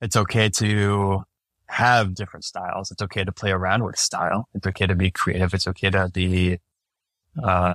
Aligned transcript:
it's 0.00 0.16
okay 0.16 0.48
to 0.50 1.22
have 1.68 2.14
different 2.14 2.44
styles. 2.44 2.90
It's 2.90 3.02
okay 3.02 3.24
to 3.24 3.32
play 3.32 3.50
around 3.50 3.84
with 3.84 3.98
style. 3.98 4.48
It's 4.54 4.66
okay 4.66 4.86
to 4.86 4.94
be 4.94 5.10
creative. 5.10 5.54
It's 5.54 5.66
okay 5.66 5.90
to 5.90 6.10
be, 6.12 6.58
uh, 7.42 7.74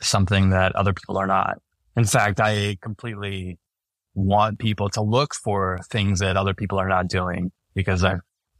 something 0.00 0.50
that 0.50 0.74
other 0.76 0.92
people 0.92 1.18
are 1.18 1.26
not. 1.26 1.58
In 1.96 2.04
fact, 2.04 2.40
I 2.40 2.78
completely 2.80 3.58
want 4.14 4.58
people 4.58 4.88
to 4.90 5.02
look 5.02 5.34
for 5.34 5.78
things 5.90 6.20
that 6.20 6.36
other 6.36 6.54
people 6.54 6.78
are 6.78 6.88
not 6.88 7.08
doing 7.08 7.52
because 7.74 8.02
I 8.02 8.16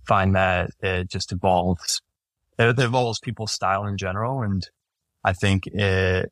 find 0.06 0.34
that 0.34 0.70
it 0.80 1.08
just 1.08 1.32
evolves. 1.32 2.02
It 2.58 2.78
evolves 2.78 3.20
people's 3.20 3.52
style 3.52 3.86
in 3.86 3.96
general. 3.96 4.42
And 4.42 4.68
I 5.24 5.32
think 5.32 5.66
it, 5.66 6.30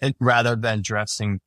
it 0.00 0.16
rather 0.18 0.56
than 0.56 0.82
dressing 0.82 1.40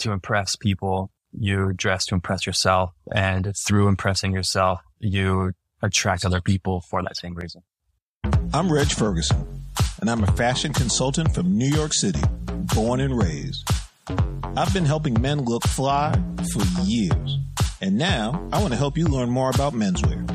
to 0.00 0.12
impress 0.12 0.56
people, 0.56 1.10
you 1.38 1.72
dress 1.72 2.06
to 2.06 2.14
impress 2.14 2.46
yourself. 2.46 2.92
And 3.14 3.52
through 3.66 3.88
impressing 3.88 4.32
yourself, 4.32 4.80
you 4.98 5.52
attract 5.82 6.24
other 6.24 6.40
people 6.40 6.80
for 6.80 7.02
that 7.02 7.16
same 7.16 7.34
reason. 7.34 7.62
I'm 8.52 8.72
Reg 8.72 8.90
Ferguson, 8.90 9.64
and 10.00 10.10
I'm 10.10 10.22
a 10.22 10.32
fashion 10.32 10.72
consultant 10.72 11.34
from 11.34 11.58
New 11.58 11.68
York 11.68 11.92
City, 11.92 12.22
born 12.74 13.00
and 13.00 13.18
raised. 13.18 13.68
I've 14.56 14.72
been 14.72 14.84
helping 14.84 15.20
men 15.20 15.44
look 15.44 15.64
fly 15.64 16.14
for 16.52 16.62
years. 16.82 17.38
And 17.80 17.98
now 17.98 18.48
I 18.52 18.60
want 18.60 18.72
to 18.72 18.78
help 18.78 18.96
you 18.96 19.06
learn 19.06 19.28
more 19.28 19.50
about 19.50 19.74
menswear, 19.74 20.26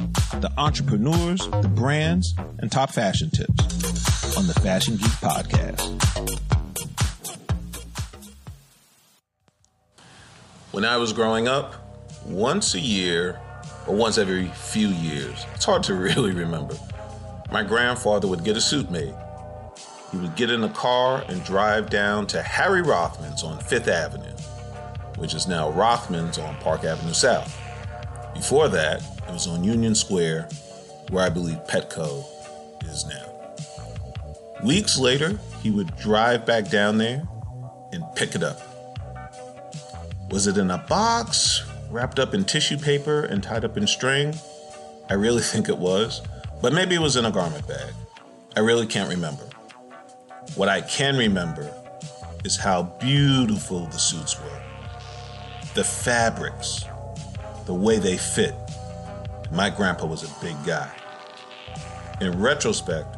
the 0.41 0.51
entrepreneurs, 0.57 1.47
the 1.47 1.71
brands, 1.73 2.35
and 2.59 2.71
top 2.71 2.91
fashion 2.91 3.31
tips 3.31 4.37
on 4.37 4.45
the 4.45 4.53
Fashion 4.61 4.97
Geek 4.97 5.11
Podcast. 5.13 6.58
When 10.71 10.85
I 10.85 10.97
was 10.97 11.13
growing 11.13 11.47
up, 11.47 11.73
once 12.27 12.75
a 12.75 12.79
year 12.79 13.39
or 13.87 13.95
once 13.95 14.19
every 14.19 14.49
few 14.49 14.89
years, 14.89 15.43
it's 15.55 15.65
hard 15.65 15.81
to 15.83 15.93
really 15.95 16.31
remember, 16.31 16.75
my 17.51 17.63
grandfather 17.63 18.27
would 18.27 18.43
get 18.43 18.55
a 18.55 18.61
suit 18.61 18.91
made. 18.91 19.15
He 20.11 20.17
would 20.17 20.35
get 20.35 20.51
in 20.51 20.63
a 20.63 20.69
car 20.69 21.23
and 21.27 21.43
drive 21.43 21.89
down 21.89 22.27
to 22.27 22.43
Harry 22.43 22.83
Rothman's 22.83 23.43
on 23.43 23.57
Fifth 23.61 23.87
Avenue, 23.87 24.35
which 25.17 25.33
is 25.33 25.47
now 25.47 25.71
Rothman's 25.71 26.37
on 26.37 26.55
Park 26.57 26.83
Avenue 26.83 27.13
South. 27.13 27.59
Before 28.35 28.69
that, 28.69 29.01
it 29.27 29.33
was 29.33 29.47
on 29.47 29.63
Union 29.63 29.95
Square, 29.95 30.49
where 31.09 31.25
I 31.25 31.29
believe 31.29 31.57
Petco 31.67 32.23
is 32.85 33.07
now. 33.07 33.25
Weeks 34.63 34.99
later, 34.99 35.39
he 35.63 35.71
would 35.71 35.95
drive 35.97 36.45
back 36.45 36.69
down 36.69 36.99
there 36.99 37.27
and 37.91 38.03
pick 38.15 38.35
it 38.35 38.43
up. 38.43 38.68
Was 40.31 40.45
it 40.45 40.59
in 40.59 40.69
a 40.69 40.77
box, 40.77 41.63
wrapped 41.89 42.19
up 42.19 42.35
in 42.35 42.45
tissue 42.45 42.77
paper 42.77 43.23
and 43.23 43.41
tied 43.41 43.65
up 43.65 43.77
in 43.77 43.87
string? 43.87 44.35
I 45.09 45.15
really 45.15 45.41
think 45.53 45.69
it 45.69 45.77
was, 45.77 46.21
but 46.61 46.71
maybe 46.71 46.93
it 46.93 47.01
was 47.01 47.15
in 47.15 47.25
a 47.25 47.31
garment 47.31 47.67
bag. 47.67 47.93
I 48.55 48.59
really 48.59 48.85
can't 48.85 49.09
remember. 49.09 49.43
What 50.55 50.69
I 50.69 50.81
can 50.81 51.17
remember 51.17 51.73
is 52.43 52.57
how 52.57 52.83
beautiful 52.99 53.87
the 53.87 53.97
suits 53.97 54.39
were. 54.39 54.61
The 55.73 55.83
fabrics, 55.83 56.85
the 57.65 57.73
way 57.73 57.97
they 57.97 58.17
fit. 58.17 58.53
My 59.51 59.69
grandpa 59.69 60.05
was 60.05 60.23
a 60.23 60.43
big 60.43 60.55
guy. 60.63 60.91
In 62.21 62.39
retrospect, 62.39 63.15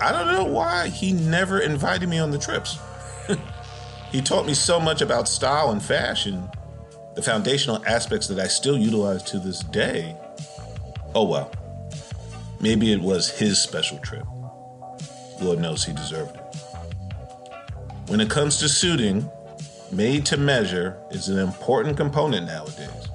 I 0.00 0.12
don't 0.12 0.28
know 0.28 0.44
why 0.44 0.88
he 0.88 1.12
never 1.12 1.60
invited 1.60 2.08
me 2.08 2.18
on 2.18 2.30
the 2.30 2.38
trips. 2.38 2.78
He 4.14 4.22
taught 4.22 4.46
me 4.46 4.54
so 4.54 4.78
much 4.78 5.02
about 5.02 5.26
style 5.26 5.72
and 5.72 5.82
fashion, 5.82 6.48
the 7.16 7.20
foundational 7.20 7.84
aspects 7.84 8.28
that 8.28 8.38
I 8.38 8.46
still 8.46 8.78
utilize 8.78 9.24
to 9.24 9.40
this 9.40 9.58
day. 9.58 10.16
Oh 11.16 11.24
well, 11.24 11.50
maybe 12.60 12.92
it 12.92 13.00
was 13.00 13.28
his 13.28 13.60
special 13.60 13.98
trip. 13.98 14.24
Lord 15.40 15.58
knows 15.58 15.84
he 15.84 15.92
deserved 15.92 16.36
it. 16.36 16.56
When 18.06 18.20
it 18.20 18.30
comes 18.30 18.58
to 18.58 18.68
suiting, 18.68 19.28
made 19.90 20.24
to 20.26 20.36
measure 20.36 20.96
is 21.10 21.28
an 21.28 21.40
important 21.40 21.96
component 21.96 22.46
nowadays. 22.46 23.08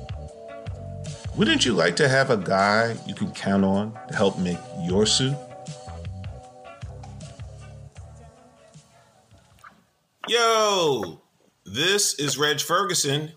Wouldn't 1.37 1.65
you 1.65 1.71
like 1.75 1.95
to 1.95 2.09
have 2.09 2.29
a 2.29 2.35
guy 2.35 2.97
you 3.05 3.15
can 3.15 3.31
count 3.31 3.63
on 3.63 3.97
to 4.09 4.17
help 4.17 4.37
make 4.37 4.59
your 4.81 5.05
suit? 5.05 5.37
Yo, 10.29 11.23
this 11.65 12.13
is 12.13 12.37
Reg 12.37 12.61
Ferguson, 12.61 13.31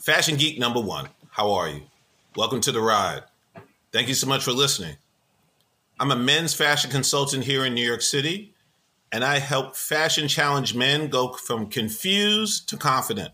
Fashion 0.00 0.34
Geek 0.34 0.58
number 0.58 0.80
one. 0.80 1.08
How 1.30 1.52
are 1.52 1.68
you? 1.68 1.82
Welcome 2.34 2.60
to 2.62 2.72
the 2.72 2.80
ride. 2.80 3.22
Thank 3.92 4.08
you 4.08 4.14
so 4.14 4.26
much 4.26 4.42
for 4.42 4.50
listening. 4.50 4.96
I'm 6.00 6.10
a 6.10 6.16
men's 6.16 6.54
fashion 6.54 6.90
consultant 6.90 7.44
here 7.44 7.64
in 7.64 7.72
New 7.72 7.86
York 7.86 8.02
City, 8.02 8.52
and 9.12 9.22
I 9.22 9.38
help 9.38 9.76
fashion 9.76 10.26
challenge 10.26 10.74
men 10.74 11.06
go 11.06 11.34
from 11.34 11.68
confused 11.68 12.68
to 12.70 12.76
confident. 12.76 13.30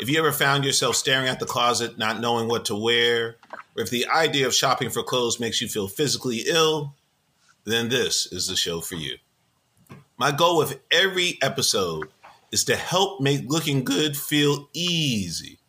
If 0.00 0.10
you 0.10 0.18
ever 0.18 0.32
found 0.32 0.64
yourself 0.64 0.96
staring 0.96 1.28
at 1.28 1.38
the 1.38 1.46
closet, 1.46 1.96
not 1.96 2.18
knowing 2.18 2.48
what 2.48 2.64
to 2.64 2.74
wear, 2.74 3.36
or 3.76 3.84
if 3.84 3.90
the 3.90 4.08
idea 4.08 4.48
of 4.48 4.54
shopping 4.54 4.90
for 4.90 5.04
clothes 5.04 5.38
makes 5.38 5.60
you 5.60 5.68
feel 5.68 5.86
physically 5.86 6.42
ill, 6.48 6.96
then 7.62 7.88
this 7.88 8.26
is 8.32 8.48
the 8.48 8.56
show 8.56 8.80
for 8.80 8.96
you. 8.96 9.18
My 10.20 10.32
goal 10.32 10.58
with 10.58 10.80
every 10.90 11.38
episode 11.40 12.10
is 12.52 12.64
to 12.64 12.76
help 12.76 13.22
make 13.22 13.48
looking 13.48 13.84
good 13.84 14.18
feel 14.18 14.68
easy. 14.74 15.60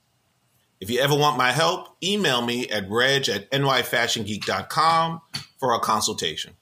If 0.82 0.90
you 0.90 1.00
ever 1.00 1.16
want 1.16 1.38
my 1.38 1.54
help, 1.54 1.96
email 2.04 2.42
me 2.42 2.68
at 2.68 2.90
reg 2.90 3.30
at 3.30 3.50
nyfashiongeek.com 3.52 5.22
for 5.58 5.74
a 5.74 5.80
consultation. 5.80 6.56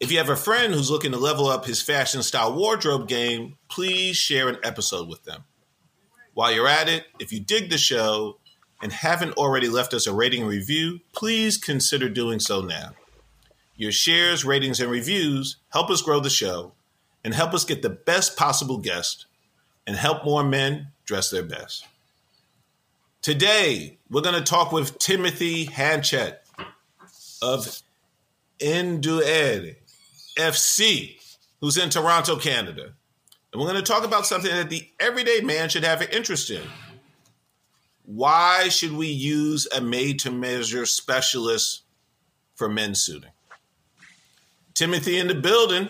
If 0.00 0.10
you 0.10 0.18
have 0.18 0.28
a 0.28 0.34
friend 0.34 0.74
who's 0.74 0.90
looking 0.90 1.12
to 1.12 1.16
level 1.16 1.46
up 1.46 1.64
his 1.64 1.80
fashion 1.80 2.24
style 2.24 2.52
wardrobe 2.56 3.06
game, 3.06 3.56
please 3.70 4.16
share 4.16 4.48
an 4.48 4.58
episode 4.64 5.08
with 5.08 5.22
them. 5.22 5.44
While 6.32 6.50
you're 6.50 6.66
at 6.66 6.88
it, 6.88 7.04
if 7.20 7.32
you 7.32 7.38
dig 7.38 7.70
the 7.70 7.78
show 7.78 8.40
and 8.82 8.90
haven't 8.92 9.34
already 9.34 9.68
left 9.68 9.94
us 9.94 10.08
a 10.08 10.12
rating 10.12 10.44
review, 10.44 10.98
please 11.12 11.56
consider 11.56 12.08
doing 12.08 12.40
so 12.40 12.62
now. 12.62 12.94
Your 13.76 13.92
shares, 13.92 14.44
ratings, 14.44 14.80
and 14.80 14.90
reviews 14.90 15.56
help 15.70 15.90
us 15.90 16.02
grow 16.02 16.20
the 16.20 16.30
show 16.30 16.72
and 17.24 17.34
help 17.34 17.54
us 17.54 17.64
get 17.64 17.82
the 17.82 17.90
best 17.90 18.36
possible 18.36 18.78
guest 18.78 19.26
and 19.86 19.96
help 19.96 20.24
more 20.24 20.44
men 20.44 20.88
dress 21.04 21.30
their 21.30 21.42
best. 21.42 21.86
Today, 23.22 23.98
we're 24.10 24.20
going 24.20 24.34
to 24.34 24.42
talk 24.42 24.70
with 24.70 24.98
Timothy 24.98 25.66
Hanchett 25.66 26.36
of 27.42 27.82
Induere 28.60 29.76
FC, 30.36 31.16
who's 31.60 31.76
in 31.76 31.90
Toronto, 31.90 32.36
Canada. 32.36 32.92
And 33.52 33.60
we're 33.60 33.68
going 33.68 33.82
to 33.82 33.92
talk 33.92 34.04
about 34.04 34.26
something 34.26 34.50
that 34.50 34.68
the 34.68 34.88
everyday 35.00 35.40
man 35.40 35.68
should 35.68 35.84
have 35.84 36.00
an 36.00 36.08
interest 36.12 36.50
in. 36.50 36.62
Why 38.04 38.68
should 38.68 38.92
we 38.92 39.06
use 39.06 39.66
a 39.74 39.80
made 39.80 40.18
to 40.20 40.30
measure 40.30 40.84
specialist 40.84 41.82
for 42.54 42.68
men's 42.68 43.02
suiting? 43.02 43.30
Timothy 44.74 45.18
in 45.18 45.28
the 45.28 45.34
building. 45.34 45.88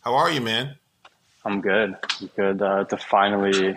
How 0.00 0.14
are 0.14 0.30
you, 0.30 0.40
man? 0.40 0.76
I'm 1.44 1.60
good. 1.60 1.96
I'm 2.20 2.30
good. 2.34 2.62
Uh, 2.62 2.84
to 2.84 2.96
finally, 2.96 3.76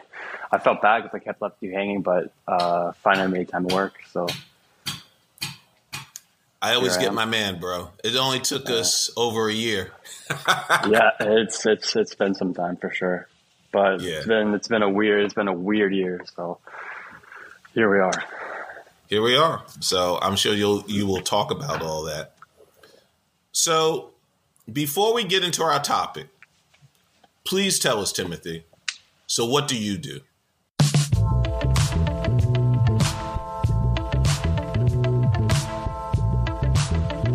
I 0.50 0.58
felt 0.58 0.82
bad 0.82 1.04
because 1.04 1.22
I 1.22 1.24
kept 1.24 1.42
left 1.42 1.58
you 1.62 1.74
hanging, 1.74 2.02
but 2.02 2.32
uh, 2.48 2.94
finally 2.94 3.30
made 3.30 3.50
time 3.50 3.68
to 3.68 3.76
work. 3.76 3.96
So 4.12 4.28
I 6.62 6.74
always 6.74 6.96
get 6.96 7.14
my 7.14 7.26
man, 7.26 7.60
bro. 7.60 7.90
It 8.02 8.16
only 8.16 8.40
took 8.40 8.70
us 8.70 9.10
over 9.18 9.50
a 9.50 9.54
year. 9.54 9.92
yeah, 10.88 11.12
it's 11.20 11.66
it's 11.66 11.98
it's 11.98 12.16
been 12.16 12.34
some 12.34 12.54
time 12.54 12.78
for 12.78 12.92
sure, 12.92 13.28
but 13.74 14.00
yeah. 14.02 14.18
it's 14.18 14.28
been 14.28 14.54
it's 14.54 14.70
been 14.70 14.84
a 14.84 14.90
weird 14.90 15.26
it's 15.26 15.34
been 15.34 15.50
a 15.50 15.54
weird 15.54 15.94
year. 15.94 16.24
So 16.36 16.60
here 17.74 17.92
we 17.92 18.00
are. 18.00 18.24
Here 19.08 19.22
we 19.22 19.36
are. 19.36 19.64
So 19.82 20.18
I'm 20.22 20.38
sure 20.38 20.54
you'll 20.54 20.86
you 20.88 21.06
will 21.06 21.22
talk 21.22 21.52
about 21.52 21.82
all 21.82 22.04
that. 22.04 22.37
So, 23.60 24.12
before 24.72 25.16
we 25.16 25.24
get 25.24 25.44
into 25.44 25.64
our 25.64 25.82
topic, 25.82 26.28
please 27.44 27.80
tell 27.80 28.00
us, 28.00 28.12
Timothy. 28.12 28.66
So, 29.26 29.48
what 29.48 29.68
do 29.68 29.76
you 29.76 29.98
do? 29.98 30.20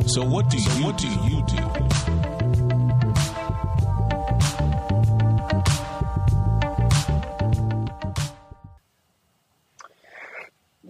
So, 0.07 0.23
what 0.23 0.49
do 0.49 0.59
you, 0.59 0.71
what 0.85 0.97
do, 0.97 1.09
you 1.09 1.43
do? 1.45 1.59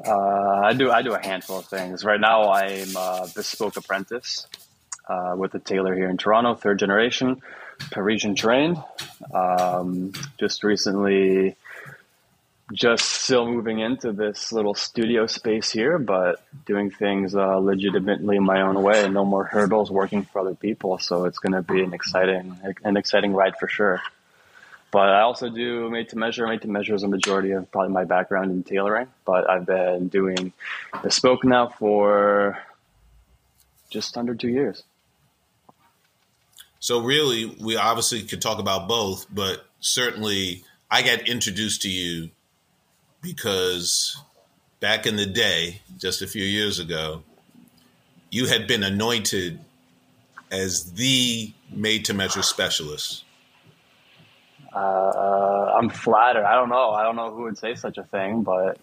Uh, 0.07 0.61
I 0.63 0.75
do 0.75 0.91
I 0.91 1.01
do 1.01 1.15
a 1.15 1.25
handful 1.25 1.61
of 1.61 1.65
things. 1.65 2.05
Right 2.05 2.21
now, 2.21 2.53
I'm 2.53 2.95
a 2.95 3.27
bespoke 3.35 3.79
apprentice 3.79 4.47
uh, 5.09 5.35
with 5.37 5.55
a 5.55 5.59
tailor 5.59 5.95
here 5.95 6.09
in 6.09 6.17
Toronto, 6.17 6.55
third 6.55 6.79
generation, 6.79 7.43
Parisian 7.91 8.35
trained. 8.35 8.83
Um, 9.35 10.13
just 10.39 10.65
recently 10.65 11.57
just 12.73 13.05
still 13.05 13.47
moving 13.47 13.81
into 13.81 14.13
this 14.13 14.53
little 14.53 14.75
studio 14.75 15.27
space 15.27 15.71
here, 15.71 15.99
but 15.99 16.43
doing 16.65 16.91
things 16.91 17.35
uh, 17.35 17.57
legitimately 17.57 18.39
my 18.39 18.63
own 18.63 18.83
way. 18.83 19.09
No 19.09 19.25
more 19.25 19.45
hurdles 19.45 19.91
working 19.91 20.25
for 20.25 20.41
other 20.41 20.55
people. 20.55 20.99
So 20.99 21.27
it's 21.27 21.39
going 21.39 21.53
to 21.53 21.63
be 21.63 21.83
an 21.83 21.93
exciting, 21.93 22.57
an 22.83 22.97
exciting 22.97 23.35
ride 23.35 23.57
for 23.59 23.69
sure. 23.69 24.01
But 24.91 25.09
I 25.09 25.23
also 25.23 25.49
do 25.49 25.91
made 25.91 26.11
to 26.11 26.19
measure. 26.19 26.47
Made 26.47 26.63
to 26.63 26.69
measure 26.69 26.95
is 26.95 27.03
a 27.03 27.09
majority 27.09 27.53
of 27.53 27.71
probably 27.71 27.93
my 27.93 28.05
background 28.05 28.51
in 28.51 28.63
tailoring. 28.63 29.09
But 29.25 29.49
I've 29.49 29.67
been 29.67 30.09
doing 30.09 30.53
bespoke 31.03 31.45
now 31.45 31.69
for 31.69 32.59
just 33.91 34.17
under 34.17 34.35
two 34.35 34.49
years. 34.49 34.83
So 36.83 36.99
really, 36.99 37.47
we 37.61 37.77
obviously 37.77 38.25
could 38.25 38.43
talk 38.43 38.59
about 38.59 38.89
both, 38.89 39.33
but 39.33 39.65
certainly 39.79 40.65
I 40.91 41.03
got 41.03 41.29
introduced 41.29 41.83
to 41.83 41.89
you 41.89 42.31
because 43.21 44.21
back 44.81 45.07
in 45.07 45.15
the 45.15 45.25
day, 45.25 45.81
just 45.97 46.23
a 46.23 46.27
few 46.27 46.43
years 46.43 46.81
ago, 46.81 47.23
you 48.33 48.47
had 48.47 48.67
been 48.67 48.83
anointed 48.83 49.61
as 50.51 50.95
the 50.95 51.53
made 51.71 52.05
to 52.07 52.15
measure 52.15 52.43
specialist. 52.43 53.23
Uh, 54.75 55.77
I'm 55.79 55.89
flattered. 55.89 56.45
I 56.45 56.57
don't 56.57 56.69
know. 56.69 56.91
I 56.91 57.05
don't 57.05 57.15
know 57.15 57.31
who 57.33 57.45
would 57.45 57.59
say 57.59 57.77
such 57.77 57.97
a 57.97 58.03
thing, 58.03 58.43
but 58.43 58.77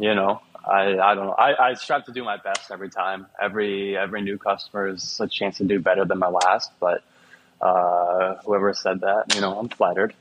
you 0.00 0.16
know, 0.16 0.40
I, 0.66 0.98
I 0.98 1.14
don't 1.14 1.26
know. 1.26 1.34
I, 1.34 1.70
I 1.70 1.74
strive 1.74 2.04
to 2.06 2.12
do 2.12 2.24
my 2.24 2.36
best 2.38 2.70
every 2.70 2.88
time. 2.88 3.26
Every 3.40 3.96
every 3.96 4.22
new 4.22 4.38
customer 4.38 4.88
is 4.88 5.20
a 5.20 5.26
chance 5.26 5.58
to 5.58 5.64
do 5.64 5.78
better 5.78 6.04
than 6.04 6.18
my 6.18 6.28
last. 6.28 6.70
But 6.80 7.02
uh, 7.60 8.36
whoever 8.44 8.72
said 8.74 9.00
that, 9.00 9.34
you 9.34 9.40
know, 9.40 9.58
I'm 9.58 9.68
flattered. 9.68 10.14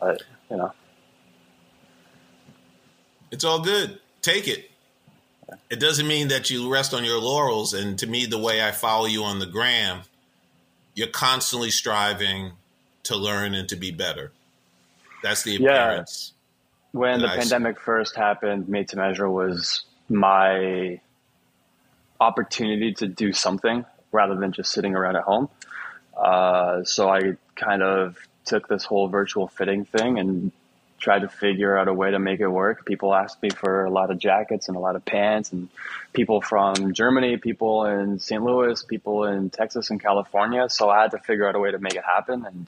But 0.00 0.22
you 0.50 0.56
know, 0.56 0.72
it's 3.30 3.44
all 3.44 3.60
good. 3.60 4.00
Take 4.22 4.48
it. 4.48 4.70
It 5.70 5.80
doesn't 5.80 6.06
mean 6.06 6.28
that 6.28 6.50
you 6.50 6.70
rest 6.70 6.92
on 6.94 7.04
your 7.04 7.20
laurels. 7.20 7.72
And 7.74 7.98
to 7.98 8.06
me, 8.06 8.26
the 8.26 8.38
way 8.38 8.62
I 8.62 8.70
follow 8.70 9.06
you 9.06 9.24
on 9.24 9.38
the 9.38 9.46
gram, 9.46 10.02
you're 10.94 11.08
constantly 11.08 11.70
striving 11.70 12.52
to 13.04 13.16
learn 13.16 13.54
and 13.54 13.68
to 13.68 13.76
be 13.76 13.90
better. 13.90 14.32
That's 15.22 15.42
the 15.42 15.56
appearance. 15.56 16.32
Yeah. 16.32 16.37
When 16.92 17.20
the 17.20 17.28
pandemic 17.28 17.78
first 17.78 18.16
happened, 18.16 18.68
Made 18.68 18.88
to 18.88 18.96
Measure 18.96 19.28
was 19.28 19.84
my 20.08 21.00
opportunity 22.20 22.94
to 22.94 23.06
do 23.06 23.32
something 23.32 23.84
rather 24.10 24.34
than 24.34 24.52
just 24.52 24.72
sitting 24.72 24.94
around 24.94 25.16
at 25.16 25.22
home. 25.22 25.48
Uh, 26.16 26.82
so 26.84 27.08
I 27.08 27.36
kind 27.54 27.82
of 27.82 28.16
took 28.44 28.68
this 28.68 28.84
whole 28.84 29.08
virtual 29.08 29.46
fitting 29.46 29.84
thing 29.84 30.18
and 30.18 30.50
tried 30.98 31.20
to 31.20 31.28
figure 31.28 31.78
out 31.78 31.86
a 31.86 31.94
way 31.94 32.10
to 32.10 32.18
make 32.18 32.40
it 32.40 32.48
work. 32.48 32.84
People 32.84 33.14
asked 33.14 33.40
me 33.42 33.50
for 33.50 33.84
a 33.84 33.90
lot 33.90 34.10
of 34.10 34.18
jackets 34.18 34.68
and 34.68 34.76
a 34.76 34.80
lot 34.80 34.96
of 34.96 35.04
pants, 35.04 35.52
and 35.52 35.68
people 36.12 36.40
from 36.40 36.92
Germany, 36.92 37.36
people 37.36 37.84
in 37.84 38.18
St. 38.18 38.42
Louis, 38.42 38.82
people 38.82 39.24
in 39.24 39.50
Texas 39.50 39.90
and 39.90 40.02
California. 40.02 40.68
So 40.68 40.88
I 40.88 41.02
had 41.02 41.12
to 41.12 41.18
figure 41.18 41.48
out 41.48 41.54
a 41.54 41.58
way 41.60 41.70
to 41.70 41.78
make 41.78 41.94
it 41.94 42.04
happen. 42.04 42.44
And 42.44 42.66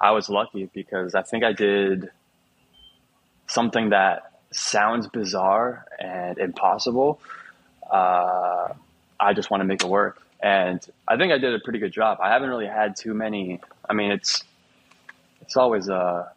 I 0.00 0.10
was 0.10 0.28
lucky 0.28 0.68
because 0.72 1.14
I 1.14 1.22
think 1.22 1.44
I 1.44 1.52
did 1.52 2.10
something 3.48 3.90
that 3.90 4.32
sounds 4.52 5.08
bizarre 5.08 5.86
and 5.98 6.38
impossible. 6.38 7.20
Uh, 7.90 8.68
I 9.18 9.32
just 9.34 9.50
want 9.50 9.62
to 9.62 9.64
make 9.64 9.82
it 9.82 9.88
work. 9.88 10.22
And 10.40 10.80
I 11.06 11.16
think 11.16 11.32
I 11.32 11.38
did 11.38 11.54
a 11.54 11.58
pretty 11.58 11.80
good 11.80 11.92
job. 11.92 12.18
I 12.22 12.32
haven't 12.32 12.48
really 12.48 12.66
had 12.66 12.94
too 12.96 13.12
many. 13.12 13.60
I 13.88 13.92
mean, 13.92 14.12
it's 14.12 14.44
it's 15.40 15.56
always 15.56 15.88
a, 15.88 16.30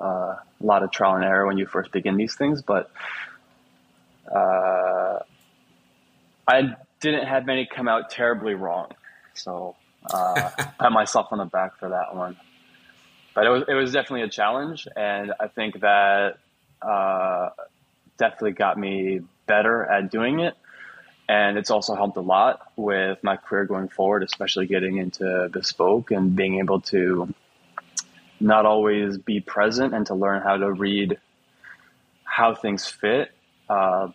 a 0.00 0.36
lot 0.60 0.82
of 0.82 0.90
trial 0.90 1.16
and 1.16 1.24
error 1.24 1.46
when 1.46 1.58
you 1.58 1.66
first 1.66 1.90
begin 1.90 2.16
these 2.16 2.34
things, 2.34 2.62
but 2.62 2.90
uh, 4.32 5.18
I 6.46 6.76
didn't 7.00 7.26
have 7.26 7.44
many 7.44 7.66
come 7.66 7.88
out 7.88 8.10
terribly 8.10 8.54
wrong. 8.54 8.92
So 9.34 9.76
uh, 10.12 10.50
pat 10.78 10.92
myself 10.92 11.28
on 11.32 11.38
the 11.38 11.44
back 11.44 11.76
for 11.78 11.88
that 11.90 12.14
one. 12.14 12.36
But 13.36 13.44
it 13.46 13.50
was 13.50 13.64
it 13.68 13.74
was 13.74 13.92
definitely 13.92 14.22
a 14.22 14.30
challenge, 14.30 14.88
and 14.96 15.30
I 15.38 15.48
think 15.48 15.80
that 15.82 16.38
uh, 16.80 17.50
definitely 18.16 18.52
got 18.52 18.78
me 18.78 19.20
better 19.46 19.84
at 19.84 20.10
doing 20.10 20.40
it. 20.40 20.54
And 21.28 21.58
it's 21.58 21.70
also 21.70 21.94
helped 21.94 22.16
a 22.16 22.22
lot 22.22 22.62
with 22.76 23.22
my 23.22 23.36
career 23.36 23.66
going 23.66 23.88
forward, 23.88 24.22
especially 24.22 24.66
getting 24.66 24.96
into 24.96 25.50
bespoke 25.52 26.12
and 26.12 26.34
being 26.34 26.60
able 26.60 26.80
to 26.92 27.34
not 28.40 28.64
always 28.64 29.18
be 29.18 29.40
present 29.40 29.92
and 29.92 30.06
to 30.06 30.14
learn 30.14 30.40
how 30.40 30.56
to 30.56 30.72
read 30.72 31.18
how 32.24 32.54
things 32.54 32.86
fit 32.86 33.32
uh, 33.68 34.08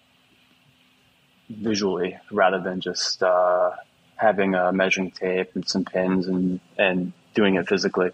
visually 1.48 2.18
rather 2.32 2.60
than 2.60 2.82
just 2.82 3.22
uh, 3.22 3.72
having 4.16 4.56
a 4.56 4.72
measuring 4.72 5.12
tape 5.12 5.52
and 5.54 5.68
some 5.68 5.86
pins 5.86 6.28
and 6.28 6.60
and 6.80 7.14
doing 7.36 7.56
it 7.56 7.68
physically. 7.68 8.10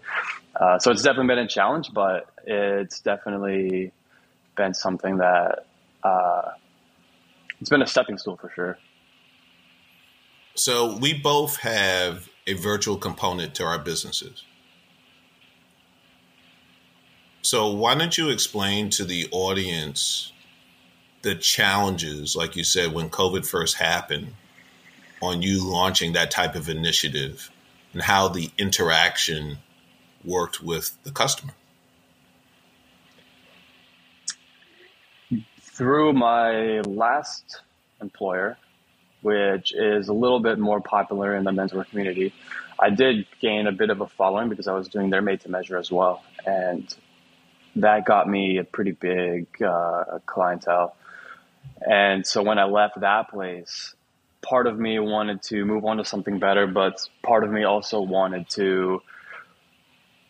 Uh, 0.58 0.78
so 0.78 0.90
it's 0.90 1.02
definitely 1.02 1.28
been 1.28 1.44
a 1.44 1.48
challenge, 1.48 1.92
but 1.92 2.28
it's 2.44 3.00
definitely 3.00 3.92
been 4.56 4.74
something 4.74 5.18
that 5.18 5.66
uh, 6.02 6.50
it's 7.60 7.70
been 7.70 7.82
a 7.82 7.86
stepping 7.86 8.18
stool 8.18 8.36
for 8.36 8.50
sure. 8.54 8.78
So 10.54 10.96
we 10.96 11.14
both 11.14 11.58
have 11.58 12.28
a 12.46 12.54
virtual 12.54 12.96
component 12.96 13.54
to 13.56 13.64
our 13.64 13.78
businesses. 13.78 14.44
So 17.42 17.72
why 17.72 17.94
don't 17.94 18.18
you 18.18 18.30
explain 18.30 18.90
to 18.90 19.04
the 19.04 19.28
audience 19.30 20.32
the 21.22 21.36
challenges, 21.36 22.34
like 22.34 22.56
you 22.56 22.64
said, 22.64 22.92
when 22.92 23.10
COVID 23.10 23.46
first 23.46 23.76
happened, 23.76 24.34
on 25.20 25.42
you 25.42 25.64
launching 25.64 26.12
that 26.12 26.30
type 26.30 26.54
of 26.54 26.68
initiative 26.68 27.50
and 27.92 28.02
how 28.02 28.28
the 28.28 28.50
interaction 28.58 29.58
worked 30.24 30.62
with 30.62 30.96
the 31.04 31.10
customer? 31.10 31.54
Through 35.60 36.12
my 36.14 36.80
last 36.80 37.60
employer, 38.00 38.56
which 39.22 39.72
is 39.74 40.08
a 40.08 40.12
little 40.12 40.40
bit 40.40 40.58
more 40.58 40.80
popular 40.80 41.36
in 41.36 41.44
the 41.44 41.50
menswear 41.50 41.88
community, 41.88 42.32
I 42.78 42.90
did 42.90 43.26
gain 43.40 43.66
a 43.66 43.72
bit 43.72 43.90
of 43.90 44.00
a 44.00 44.06
following 44.06 44.48
because 44.48 44.68
I 44.68 44.74
was 44.74 44.88
doing 44.88 45.10
their 45.10 45.22
made 45.22 45.40
to 45.42 45.50
measure 45.50 45.76
as 45.76 45.90
well. 45.90 46.22
And 46.46 46.92
that 47.76 48.04
got 48.04 48.28
me 48.28 48.58
a 48.58 48.64
pretty 48.64 48.92
big 48.92 49.46
uh, 49.62 50.20
clientele. 50.26 50.94
And 51.80 52.26
so 52.26 52.42
when 52.42 52.58
I 52.58 52.64
left 52.64 53.00
that 53.00 53.30
place, 53.30 53.94
part 54.42 54.66
of 54.66 54.78
me 54.78 54.98
wanted 54.98 55.42
to 55.44 55.64
move 55.64 55.84
on 55.84 55.98
to 55.98 56.04
something 56.04 56.38
better, 56.38 56.66
but 56.66 57.00
part 57.22 57.44
of 57.44 57.50
me 57.50 57.64
also 57.64 58.00
wanted 58.00 58.48
to 58.50 59.02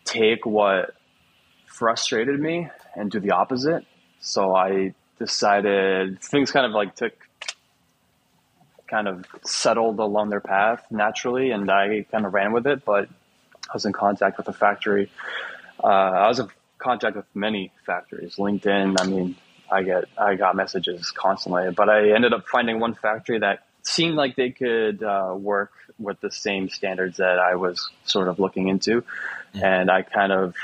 take 0.09 0.45
what 0.45 0.95
frustrated 1.65 2.39
me 2.39 2.67
and 2.95 3.11
do 3.11 3.19
the 3.19 3.31
opposite. 3.31 3.85
So 4.19 4.55
I 4.55 4.93
decided 5.19 6.21
things 6.21 6.51
kind 6.51 6.65
of 6.65 6.71
like 6.71 6.95
took 6.95 7.13
kind 8.87 9.07
of 9.07 9.23
settled 9.45 9.99
along 9.99 10.29
their 10.29 10.41
path 10.41 10.83
naturally 10.89 11.51
and 11.51 11.69
I 11.69 12.05
kind 12.11 12.25
of 12.25 12.33
ran 12.33 12.53
with 12.53 12.65
it, 12.65 12.83
but 12.83 13.07
I 13.69 13.73
was 13.73 13.85
in 13.85 13.93
contact 13.93 14.37
with 14.37 14.47
a 14.47 14.53
factory. 14.53 15.11
Uh, 15.83 15.87
I 15.87 16.27
was 16.27 16.39
in 16.39 16.47
contact 16.79 17.15
with 17.15 17.25
many 17.35 17.71
factories, 17.85 18.37
LinkedIn. 18.37 18.95
I 18.99 19.05
mean, 19.05 19.35
I 19.71 19.83
get, 19.83 20.05
I 20.17 20.33
got 20.35 20.55
messages 20.55 21.11
constantly, 21.11 21.69
but 21.71 21.87
I 21.87 22.11
ended 22.11 22.33
up 22.33 22.47
finding 22.47 22.79
one 22.79 22.95
factory 22.95 23.37
that 23.39 23.67
seemed 23.83 24.15
like 24.15 24.35
they 24.35 24.51
could 24.51 25.03
uh, 25.03 25.33
work 25.35 25.71
with 25.97 26.19
the 26.21 26.31
same 26.31 26.69
standards 26.69 27.17
that 27.17 27.39
I 27.39 27.55
was 27.55 27.89
sort 28.05 28.27
of 28.27 28.39
looking 28.39 28.67
into. 28.67 29.01
Mm-hmm. 29.01 29.63
And 29.63 29.91
I 29.91 30.01
kind 30.01 30.31
of 30.31 30.55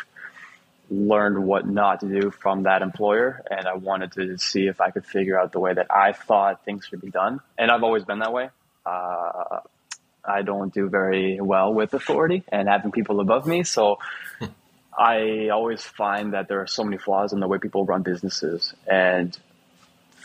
learned 0.89 1.43
what 1.43 1.67
not 1.67 2.01
to 2.01 2.21
do 2.21 2.31
from 2.31 2.63
that 2.63 2.81
employer. 2.81 3.43
And 3.49 3.67
I 3.67 3.75
wanted 3.75 4.11
to 4.13 4.37
see 4.37 4.67
if 4.67 4.81
I 4.81 4.91
could 4.91 5.05
figure 5.05 5.39
out 5.39 5.51
the 5.51 5.59
way 5.59 5.73
that 5.73 5.87
I 5.89 6.13
thought 6.13 6.63
things 6.63 6.85
should 6.85 7.01
be 7.01 7.09
done. 7.09 7.39
And 7.57 7.71
I've 7.71 7.83
always 7.83 8.05
been 8.05 8.19
that 8.19 8.33
way. 8.33 8.49
Uh, 8.85 9.59
I 10.23 10.41
don't 10.41 10.73
do 10.73 10.89
very 10.89 11.39
well 11.39 11.73
with 11.73 11.93
authority 11.93 12.43
and 12.51 12.67
having 12.67 12.91
people 12.91 13.19
above 13.19 13.45
me. 13.47 13.63
So 13.63 13.99
I 14.97 15.49
always 15.49 15.83
find 15.83 16.33
that 16.33 16.47
there 16.47 16.61
are 16.61 16.67
so 16.67 16.83
many 16.83 16.97
flaws 16.97 17.33
in 17.33 17.39
the 17.39 17.47
way 17.47 17.57
people 17.57 17.85
run 17.85 18.01
businesses. 18.01 18.73
And 18.87 19.37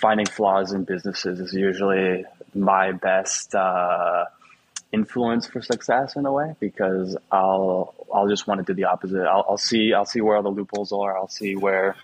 finding 0.00 0.26
flaws 0.26 0.72
in 0.72 0.84
businesses 0.84 1.40
is 1.40 1.52
usually 1.52 2.24
my 2.54 2.92
best 2.92 3.54
uh, 3.54 4.24
influence 4.92 5.46
for 5.46 5.62
success 5.62 6.16
in 6.16 6.26
a 6.26 6.32
way 6.32 6.54
because 6.58 7.16
I'll 7.30 7.94
I'll 8.12 8.28
just 8.28 8.46
want 8.46 8.64
to 8.66 8.72
do 8.72 8.74
the 8.74 8.84
opposite. 8.84 9.24
I'll, 9.26 9.44
I'll 9.48 9.58
see 9.58 9.92
I'll 9.92 10.06
see 10.06 10.20
where 10.20 10.36
all 10.36 10.42
the 10.42 10.48
loopholes 10.50 10.92
are. 10.92 11.16
I'll 11.16 11.28
see 11.28 11.54
where 11.54 11.96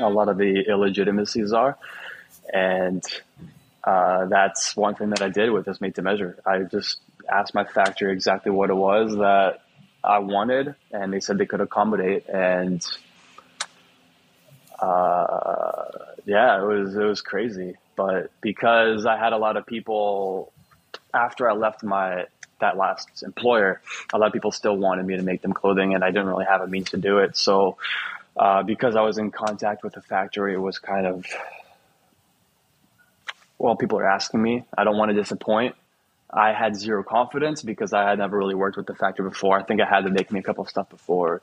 a 0.00 0.10
lot 0.10 0.28
of 0.28 0.36
the 0.36 0.64
illegitimacies 0.68 1.52
are, 1.52 1.78
and 2.52 3.02
uh, 3.84 4.26
that's 4.26 4.76
one 4.76 4.94
thing 4.94 5.10
that 5.10 5.22
I 5.22 5.28
did 5.28 5.50
with 5.50 5.64
this 5.64 5.80
made 5.80 5.94
to 5.94 6.02
measure. 6.02 6.38
I 6.44 6.60
just 6.60 7.00
asked 7.30 7.54
my 7.54 7.64
factory 7.64 8.12
exactly 8.12 8.52
what 8.52 8.70
it 8.70 8.76
was 8.76 9.14
that 9.16 9.60
I 10.04 10.18
wanted, 10.18 10.74
and 10.92 11.12
they 11.12 11.20
said 11.20 11.38
they 11.38 11.46
could 11.46 11.60
accommodate, 11.60 12.28
and 12.28 12.84
uh, 14.80 15.84
yeah, 16.24 16.60
it 16.62 16.66
was 16.66 16.94
it 16.94 17.04
was 17.04 17.22
crazy. 17.22 17.76
But 17.96 18.30
because 18.40 19.06
I 19.06 19.16
had 19.16 19.32
a 19.32 19.38
lot 19.38 19.56
of 19.56 19.66
people 19.66 20.52
after 21.12 21.48
I 21.50 21.54
left 21.54 21.82
my 21.82 22.26
that 22.60 22.76
last 22.76 23.22
employer, 23.22 23.80
a 24.12 24.18
lot 24.18 24.26
of 24.26 24.32
people 24.32 24.52
still 24.52 24.76
wanted 24.76 25.06
me 25.06 25.16
to 25.16 25.22
make 25.22 25.42
them 25.42 25.52
clothing, 25.52 25.94
and 25.94 26.04
I 26.04 26.08
didn't 26.10 26.26
really 26.26 26.46
have 26.46 26.60
a 26.60 26.66
means 26.66 26.90
to 26.90 26.96
do 26.96 27.18
it. 27.18 27.36
So 27.36 27.76
uh, 28.36 28.62
because 28.62 28.96
I 28.96 29.02
was 29.02 29.18
in 29.18 29.30
contact 29.30 29.82
with 29.82 29.94
the 29.94 30.02
factory, 30.02 30.54
it 30.54 30.60
was 30.60 30.78
kind 30.78 31.06
of 31.06 31.26
well, 33.58 33.76
people 33.76 33.98
are 33.98 34.08
asking 34.08 34.40
me. 34.40 34.64
I 34.76 34.84
don't 34.84 34.96
want 34.96 35.10
to 35.10 35.14
disappoint. 35.14 35.74
I 36.30 36.52
had 36.52 36.76
zero 36.76 37.02
confidence 37.02 37.62
because 37.62 37.92
I 37.92 38.08
had 38.08 38.18
never 38.18 38.36
really 38.36 38.54
worked 38.54 38.76
with 38.76 38.86
the 38.86 38.94
factory 38.94 39.28
before. 39.28 39.58
I 39.58 39.62
think 39.62 39.80
I 39.80 39.86
had 39.86 40.04
to 40.04 40.10
make 40.10 40.30
me 40.30 40.40
a 40.40 40.42
couple 40.42 40.62
of 40.62 40.68
stuff 40.68 40.90
before 40.90 41.40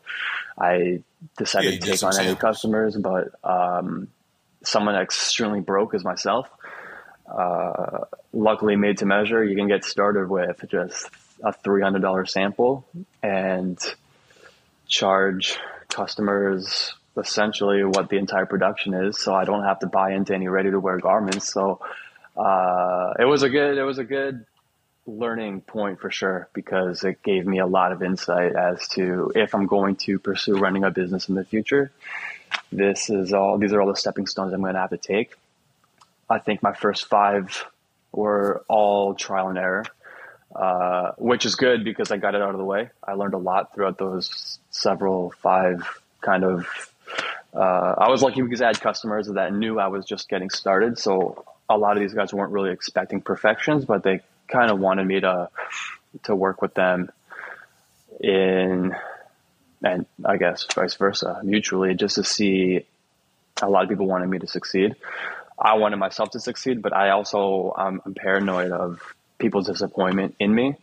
I 0.57 1.01
decided 1.37 1.73
yeah, 1.73 1.79
to 1.79 1.91
take 1.91 2.03
on 2.03 2.19
any 2.19 2.35
customers. 2.35 2.95
But 2.95 3.29
um, 3.43 4.09
someone 4.63 4.95
extremely 4.95 5.61
broke 5.61 5.95
is 5.95 6.03
myself. 6.03 6.47
Uh, 7.27 8.05
luckily, 8.31 8.75
made 8.75 8.99
to 8.99 9.05
measure, 9.05 9.43
you 9.43 9.55
can 9.55 9.67
get 9.67 9.83
started 9.83 10.29
with 10.29 10.63
just 10.69 11.09
a 11.43 11.51
three 11.51 11.81
hundred 11.81 12.03
dollar 12.03 12.25
sample 12.25 12.85
and 13.23 13.79
charge 14.87 15.57
customers 15.89 16.93
essentially 17.17 17.83
what 17.83 18.09
the 18.09 18.17
entire 18.17 18.45
production 18.45 18.93
is. 18.93 19.19
So 19.19 19.33
I 19.33 19.45
don't 19.45 19.63
have 19.63 19.79
to 19.79 19.87
buy 19.87 20.11
into 20.11 20.33
any 20.33 20.47
ready 20.47 20.69
to 20.69 20.79
wear 20.79 20.99
garments. 20.99 21.51
So 21.51 21.79
uh, 22.37 23.13
it 23.19 23.25
was 23.25 23.43
a 23.43 23.49
good 23.49 23.77
it 23.77 23.83
was 23.83 23.97
a 23.97 24.03
good 24.03 24.45
learning 25.07 25.61
point 25.61 25.99
for 25.99 26.09
sure 26.09 26.49
because 26.53 27.03
it 27.03 27.21
gave 27.21 27.45
me 27.45 27.59
a 27.59 27.67
lot 27.67 27.91
of 27.91 28.01
insight 28.01 28.55
as 28.55 28.87
to 28.89 29.31
if 29.35 29.53
I'm 29.53 29.67
going 29.67 29.97
to 29.97 30.19
pursue 30.19 30.57
running 30.57 30.83
a 30.83 30.91
business 30.91 31.29
in 31.29 31.35
the 31.35 31.45
future. 31.45 31.91
This 32.71 33.09
is 33.09 33.33
all 33.33 33.57
these 33.57 33.73
are 33.73 33.81
all 33.81 33.87
the 33.87 33.95
stepping 33.95 34.27
stones 34.27 34.53
I'm 34.53 34.61
going 34.61 34.73
to 34.73 34.79
have 34.79 34.89
to 34.89 34.97
take. 34.97 35.35
I 36.29 36.39
think 36.39 36.63
my 36.63 36.73
first 36.73 37.05
five 37.05 37.65
were 38.11 38.63
all 38.67 39.13
trial 39.13 39.49
and 39.49 39.57
error, 39.57 39.85
uh, 40.55 41.11
which 41.17 41.45
is 41.45 41.55
good 41.55 41.83
because 41.83 42.11
I 42.11 42.17
got 42.17 42.33
it 42.33 42.41
out 42.41 42.51
of 42.51 42.57
the 42.57 42.63
way. 42.63 42.89
I 43.03 43.13
learned 43.13 43.35
a 43.35 43.39
lot 43.39 43.75
throughout 43.75 43.97
those 43.97 44.57
several 44.71 45.31
five 45.41 45.87
kind 46.21 46.43
of. 46.43 46.65
Uh, 47.53 47.95
I 47.97 48.09
was 48.09 48.21
lucky 48.21 48.41
because 48.41 48.61
I 48.61 48.67
had 48.67 48.81
customers 48.81 49.27
that 49.27 49.53
knew 49.53 49.79
I 49.79 49.87
was 49.87 50.05
just 50.05 50.27
getting 50.27 50.49
started, 50.49 50.97
so 50.97 51.45
a 51.69 51.77
lot 51.77 51.95
of 51.95 52.01
these 52.01 52.13
guys 52.13 52.33
weren't 52.33 52.51
really 52.51 52.71
expecting 52.71 53.21
perfections, 53.21 53.85
but 53.85 54.03
they 54.03 54.21
kind 54.47 54.71
of 54.71 54.79
wanted 54.79 55.05
me 55.05 55.19
to 55.19 55.49
to 56.23 56.35
work 56.35 56.61
with 56.61 56.73
them 56.73 57.09
in 58.19 58.95
and 59.83 60.05
I 60.23 60.37
guess 60.37 60.65
vice 60.73 60.95
versa, 60.95 61.41
mutually, 61.43 61.93
just 61.93 62.15
to 62.15 62.23
see 62.23 62.85
a 63.61 63.69
lot 63.69 63.83
of 63.83 63.89
people 63.89 64.07
wanted 64.07 64.27
me 64.27 64.39
to 64.39 64.47
succeed. 64.47 64.95
I 65.57 65.75
wanted 65.75 65.97
myself 65.97 66.31
to 66.31 66.39
succeed, 66.39 66.81
but 66.81 66.93
I 66.93 67.11
also 67.11 67.73
um, 67.77 68.01
I'm 68.05 68.13
paranoid 68.13 68.71
of 68.71 69.01
people's 69.37 69.67
disappointment 69.67 70.35
in 70.39 70.53
me. 70.53 70.75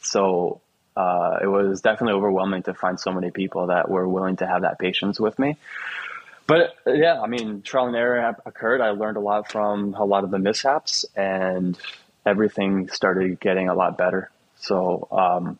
So 0.00 0.60
uh, 0.96 1.38
it 1.42 1.46
was 1.46 1.80
definitely 1.80 2.14
overwhelming 2.14 2.64
to 2.64 2.74
find 2.74 2.98
so 2.98 3.12
many 3.12 3.30
people 3.30 3.68
that 3.68 3.88
were 3.88 4.08
willing 4.08 4.36
to 4.36 4.46
have 4.46 4.62
that 4.62 4.78
patience 4.78 5.20
with 5.20 5.38
me. 5.38 5.56
But 6.46 6.74
yeah, 6.86 7.20
I 7.20 7.28
mean, 7.28 7.62
trial 7.62 7.86
and 7.86 7.96
error 7.96 8.36
occurred. 8.44 8.80
I 8.80 8.90
learned 8.90 9.16
a 9.16 9.20
lot 9.20 9.50
from 9.50 9.94
a 9.94 10.04
lot 10.04 10.24
of 10.24 10.30
the 10.30 10.38
mishaps, 10.38 11.04
and 11.14 11.78
everything 12.24 12.88
started 12.88 13.40
getting 13.40 13.68
a 13.68 13.74
lot 13.74 13.98
better. 13.98 14.30
So 14.56 15.08
um, 15.10 15.58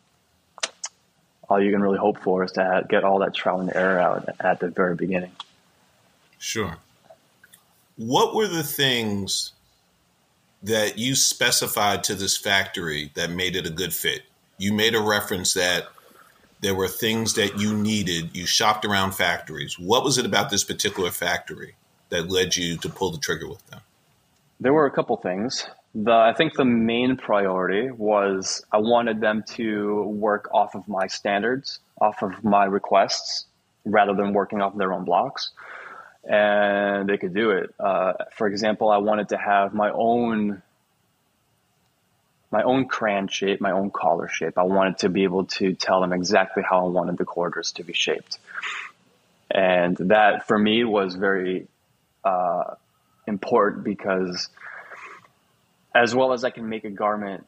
all 1.49 1.61
you 1.61 1.71
can 1.71 1.81
really 1.81 1.97
hope 1.97 2.19
for 2.19 2.43
is 2.43 2.53
to 2.53 2.85
get 2.89 3.03
all 3.03 3.19
that 3.19 3.33
trial 3.33 3.59
and 3.59 3.73
error 3.75 3.99
out 3.99 4.29
at 4.39 4.59
the 4.59 4.69
very 4.69 4.95
beginning. 4.95 5.31
Sure. 6.39 6.77
What 7.95 8.33
were 8.33 8.47
the 8.47 8.63
things 8.63 9.51
that 10.63 10.97
you 10.97 11.15
specified 11.15 12.03
to 12.05 12.15
this 12.15 12.37
factory 12.37 13.11
that 13.15 13.29
made 13.29 13.55
it 13.55 13.67
a 13.67 13.69
good 13.69 13.93
fit? 13.93 14.23
You 14.57 14.73
made 14.73 14.95
a 14.95 15.01
reference 15.01 15.53
that 15.53 15.87
there 16.61 16.73
were 16.73 16.87
things 16.87 17.33
that 17.33 17.59
you 17.59 17.75
needed. 17.75 18.35
You 18.35 18.45
shopped 18.45 18.85
around 18.85 19.11
factories. 19.11 19.77
What 19.77 20.03
was 20.03 20.17
it 20.17 20.25
about 20.25 20.49
this 20.49 20.63
particular 20.63 21.11
factory 21.11 21.75
that 22.09 22.29
led 22.29 22.55
you 22.55 22.77
to 22.77 22.89
pull 22.89 23.11
the 23.11 23.17
trigger 23.17 23.49
with 23.49 23.65
them? 23.67 23.81
There 24.59 24.73
were 24.73 24.85
a 24.85 24.91
couple 24.91 25.17
things. 25.17 25.65
The 25.95 26.11
I 26.11 26.33
think 26.33 26.53
the 26.53 26.65
main 26.65 27.17
priority 27.17 27.91
was 27.91 28.65
I 28.71 28.77
wanted 28.77 29.21
them 29.21 29.43
to 29.55 30.03
work 30.03 30.49
off 30.53 30.73
of 30.75 30.87
my 30.87 31.07
standards, 31.07 31.79
off 32.01 32.23
of 32.23 32.43
my 32.43 32.65
requests, 32.65 33.45
rather 33.85 34.13
than 34.13 34.33
working 34.33 34.61
off 34.61 34.75
their 34.75 34.91
own 34.91 35.03
blocks. 35.03 35.51
And 36.23 37.07
they 37.07 37.17
could 37.17 37.33
do 37.33 37.51
it. 37.51 37.75
Uh, 37.79 38.13
for 38.35 38.47
example, 38.47 38.89
I 38.89 38.97
wanted 38.97 39.29
to 39.29 39.37
have 39.37 39.73
my 39.73 39.91
own 39.91 40.63
my 42.49 42.63
own 42.63 42.87
crayon 42.87 43.27
shape, 43.27 43.59
my 43.59 43.71
own 43.71 43.89
collar 43.89 44.27
shape. 44.27 44.59
I 44.59 44.63
wanted 44.63 44.99
to 44.99 45.09
be 45.09 45.23
able 45.23 45.45
to 45.45 45.73
tell 45.73 46.01
them 46.01 46.13
exactly 46.13 46.61
how 46.67 46.85
I 46.85 46.89
wanted 46.89 47.17
the 47.17 47.25
quarters 47.25 47.71
to 47.73 47.83
be 47.83 47.93
shaped. 47.93 48.37
And 49.49 49.97
that 49.97 50.47
for 50.47 50.57
me 50.57 50.83
was 50.83 51.15
very 51.15 51.67
uh, 52.23 52.75
important 53.25 53.83
because 53.83 54.49
as 55.93 56.15
well 56.15 56.33
as 56.33 56.43
I 56.43 56.49
can 56.49 56.67
make 56.69 56.85
a 56.85 56.89
garment 56.89 57.45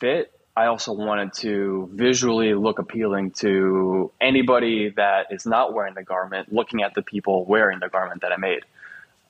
fit, 0.00 0.32
I 0.56 0.66
also 0.66 0.92
wanted 0.92 1.32
to 1.38 1.90
visually 1.92 2.54
look 2.54 2.78
appealing 2.78 3.32
to 3.40 4.12
anybody 4.20 4.90
that 4.90 5.26
is 5.30 5.46
not 5.46 5.74
wearing 5.74 5.94
the 5.94 6.04
garment, 6.04 6.52
looking 6.52 6.82
at 6.82 6.94
the 6.94 7.02
people 7.02 7.44
wearing 7.44 7.80
the 7.80 7.88
garment 7.88 8.22
that 8.22 8.32
I 8.32 8.36
made. 8.36 8.60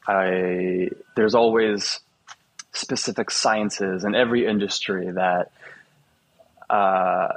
I 0.06 0.90
there's 1.16 1.34
always 1.34 2.00
specific 2.72 3.30
sciences 3.30 4.04
in 4.04 4.14
every 4.14 4.46
industry 4.46 5.10
that 5.12 5.50
uh, 6.68 7.28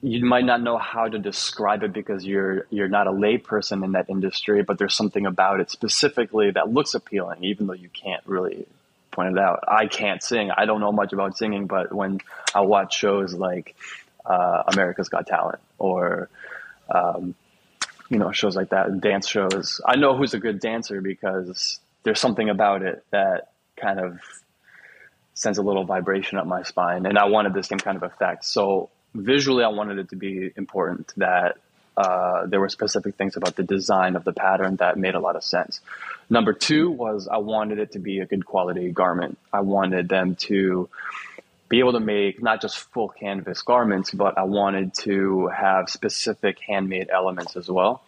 you 0.00 0.24
might 0.24 0.44
not 0.44 0.62
know 0.62 0.78
how 0.78 1.06
to 1.06 1.18
describe 1.18 1.82
it 1.82 1.92
because 1.92 2.24
you're 2.24 2.66
you're 2.70 2.88
not 2.88 3.06
a 3.06 3.12
layperson 3.12 3.84
in 3.84 3.92
that 3.92 4.08
industry, 4.08 4.62
but 4.62 4.78
there's 4.78 4.94
something 4.94 5.26
about 5.26 5.60
it 5.60 5.70
specifically 5.70 6.50
that 6.50 6.72
looks 6.72 6.94
appealing, 6.94 7.44
even 7.44 7.66
though 7.66 7.74
you 7.74 7.90
can't 7.90 8.22
really 8.26 8.66
pointed 9.12 9.38
out, 9.38 9.64
I 9.68 9.86
can't 9.86 10.22
sing. 10.22 10.50
I 10.50 10.64
don't 10.64 10.80
know 10.80 10.92
much 10.92 11.12
about 11.12 11.36
singing, 11.36 11.66
but 11.66 11.94
when 11.94 12.18
I 12.54 12.62
watch 12.62 12.96
shows 12.96 13.34
like 13.34 13.76
uh, 14.26 14.64
America's 14.72 15.08
Got 15.08 15.26
Talent 15.26 15.60
or 15.78 16.28
um, 16.92 17.34
you 18.08 18.18
know 18.18 18.32
shows 18.32 18.56
like 18.56 18.70
that, 18.70 19.00
dance 19.00 19.28
shows, 19.28 19.80
I 19.86 19.96
know 19.96 20.16
who's 20.16 20.34
a 20.34 20.38
good 20.38 20.60
dancer 20.60 21.00
because 21.00 21.78
there's 22.02 22.20
something 22.20 22.48
about 22.48 22.82
it 22.82 23.04
that 23.10 23.52
kind 23.76 24.00
of 24.00 24.18
sends 25.34 25.58
a 25.58 25.62
little 25.62 25.84
vibration 25.84 26.38
up 26.38 26.46
my 26.46 26.62
spine, 26.62 27.06
and 27.06 27.18
I 27.18 27.26
wanted 27.26 27.54
the 27.54 27.62
same 27.62 27.78
kind 27.78 27.96
of 27.96 28.02
effect. 28.02 28.44
So 28.44 28.90
visually, 29.14 29.64
I 29.64 29.68
wanted 29.68 29.98
it 29.98 30.08
to 30.10 30.16
be 30.16 30.50
important 30.56 31.12
that 31.16 31.56
uh, 31.96 32.46
there 32.46 32.60
were 32.60 32.68
specific 32.68 33.16
things 33.16 33.36
about 33.36 33.56
the 33.56 33.62
design 33.62 34.16
of 34.16 34.24
the 34.24 34.32
pattern 34.32 34.76
that 34.76 34.96
made 34.96 35.14
a 35.14 35.20
lot 35.20 35.36
of 35.36 35.44
sense. 35.44 35.80
Number 36.30 36.52
two 36.52 36.90
was 36.90 37.28
I 37.28 37.38
wanted 37.38 37.78
it 37.78 37.92
to 37.92 37.98
be 37.98 38.20
a 38.20 38.26
good 38.26 38.46
quality 38.46 38.90
garment. 38.90 39.38
I 39.52 39.60
wanted 39.60 40.08
them 40.08 40.36
to 40.36 40.88
be 41.68 41.78
able 41.78 41.92
to 41.92 42.00
make 42.00 42.42
not 42.42 42.60
just 42.60 42.78
full 42.92 43.08
canvas 43.08 43.62
garments, 43.62 44.10
but 44.10 44.38
I 44.38 44.44
wanted 44.44 44.94
to 45.00 45.48
have 45.48 45.88
specific 45.88 46.58
handmade 46.66 47.08
elements 47.10 47.56
as 47.56 47.68
well. 47.68 48.02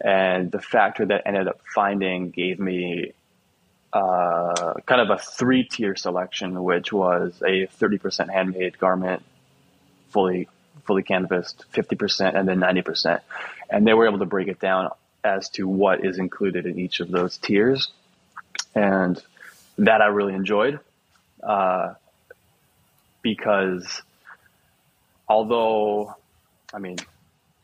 And 0.00 0.50
the 0.52 0.60
factor 0.60 1.06
that 1.06 1.22
ended 1.26 1.48
up 1.48 1.60
finding 1.74 2.30
gave 2.30 2.60
me 2.60 3.12
uh, 3.92 4.74
kind 4.86 5.00
of 5.00 5.10
a 5.10 5.18
three 5.18 5.64
tier 5.64 5.96
selection, 5.96 6.62
which 6.62 6.92
was 6.92 7.40
a 7.42 7.66
30% 7.66 8.30
handmade 8.30 8.78
garment, 8.78 9.22
fully 10.10 10.48
fully 10.84 11.02
canvassed, 11.02 11.64
50%, 11.72 12.34
and 12.34 12.48
then 12.48 12.58
90%. 12.58 13.20
And 13.70 13.86
they 13.86 13.94
were 13.94 14.06
able 14.06 14.18
to 14.18 14.26
break 14.26 14.48
it 14.48 14.60
down 14.60 14.90
as 15.22 15.48
to 15.50 15.66
what 15.66 16.04
is 16.04 16.18
included 16.18 16.66
in 16.66 16.78
each 16.78 17.00
of 17.00 17.10
those 17.10 17.36
tiers. 17.36 17.90
And 18.74 19.22
that 19.78 20.00
I 20.00 20.06
really 20.06 20.34
enjoyed 20.34 20.80
uh, 21.42 21.94
because 23.22 24.02
although, 25.28 26.14
I 26.72 26.78
mean, 26.78 26.96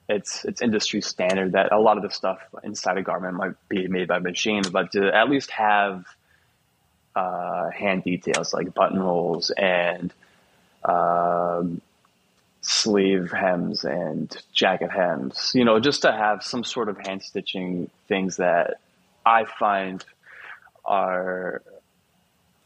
it's 0.09 0.45
it's 0.45 0.61
industry 0.61 1.01
standard 1.01 1.53
that 1.53 1.73
a 1.73 1.79
lot 1.79 1.97
of 1.97 2.03
the 2.03 2.11
stuff 2.11 2.39
inside 2.63 2.99
a 2.99 3.03
garment 3.03 3.35
might 3.37 3.69
be 3.69 3.89
made 3.89 4.09
by 4.09 4.19
machine, 4.19 4.63
but 4.71 4.93
to 4.93 5.15
at 5.15 5.31
least 5.31 5.51
have 5.51 6.05
uh, 7.17 7.71
hand 7.71 8.05
details 8.05 8.53
like 8.53 8.75
buttonholes 8.75 9.51
and 9.51 10.13
um, 10.85 11.81
sleeve 12.67 13.31
hems 13.31 13.85
and 13.85 14.35
jacket 14.53 14.91
hems, 14.91 15.53
you 15.55 15.65
know, 15.65 15.79
just 15.81 16.03
to 16.03 16.13
have 16.13 16.43
some 16.43 16.65
sort 16.65 16.89
of 16.89 16.99
hand 16.99 17.23
stitching 17.23 17.91
things 18.09 18.37
that 18.37 18.81
I 19.25 19.45
find 19.45 20.05
are 20.85 21.63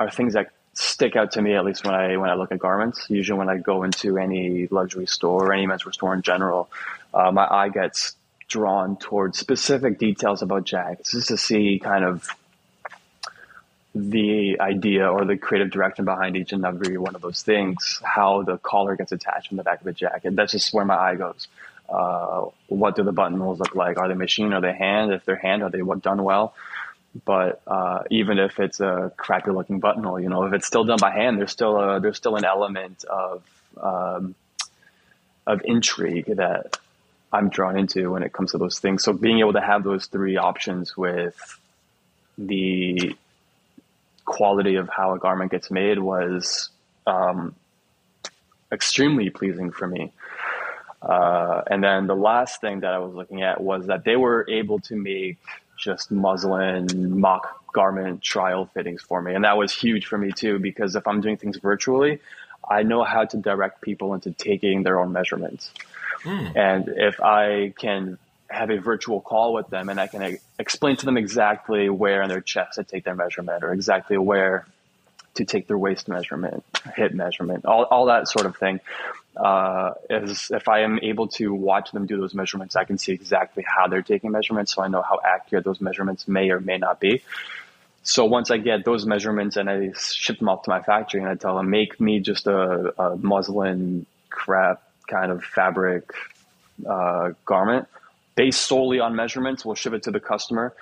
are 0.01 0.11
things 0.11 0.35
that 0.35 0.51
stick 0.75 1.17
out 1.17 1.33
to 1.33 1.43
me 1.43 1.55
at 1.55 1.65
least 1.65 1.85
when 1.85 1.95
I 1.95 2.17
when 2.17 2.31
I 2.31 2.35
look 2.35 2.53
at 2.53 2.59
garments. 2.59 3.07
Usually 3.09 3.39
when 3.39 3.49
I 3.49 3.57
go 3.57 3.83
into 3.83 4.19
any 4.19 4.69
luxury 4.69 5.07
store 5.07 5.47
or 5.47 5.53
any 5.53 5.67
menswear 5.67 5.93
store 5.93 6.15
in 6.15 6.23
general, 6.23 6.71
uh, 7.13 7.33
my 7.33 7.47
eye 7.49 7.69
gets 7.69 8.15
drawn 8.47 8.97
towards 8.97 9.39
specific 9.39 9.99
details 9.99 10.43
about 10.43 10.65
jackets 10.65 11.11
just 11.11 11.29
to 11.29 11.37
see 11.37 11.79
kind 11.79 12.05
of 12.05 12.29
the 13.99 14.61
idea 14.61 15.11
or 15.11 15.25
the 15.25 15.37
creative 15.37 15.71
direction 15.71 16.05
behind 16.05 16.37
each 16.37 16.53
and 16.53 16.65
every 16.65 16.97
one 16.97 17.17
of 17.17 17.21
those 17.21 17.43
things, 17.43 18.01
how 18.05 18.43
the 18.43 18.57
collar 18.59 18.95
gets 18.95 19.11
attached 19.11 19.51
in 19.51 19.57
the 19.57 19.65
back 19.65 19.81
of 19.81 19.85
the 19.85 19.93
jacket. 19.93 20.37
That's 20.37 20.53
just 20.53 20.73
where 20.73 20.85
my 20.85 20.97
eye 20.97 21.15
goes. 21.17 21.49
Uh, 21.89 22.47
what 22.69 22.95
do 22.95 23.03
the 23.03 23.13
buttonholes 23.13 23.59
look 23.59 23.75
like? 23.75 23.99
Are 23.99 24.07
they 24.09 24.15
machine? 24.15 24.53
Are 24.53 24.61
they 24.61 24.73
hand? 24.73 25.13
If 25.13 25.25
they're 25.25 25.37
hand, 25.37 25.63
are 25.63 25.71
they 25.71 25.83
what 25.83 26.03
done 26.03 26.23
well? 26.23 26.55
But 27.25 27.61
uh, 27.67 28.05
even 28.11 28.39
if 28.39 28.61
it's 28.61 28.79
a 28.81 29.13
crappy 29.17 29.51
looking 29.51 29.81
buttonhole, 29.81 30.21
you 30.21 30.29
know, 30.29 30.45
if 30.45 30.53
it's 30.53 30.67
still 30.67 30.85
done 30.85 30.99
by 31.01 31.11
hand, 31.11 31.39
there's 31.39 31.51
still 31.51 31.77
a 31.81 31.99
there's 31.99 32.17
still 32.17 32.37
an 32.37 32.45
element 32.45 33.05
of 33.05 33.43
um, 33.81 34.35
of 35.47 35.63
intrigue 35.65 36.27
that 36.37 36.79
I'm 37.33 37.49
drawn 37.49 37.79
into 37.79 38.13
when 38.13 38.23
it 38.23 38.33
comes 38.33 38.53
to 38.53 38.59
those 38.59 38.79
things. 38.79 39.03
So 39.03 39.13
being 39.13 39.41
able 39.41 39.55
to 39.55 39.61
have 39.61 39.83
those 39.83 40.07
three 40.07 40.37
options 40.37 40.97
with 40.97 41.59
the 42.37 43.17
quality 44.29 44.77
of 44.77 44.89
how 44.89 45.15
a 45.15 45.19
garment 45.19 45.51
gets 45.51 45.71
made 45.71 45.99
was 45.99 46.71
um, 47.07 47.55
extremely 48.71 49.31
pleasing 49.31 49.71
for 49.73 49.87
me. 49.87 50.13
Uh, 51.01 51.63
and 51.71 51.83
then 51.83 52.07
the 52.07 52.15
last 52.15 52.61
thing 52.61 52.81
that 52.81 52.93
I 52.93 52.99
was 52.99 53.15
looking 53.15 53.43
at 53.43 53.61
was 53.61 53.87
that 53.87 54.05
they 54.05 54.17
were 54.17 54.45
able 54.49 54.81
to 54.81 54.97
make 54.97 55.39
just 55.77 56.11
muslin 56.11 57.21
mock 57.21 57.73
garment 57.73 58.21
trial 58.21 58.69
fittings 58.75 59.01
for 59.01 59.23
me. 59.23 59.35
And 59.35 59.45
that 59.45 59.57
was 59.57 59.73
huge 59.73 60.07
for 60.07 60.19
me 60.19 60.33
too, 60.33 60.59
because 60.59 60.97
if 60.97 61.07
I'm 61.07 61.21
doing 61.21 61.37
things 61.37 61.57
virtually, 61.57 62.19
I 62.69 62.83
know 62.83 63.05
how 63.05 63.25
to 63.25 63.37
direct 63.37 63.81
people 63.81 64.13
into 64.15 64.33
taking 64.33 64.83
their 64.83 64.99
own 65.01 65.13
measurements. 65.13 65.71
Mm. 66.25 66.57
And 66.57 66.89
if 66.89 67.21
I 67.21 67.73
can 67.79 68.19
have 68.49 68.71
a 68.71 68.79
virtual 68.79 69.21
call 69.21 69.53
with 69.53 69.69
them 69.69 69.89
and 69.89 70.01
I 70.01 70.07
can 70.07 70.39
explain 70.59 70.97
to 70.97 71.05
them 71.05 71.17
exactly 71.17 71.89
where 71.91 72.23
in 72.23 72.29
their 72.29 72.41
chest 72.41 72.77
to 72.77 72.85
take 72.85 73.05
their 73.05 73.15
measurement 73.15 73.63
or 73.63 73.73
exactly 73.73 74.17
where 74.17 74.67
to 75.35 75.45
take 75.45 75.67
their 75.69 75.79
waist 75.79 76.09
measurement, 76.09 76.65
hip 76.97 77.13
measurement, 77.13 77.65
all, 77.65 77.85
all 77.85 78.07
that 78.07 78.27
sort 78.27 78.47
of 78.47 78.57
thing. 78.57 78.81
Uh, 79.37 79.93
if 80.11 80.69
I 80.69 80.81
am 80.81 80.99
able 81.01 81.29
to 81.29 81.55
watch 81.55 81.93
them 81.93 82.07
do 82.07 82.19
those 82.19 82.35
measurements, 82.35 82.75
I 82.75 82.85
can 82.85 82.99
see 82.99 83.13
exactly 83.13 83.65
how 83.65 83.87
they're 83.87 84.03
taking 84.03 84.33
measurements, 84.33 84.75
so 84.75 84.83
I 84.83 84.89
know 84.89 85.03
how 85.03 85.21
accurate 85.25 85.65
those 85.65 85.81
measurements 85.81 86.27
may 86.27 86.51
or 86.51 86.59
may 86.59 86.79
not 86.79 86.99
be. 86.99 87.23
So 88.03 88.25
once 88.25 88.51
I 88.51 88.57
get 88.57 88.85
those 88.85 89.07
measurements 89.07 89.57
and 89.57 89.71
I 89.71 89.93
ship 89.93 90.39
them 90.39 90.49
off 90.49 90.63
to 90.63 90.71
my 90.71 90.83
factory 90.83 91.21
and 91.21 91.29
I 91.29 91.35
tell 91.35 91.57
them, 91.57 91.71
make 91.71 92.01
me 92.01 92.21
just 92.21 92.47
a, 92.47 92.95
a 93.01 93.17
muslin 93.17 94.07
crap 94.31 94.83
kind 95.07 95.31
of 95.31 95.45
fabric 95.45 96.11
uh, 96.89 97.31
garment 97.45 97.87
based 98.39 98.67
solely 98.67 99.01
on 99.01 99.17
measurements. 99.17 99.65
We'll 99.65 99.75
ship 99.75 99.95
it 99.95 100.05
to 100.05 100.13
the 100.13 100.21
customer 100.21 100.73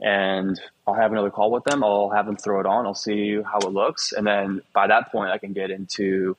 and 0.00 0.60
I'll 0.88 0.94
have 0.94 1.12
another 1.12 1.30
call 1.30 1.52
with 1.52 1.62
them. 1.62 1.84
I'll 1.84 2.10
have 2.10 2.26
them 2.26 2.36
throw 2.36 2.58
it 2.58 2.66
on. 2.66 2.84
I'll 2.84 2.94
see 2.94 3.40
how 3.40 3.58
it 3.58 3.72
looks. 3.72 4.10
And 4.10 4.26
then 4.26 4.60
by 4.72 4.88
that 4.88 5.12
point, 5.12 5.30
I 5.30 5.38
can 5.38 5.52
get 5.52 5.70
into 5.70 6.36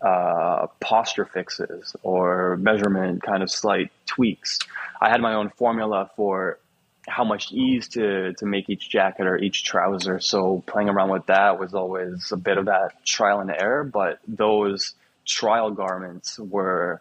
uh, 0.00 0.66
posture 0.80 1.24
fixes 1.24 1.94
or 2.02 2.56
measurement 2.56 3.22
kind 3.22 3.44
of 3.44 3.50
slight 3.50 3.92
tweaks. 4.06 4.58
I 5.00 5.08
had 5.08 5.20
my 5.20 5.34
own 5.34 5.50
formula 5.50 6.10
for 6.16 6.58
how 7.06 7.22
much 7.22 7.52
ease 7.52 7.86
to, 7.90 8.32
to 8.32 8.44
make 8.44 8.68
each 8.68 8.90
jacket 8.90 9.28
or 9.28 9.38
each 9.38 9.62
trouser. 9.62 10.18
So 10.18 10.64
playing 10.66 10.88
around 10.88 11.10
with 11.10 11.26
that 11.26 11.60
was 11.60 11.74
always 11.74 12.32
a 12.32 12.36
bit 12.36 12.58
of 12.58 12.64
that 12.64 13.04
trial 13.04 13.38
and 13.38 13.52
error. 13.52 13.84
But 13.84 14.18
those 14.26 14.94
trial 15.24 15.70
garments 15.70 16.40
were 16.40 17.00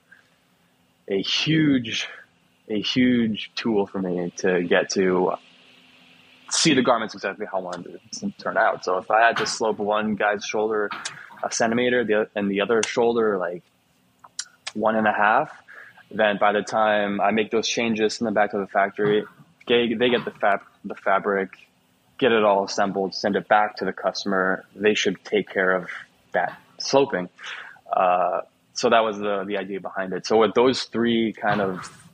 a 1.07 1.19
huge, 1.19 2.07
a 2.69 2.81
huge 2.81 3.51
tool 3.55 3.85
for 3.85 3.99
me 3.99 4.31
to 4.37 4.63
get 4.63 4.89
to 4.91 5.33
see 6.49 6.73
the 6.73 6.81
garments 6.81 7.13
exactly 7.13 7.45
how 7.51 7.59
I 7.59 7.61
wanted 7.61 7.99
to 8.19 8.31
turn 8.31 8.57
out. 8.57 8.83
So 8.83 8.97
if 8.97 9.09
I 9.09 9.21
had 9.21 9.37
to 9.37 9.45
slope 9.45 9.77
one 9.77 10.15
guy's 10.15 10.45
shoulder 10.45 10.89
a 11.43 11.51
centimeter 11.51 12.03
the, 12.03 12.29
and 12.35 12.49
the 12.49 12.61
other 12.61 12.81
shoulder 12.83 13.37
like 13.37 13.63
one 14.73 14.95
and 14.95 15.07
a 15.07 15.11
half, 15.11 15.51
then 16.11 16.37
by 16.37 16.51
the 16.51 16.61
time 16.61 17.21
I 17.21 17.31
make 17.31 17.51
those 17.51 17.67
changes 17.67 18.19
in 18.19 18.25
the 18.25 18.31
back 18.31 18.53
of 18.53 18.61
the 18.61 18.67
factory, 18.67 19.23
they, 19.67 19.93
they 19.93 20.09
get 20.09 20.25
the 20.25 20.31
fab 20.31 20.61
the 20.83 20.95
fabric, 20.95 21.49
get 22.19 22.31
it 22.31 22.43
all 22.43 22.63
assembled, 22.63 23.15
send 23.15 23.35
it 23.35 23.47
back 23.47 23.77
to 23.77 23.85
the 23.85 23.93
customer. 23.93 24.63
They 24.75 24.93
should 24.93 25.23
take 25.23 25.49
care 25.49 25.71
of 25.71 25.89
that 26.33 26.59
sloping. 26.77 27.29
Uh, 27.91 28.41
so 28.73 28.89
that 28.89 28.99
was 28.99 29.17
the 29.17 29.43
the 29.45 29.57
idea 29.57 29.79
behind 29.79 30.13
it. 30.13 30.27
So 30.27 30.37
with 30.37 30.53
those 30.53 30.83
three 30.83 31.33
kind 31.33 31.61
of 31.61 32.04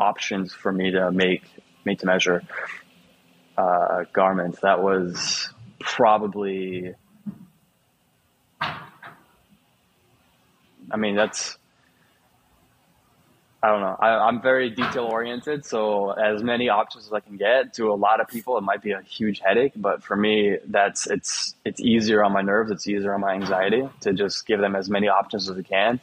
options 0.00 0.52
for 0.52 0.72
me 0.72 0.90
to 0.92 1.12
make 1.12 1.42
make 1.84 2.00
to 2.00 2.06
measure, 2.06 2.42
uh, 3.56 4.04
garments. 4.12 4.60
That 4.60 4.82
was 4.82 5.48
probably, 5.78 6.94
I 8.60 8.80
mean, 10.96 11.16
that's, 11.16 11.56
I 13.62 13.68
don't 13.68 13.82
know. 13.82 13.96
I, 14.00 14.28
am 14.28 14.40
very 14.40 14.70
detail 14.70 15.04
oriented, 15.04 15.66
so 15.66 16.12
as 16.12 16.42
many 16.42 16.70
options 16.70 17.06
as 17.06 17.12
I 17.12 17.20
can 17.20 17.36
get. 17.36 17.74
To 17.74 17.92
a 17.92 17.94
lot 17.94 18.20
of 18.20 18.28
people, 18.28 18.56
it 18.56 18.62
might 18.62 18.80
be 18.80 18.92
a 18.92 19.02
huge 19.02 19.42
headache, 19.44 19.72
but 19.76 20.02
for 20.02 20.16
me, 20.16 20.56
that's 20.66 21.06
it's 21.06 21.54
it's 21.66 21.78
easier 21.78 22.24
on 22.24 22.32
my 22.32 22.40
nerves. 22.40 22.70
It's 22.70 22.88
easier 22.88 23.12
on 23.12 23.20
my 23.20 23.34
anxiety 23.34 23.86
to 24.00 24.14
just 24.14 24.46
give 24.46 24.60
them 24.60 24.74
as 24.74 24.88
many 24.88 25.08
options 25.08 25.50
as 25.50 25.56
we 25.56 25.62
can. 25.62 26.00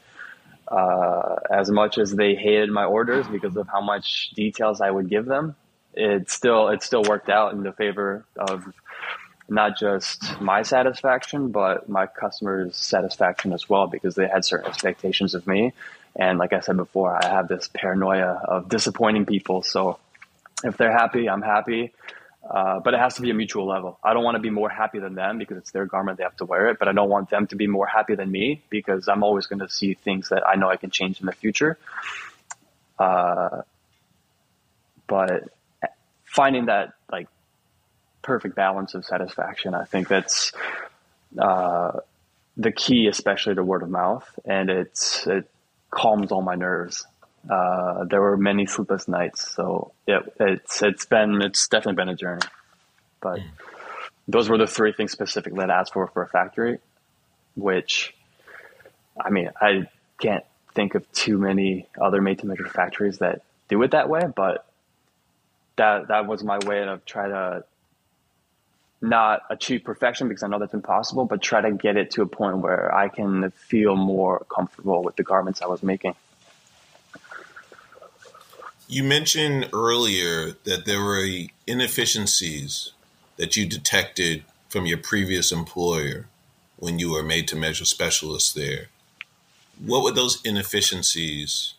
Uh, 0.68 1.36
as 1.50 1.72
much 1.72 1.98
as 1.98 2.12
they 2.14 2.36
hated 2.36 2.70
my 2.70 2.84
orders 2.84 3.26
because 3.28 3.56
of 3.56 3.68
how 3.70 3.80
much 3.80 4.32
details 4.32 4.82
I 4.82 4.92
would 4.92 5.10
give 5.10 5.26
them, 5.26 5.56
it 5.94 6.30
still 6.30 6.68
it 6.68 6.84
still 6.84 7.04
worked 7.04 7.30
out 7.30 7.54
in 7.54 7.64
the 7.64 7.72
favor 7.72 8.26
of 8.38 8.66
not 9.50 9.78
just 9.80 10.40
my 10.42 10.62
satisfaction 10.62 11.52
but 11.52 11.88
my 11.88 12.06
customers 12.06 12.76
satisfaction 12.76 13.54
as 13.54 13.70
well 13.70 13.88
because 13.88 14.16
they 14.16 14.28
had 14.28 14.44
certain 14.44 14.68
expectations 14.68 15.34
of 15.36 15.48
me. 15.48 15.72
And 16.16 16.38
like 16.38 16.52
i 16.52 16.60
said 16.60 16.78
before 16.78 17.16
i 17.16 17.28
have 17.28 17.48
this 17.48 17.70
paranoia 17.74 18.42
of 18.44 18.68
disappointing 18.68 19.26
people. 19.26 19.64
So 19.64 20.00
if 20.64 20.76
they're 20.76 20.92
happy 20.92 21.30
i'm 21.30 21.42
happy 21.42 21.94
uh, 22.50 22.80
but 22.80 22.94
it 22.94 23.00
has 23.00 23.16
to 23.16 23.22
be 23.22 23.30
a 23.30 23.34
mutual 23.34 23.68
level. 23.68 24.00
I 24.04 24.14
don't 24.14 24.24
want 24.24 24.36
to 24.36 24.42
be 24.42 24.50
more 24.50 24.70
happy 24.70 25.00
than 25.00 25.16
them 25.16 25.38
because 25.38 25.58
it's 25.58 25.72
their 25.72 25.86
garment; 25.86 26.18
they 26.18 26.24
have 26.24 26.38
to 26.38 26.46
wear 26.46 26.70
it. 26.70 26.80
But 26.80 26.88
I 26.88 26.94
don't 26.94 27.10
want 27.10 27.30
them 27.30 27.48
to 27.48 27.56
be 27.56 27.68
more 27.68 27.88
happy 27.88 28.16
than 28.16 28.32
me 28.32 28.64
because 28.70 29.08
I'm 29.08 29.24
always 29.24 29.48
going 29.48 29.60
to 29.60 29.70
see 29.70 29.94
things 29.94 30.30
that 30.30 30.48
I 30.48 30.56
know 30.56 30.70
I 30.70 30.78
can 30.78 30.90
change 30.90 31.20
in 31.20 31.26
the 31.26 31.34
future. 31.34 31.78
Uh, 32.98 33.62
but 35.08 35.50
finding 36.26 36.66
that 36.66 36.94
like 37.12 37.28
perfect 38.22 38.56
balance 38.56 38.94
of 38.94 39.06
satisfaction. 39.06 39.74
I 39.74 39.86
think 39.86 40.08
that's 40.08 40.52
uh, 41.40 42.00
the 42.58 42.72
key, 42.72 43.08
especially 43.08 43.56
to 43.56 43.64
word 43.64 43.84
of 43.84 43.90
mouth, 43.90 44.28
and 44.46 44.70
it's 44.70 45.26
it 45.28 45.50
calms 45.90 46.32
all 46.32 46.42
my 46.42 46.56
nerves. 46.56 47.06
Uh, 47.50 48.04
there 48.06 48.22
were 48.22 48.38
many 48.38 48.66
sleepless 48.66 49.08
nights, 49.08 49.50
so 49.52 49.92
it, 50.06 50.34
it's 50.40 50.82
it's 50.82 51.06
been 51.06 51.42
it's 51.42 51.68
definitely 51.68 51.96
been 51.96 52.10
a 52.10 52.16
journey. 52.16 52.42
But 53.22 53.40
mm. 53.40 53.48
those 54.28 54.50
were 54.50 54.58
the 54.58 54.68
three 54.68 54.94
things 54.94 55.12
specifically 55.12 55.60
that 55.60 55.72
I 55.72 55.80
asked 55.80 55.94
for 55.94 56.08
for 56.08 56.24
a 56.24 56.28
factory, 56.28 56.80
which 57.56 58.14
I 59.20 59.30
mean 59.30 59.52
I 59.60 59.88
can't 60.20 60.44
think 60.74 60.96
of 60.96 61.10
too 61.12 61.38
many 61.38 61.88
other 62.00 62.22
made 62.22 62.40
to 62.40 62.48
measure 62.48 62.68
factories 62.68 63.20
that 63.20 63.42
do 63.70 63.82
it 63.84 63.92
that 63.92 64.10
way, 64.10 64.22
but 64.36 64.66
that 65.78 66.10
that 66.10 66.28
was 66.28 66.44
my 66.44 66.60
way 66.66 66.84
of 66.84 67.06
try 67.06 67.28
to 67.28 67.64
not 69.02 69.42
achieve 69.50 69.84
perfection 69.84 70.28
because 70.28 70.44
I 70.44 70.48
know 70.48 70.60
that's 70.60 70.74
impossible, 70.74 71.26
but 71.26 71.42
try 71.42 71.62
to 71.62 71.72
get 71.72 71.98
it 71.98 72.12
to 72.12 72.24
a 72.24 72.26
point 72.26 72.58
where 72.58 72.94
I 72.94 73.10
can 73.10 73.52
feel 73.52 73.96
more 73.96 74.46
comfortable 74.54 75.04
with 75.04 75.16
the 75.16 75.24
garments 75.24 75.62
I 75.62 75.68
was 75.68 75.84
making. 75.84 76.16
You 78.90 79.04
mentioned 79.04 79.70
earlier 79.74 80.52
that 80.64 80.86
there 80.86 81.04
were 81.04 81.28
inefficiencies 81.68 82.94
that 83.36 83.58
you 83.58 83.66
detected 83.66 84.46
from 84.70 84.86
your 84.86 84.98
previous 84.98 85.52
employer 85.52 86.28
when 86.78 86.98
you 86.98 87.12
were 87.12 87.24
made 87.24 87.50
to 87.50 87.58
measure 87.58 87.84
specialist 87.84 88.56
there. 88.56 88.88
What 89.84 90.04
were 90.04 90.12
those 90.12 90.42
inefficiencies 90.44 91.74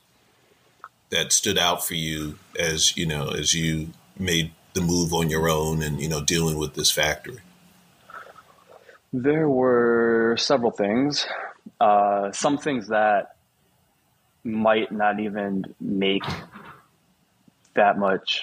that 1.08 1.32
stood 1.32 1.56
out 1.56 1.82
for 1.82 1.94
you 1.94 2.38
as 2.58 2.94
you 2.94 3.06
know 3.06 3.28
as 3.28 3.54
you 3.54 3.88
made 4.18 4.52
the 4.74 4.82
move 4.82 5.14
on 5.14 5.30
your 5.30 5.48
own 5.48 5.82
and 5.82 6.00
you 6.00 6.08
know 6.08 6.22
dealing 6.22 6.58
with 6.58 6.74
this 6.74 6.90
factory? 6.90 7.38
There 9.14 9.48
were 9.48 10.36
several 10.38 10.72
things. 10.72 11.26
Uh, 11.80 12.32
some 12.32 12.58
things 12.58 12.88
that 12.88 13.36
might 14.44 14.92
not 14.92 15.20
even 15.20 15.74
make 15.80 16.24
that 17.78 17.98
much. 17.98 18.42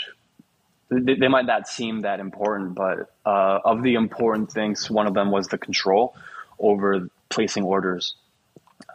They, 0.89 1.15
they 1.15 1.27
might 1.29 1.45
not 1.45 1.67
seem 1.67 2.01
that 2.01 2.19
important, 2.19 2.75
but 2.75 3.13
uh, 3.25 3.59
of 3.63 3.83
the 3.83 3.95
important 3.95 4.51
things, 4.51 4.89
one 4.89 5.07
of 5.07 5.13
them 5.13 5.31
was 5.31 5.47
the 5.47 5.57
control 5.57 6.15
over 6.59 7.09
placing 7.29 7.63
orders 7.63 8.15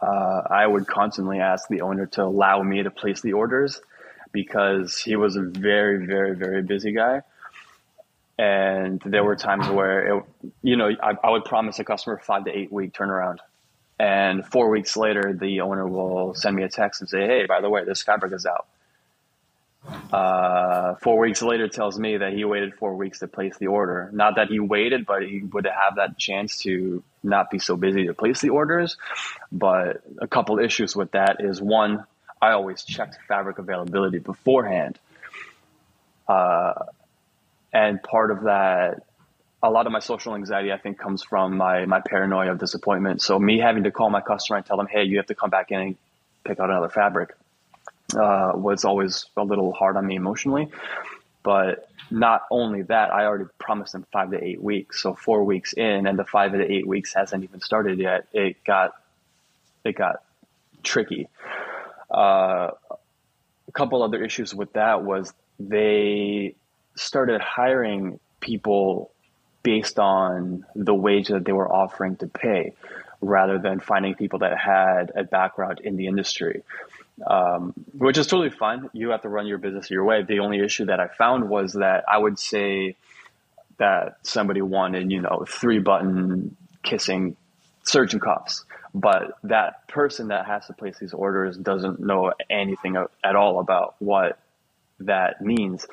uh, 0.03 0.43
I 0.51 0.67
would 0.67 0.87
constantly 0.87 1.41
ask 1.41 1.69
the 1.69 1.83
owner 1.83 2.07
to 2.07 2.25
allow 2.25 2.63
me 2.63 2.83
to 2.83 2.91
place 2.91 3.21
the 3.21 3.35
orders 3.35 3.81
because 4.33 4.99
he 4.99 5.17
was 5.17 5.37
a 5.37 5.43
very, 5.43 6.07
very, 6.07 6.35
very 6.37 6.63
busy 6.63 6.93
guy. 6.93 7.23
And 8.39 9.01
there 9.05 9.23
were 9.23 9.37
times 9.37 9.69
where, 9.69 10.19
it, 10.19 10.25
you 10.63 10.77
know, 10.77 10.91
I, 11.03 11.15
I 11.23 11.31
would 11.31 11.45
promise 11.45 11.79
a 11.79 11.85
customer 11.85 12.19
five 12.25 12.45
to 12.47 12.57
eight 12.59 12.73
week 12.73 12.93
turnaround. 12.93 13.39
And 13.99 14.47
four 14.47 14.71
weeks 14.71 14.97
later, 14.97 15.37
the 15.39 15.61
owner 15.61 15.87
will 15.87 16.35
send 16.35 16.57
me 16.57 16.63
a 16.63 16.71
text 16.71 17.03
and 17.03 17.11
say, 17.11 17.27
Hey, 17.27 17.45
by 17.47 17.61
the 17.61 17.69
way, 17.69 17.85
this 17.85 18.03
fabric 18.03 18.33
is 18.33 18.47
out. 18.47 18.67
Uh, 20.13 20.95
four 20.97 21.19
weeks 21.19 21.41
later 21.41 21.69
tells 21.69 21.99
me 21.99 22.19
that 22.19 22.33
he 22.33 22.45
waited 22.45 22.75
four 22.75 22.95
weeks 22.97 23.21
to 23.21 23.29
place 23.29 23.57
the 23.59 23.69
order. 23.69 24.11
Not 24.13 24.37
that 24.37 24.49
he 24.49 24.61
waited, 24.61 25.07
but 25.07 25.23
he 25.23 25.41
would 25.41 25.67
have 25.67 25.97
that 25.97 26.19
chance 26.19 26.59
to 26.59 27.03
not 27.23 27.51
be 27.51 27.59
so 27.59 27.77
busy 27.77 28.07
to 28.07 28.15
place 28.15 28.41
the 28.41 28.51
orders. 28.51 28.97
But 29.51 30.03
a 30.19 30.27
couple 30.27 30.59
issues 30.59 30.95
with 30.95 31.13
that 31.13 31.37
is 31.41 31.61
one, 31.63 32.05
I 32.43 32.51
always 32.53 32.83
checked 32.85 33.19
fabric 33.27 33.59
availability 33.59 34.19
beforehand. 34.19 34.99
Uh, 36.29 36.75
and 37.73 38.03
part 38.03 38.31
of 38.31 38.43
that, 38.43 39.05
a 39.63 39.71
lot 39.71 39.87
of 39.87 39.93
my 39.93 40.01
social 40.01 40.35
anxiety, 40.35 40.73
I 40.73 40.79
think, 40.79 40.99
comes 40.99 41.23
from 41.23 41.57
my, 41.57 41.85
my 41.87 42.01
paranoia 42.01 42.53
of 42.53 42.59
disappointment. 42.59 43.23
So 43.23 43.39
me 43.39 43.59
having 43.59 43.85
to 43.85 43.91
call 43.91 44.11
my 44.11 44.21
customer 44.21 44.57
and 44.59 44.67
tell 44.67 44.77
them, 44.77 44.87
hey, 44.87 45.05
you 45.05 45.19
have 45.19 45.27
to 45.27 45.35
come 45.35 45.51
back 45.51 45.71
in 45.71 45.81
and 45.81 45.97
pick 46.45 46.59
out 46.61 46.71
another 46.71 46.89
fabric 46.89 47.35
uh, 48.15 48.53
was 48.55 48.85
always 48.85 49.27
a 49.37 49.45
little 49.45 49.73
hard 49.73 49.97
on 49.97 50.07
me 50.07 50.17
emotionally. 50.17 50.69
But 51.43 51.89
not 52.11 52.43
only 52.51 52.83
that, 52.83 53.13
I 53.13 53.25
already 53.25 53.47
promised 53.59 53.93
them 53.93 54.07
five 54.13 54.31
to 54.33 54.43
eight 54.43 54.63
weeks. 54.63 55.03
So 55.03 55.15
four 55.15 55.45
weeks 55.45 55.73
in, 55.73 56.07
and 56.07 56.19
the 56.19 56.25
five 56.25 56.53
to 56.53 56.61
eight 56.71 56.87
weeks 56.87 57.15
hasn't 57.15 57.45
even 57.45 57.61
started 57.61 57.99
yet. 57.99 58.27
It 58.33 58.63
got 58.65 58.93
it 59.85 59.97
got 59.97 60.23
tricky. 60.83 61.29
Uh, 62.11 62.71
a 63.69 63.73
couple 63.73 64.03
other 64.03 64.23
issues 64.23 64.55
with 64.55 64.73
that 64.75 65.05
was 65.05 65.33
they 65.59 66.55
started 66.97 67.41
hiring 67.41 68.19
people 68.41 69.13
based 69.63 69.99
on 69.99 70.65
the 70.75 70.95
wage 70.95 71.29
that 71.29 71.45
they 71.45 71.53
were 71.53 71.71
offering 71.71 72.17
to 72.17 72.27
pay 72.27 72.73
rather 73.21 73.59
than 73.59 73.81
finding 73.81 74.15
people 74.15 74.39
that 74.41 74.57
had 74.57 75.13
a 75.15 75.23
background 75.23 75.81
in 75.81 75.97
the 75.97 76.07
industry, 76.07 76.63
um, 77.27 77.73
which 77.97 78.19
is 78.19 78.27
totally 78.27 78.51
fine. 78.51 78.89
You 78.93 79.11
have 79.11 79.23
to 79.23 79.29
run 79.29 79.47
your 79.47 79.59
business 79.59 79.91
your 79.91 80.05
way. 80.05 80.23
The 80.23 80.41
only 80.41 80.61
issue 80.61 80.87
that 80.87 81.01
I 81.01 81.09
found 81.09 81.49
was 81.49 81.75
that 81.75 82.05
I 82.11 82.19
would 82.19 82.39
say 82.39 82.97
that 83.79 84.19
somebody 84.23 84.63
wanted, 84.63 85.11
you 85.11 85.21
know, 85.21 85.45
three 85.49 85.79
button 85.79 86.57
kissing 86.83 87.37
surgeon 87.85 88.21
cuffs 88.21 88.65
but 88.95 89.39
that 89.45 89.87
person 89.89 90.29
that 90.29 90.47
has 90.47 90.67
to 90.67 90.73
place 90.73 90.99
these 90.99 91.15
orders 91.15 91.57
doesn't 91.57 92.01
know 92.01 92.33
anything 92.49 92.97
at 93.23 93.37
all 93.37 93.61
about 93.61 93.95
what 93.99 94.39
that 95.01 95.41
means. 95.41 95.87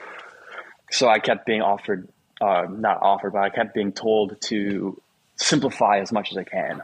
So 0.91 1.07
I 1.07 1.19
kept 1.19 1.45
being 1.45 1.61
offered, 1.61 2.07
uh, 2.41 2.65
not 2.69 2.99
offered, 3.01 3.33
but 3.33 3.43
I 3.43 3.49
kept 3.49 3.73
being 3.73 3.91
told 3.91 4.39
to 4.43 4.99
simplify 5.35 5.99
as 5.99 6.11
much 6.11 6.31
as 6.31 6.37
I 6.37 6.43
can. 6.43 6.81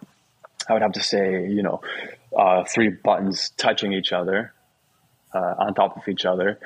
I 0.67 0.73
would 0.73 0.81
have 0.81 0.93
to 0.93 1.03
say, 1.03 1.47
you 1.47 1.63
know, 1.63 1.81
uh, 2.37 2.63
three 2.63 2.89
buttons 2.89 3.51
touching 3.57 3.93
each 3.93 4.11
other, 4.11 4.53
uh, 5.33 5.55
on 5.59 5.73
top 5.73 5.97
of 5.97 6.07
each 6.07 6.25
other, 6.25 6.59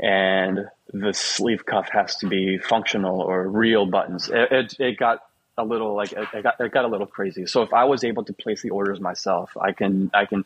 and 0.00 0.68
the 0.92 1.12
sleeve 1.12 1.64
cuff 1.66 1.88
has 1.90 2.16
to 2.16 2.26
be 2.28 2.58
functional 2.58 3.20
or 3.20 3.46
real 3.48 3.86
buttons. 3.86 4.28
It, 4.28 4.52
it, 4.52 4.74
it 4.80 4.98
got 4.98 5.22
a 5.56 5.64
little 5.64 5.94
like 5.94 6.12
it 6.12 6.42
got, 6.42 6.60
it 6.60 6.72
got 6.72 6.84
a 6.84 6.88
little 6.88 7.06
crazy. 7.06 7.46
So 7.46 7.62
if 7.62 7.74
I 7.74 7.84
was 7.84 8.04
able 8.04 8.24
to 8.24 8.32
place 8.32 8.62
the 8.62 8.70
orders 8.70 9.00
myself, 9.00 9.56
I 9.60 9.72
can 9.72 10.10
I 10.14 10.24
can 10.24 10.44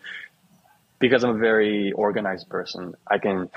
because 0.98 1.22
I'm 1.22 1.30
a 1.30 1.38
very 1.38 1.92
organized 1.92 2.48
person, 2.48 2.94
I 3.06 3.18
can 3.18 3.50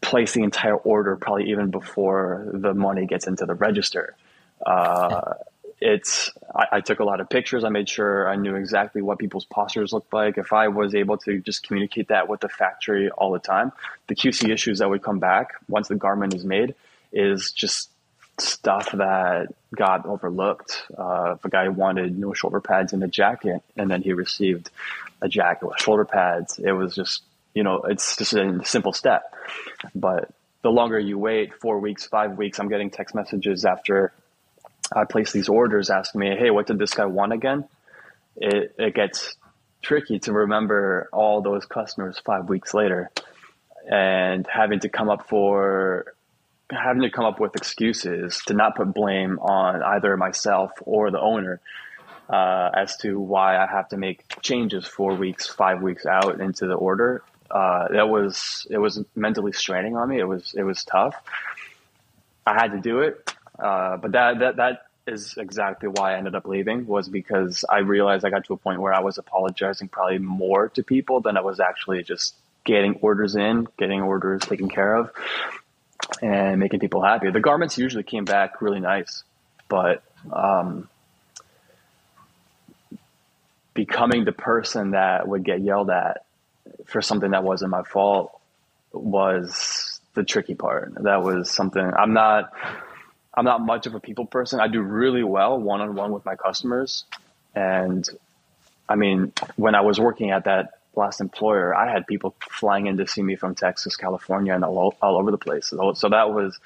place 0.00 0.32
the 0.32 0.42
entire 0.42 0.74
order 0.74 1.16
probably 1.16 1.50
even 1.50 1.70
before 1.70 2.48
the 2.52 2.74
money 2.74 3.06
gets 3.06 3.26
into 3.26 3.46
the 3.46 3.54
register. 3.54 4.16
Uh, 4.64 5.34
it's 5.82 6.30
I, 6.54 6.76
I, 6.76 6.80
took 6.80 7.00
a 7.00 7.04
lot 7.04 7.20
of 7.20 7.28
pictures. 7.28 7.64
I 7.64 7.68
made 7.68 7.88
sure 7.88 8.28
I 8.28 8.36
knew 8.36 8.54
exactly 8.54 9.02
what 9.02 9.18
people's 9.18 9.44
postures 9.44 9.92
looked 9.92 10.12
like. 10.12 10.38
If 10.38 10.52
I 10.52 10.68
was 10.68 10.94
able 10.94 11.18
to 11.18 11.40
just 11.40 11.66
communicate 11.66 12.08
that 12.08 12.28
with 12.28 12.40
the 12.40 12.48
factory 12.48 13.10
all 13.10 13.32
the 13.32 13.40
time, 13.40 13.72
the 14.06 14.14
QC 14.14 14.48
issues 14.50 14.78
that 14.78 14.88
would 14.88 15.02
come 15.02 15.18
back 15.18 15.54
once 15.68 15.88
the 15.88 15.96
garment 15.96 16.34
is 16.34 16.44
made 16.44 16.74
is 17.12 17.50
just 17.52 17.90
stuff 18.38 18.92
that 18.92 19.48
got 19.74 20.06
overlooked. 20.06 20.84
Uh, 20.96 21.34
if 21.36 21.44
a 21.44 21.48
guy 21.48 21.68
wanted 21.68 22.16
no 22.16 22.32
shoulder 22.32 22.60
pads 22.60 22.92
in 22.92 23.02
a 23.02 23.08
jacket, 23.08 23.62
and 23.76 23.90
then 23.90 24.02
he 24.02 24.12
received 24.12 24.70
a 25.20 25.28
jacket 25.28 25.66
with 25.66 25.78
shoulder 25.78 26.04
pads, 26.04 26.58
it 26.58 26.72
was 26.72 26.94
just 26.94 27.22
you 27.54 27.64
know 27.64 27.82
it's 27.82 28.16
just 28.16 28.34
a 28.34 28.64
simple 28.64 28.92
step. 28.92 29.34
But 29.94 30.30
the 30.62 30.70
longer 30.70 30.98
you 30.98 31.18
wait, 31.18 31.54
four 31.54 31.80
weeks, 31.80 32.06
five 32.06 32.38
weeks, 32.38 32.60
I'm 32.60 32.68
getting 32.68 32.90
text 32.90 33.14
messages 33.14 33.64
after 33.64 34.12
I 34.94 35.04
place 35.04 35.32
these 35.32 35.48
orders 35.48 35.90
asking 35.90 36.20
me, 36.20 36.36
"Hey, 36.36 36.50
what 36.50 36.66
did 36.66 36.78
this 36.78 36.94
guy 36.94 37.06
want 37.06 37.32
again?" 37.32 37.68
It 38.36 38.74
it 38.78 38.94
gets 38.94 39.36
tricky 39.82 40.18
to 40.20 40.32
remember 40.32 41.08
all 41.12 41.42
those 41.42 41.66
customers 41.66 42.20
five 42.24 42.48
weeks 42.48 42.72
later 42.72 43.10
and 43.90 44.46
having 44.46 44.80
to 44.80 44.88
come 44.88 45.10
up 45.10 45.28
for 45.28 46.14
having 46.70 47.02
to 47.02 47.10
come 47.10 47.24
up 47.24 47.40
with 47.40 47.54
excuses 47.56 48.40
to 48.46 48.54
not 48.54 48.76
put 48.76 48.94
blame 48.94 49.38
on 49.40 49.82
either 49.82 50.16
myself 50.16 50.70
or 50.82 51.10
the 51.10 51.20
owner 51.20 51.60
uh, 52.30 52.70
as 52.74 52.96
to 52.98 53.18
why 53.20 53.58
I 53.58 53.66
have 53.66 53.88
to 53.90 53.96
make 53.96 54.24
changes 54.40 54.86
four 54.86 55.14
weeks, 55.14 55.46
five 55.46 55.82
weeks 55.82 56.06
out 56.06 56.40
into 56.40 56.66
the 56.66 56.74
order. 56.74 57.22
Uh, 57.50 57.88
that 57.88 58.08
was 58.08 58.66
it 58.70 58.78
was 58.78 59.04
mentally 59.14 59.52
straining 59.52 59.96
on 59.96 60.08
me. 60.08 60.18
It 60.18 60.24
was 60.24 60.54
it 60.56 60.62
was 60.62 60.84
tough. 60.84 61.14
I 62.46 62.54
had 62.54 62.72
to 62.72 62.80
do 62.80 63.00
it, 63.00 63.32
uh, 63.58 63.96
but 63.96 64.12
that 64.12 64.38
that 64.40 64.56
that 64.56 64.86
is 65.06 65.34
exactly 65.36 65.88
why 65.88 66.14
I 66.14 66.18
ended 66.18 66.34
up 66.34 66.46
leaving 66.46 66.86
was 66.86 67.08
because 67.08 67.64
I 67.68 67.78
realized 67.78 68.24
I 68.24 68.30
got 68.30 68.44
to 68.44 68.52
a 68.52 68.56
point 68.56 68.80
where 68.80 68.94
I 68.94 69.00
was 69.00 69.18
apologizing 69.18 69.88
probably 69.88 70.18
more 70.18 70.68
to 70.70 70.82
people 70.82 71.20
than 71.20 71.36
I 71.36 71.40
was 71.40 71.58
actually 71.58 72.02
just 72.04 72.36
getting 72.64 72.94
orders 72.96 73.34
in, 73.34 73.66
getting 73.76 74.00
orders 74.00 74.42
taken 74.42 74.68
care 74.68 74.94
of 74.94 75.10
and 76.20 76.60
making 76.60 76.80
people 76.80 77.02
happy. 77.02 77.30
The 77.30 77.40
garments 77.40 77.78
usually 77.78 78.04
came 78.04 78.24
back 78.24 78.62
really 78.62 78.80
nice, 78.80 79.24
but 79.68 80.02
um, 80.32 80.88
becoming 83.74 84.24
the 84.24 84.32
person 84.32 84.92
that 84.92 85.26
would 85.26 85.44
get 85.44 85.60
yelled 85.60 85.90
at 85.90 86.24
for 86.86 87.02
something 87.02 87.30
that 87.32 87.42
wasn't 87.42 87.70
my 87.70 87.82
fault 87.82 88.38
was 88.92 90.00
the 90.14 90.22
tricky 90.22 90.54
part. 90.54 90.92
That 91.02 91.22
was 91.22 91.50
something 91.50 91.82
I'm 91.82 92.12
not. 92.12 92.52
I'm 93.34 93.44
not 93.44 93.64
much 93.64 93.86
of 93.86 93.94
a 93.94 94.00
people 94.00 94.26
person. 94.26 94.60
I 94.60 94.68
do 94.68 94.80
really 94.82 95.22
well 95.22 95.58
one 95.58 95.80
on 95.80 95.94
one 95.94 96.12
with 96.12 96.24
my 96.24 96.36
customers, 96.36 97.04
and 97.54 98.08
I 98.88 98.96
mean, 98.96 99.32
when 99.56 99.74
I 99.74 99.80
was 99.80 99.98
working 99.98 100.30
at 100.30 100.44
that 100.44 100.78
last 100.94 101.20
employer, 101.20 101.74
I 101.74 101.90
had 101.90 102.06
people 102.06 102.34
flying 102.50 102.86
in 102.86 102.96
to 102.98 103.06
see 103.06 103.22
me 103.22 103.36
from 103.36 103.54
Texas, 103.54 103.96
California, 103.96 104.54
and 104.54 104.64
all, 104.64 104.94
all 105.00 105.16
over 105.16 105.30
the 105.30 105.38
place. 105.38 105.68
So, 105.68 105.94
so 105.94 106.08
that 106.10 106.32
was, 106.32 106.58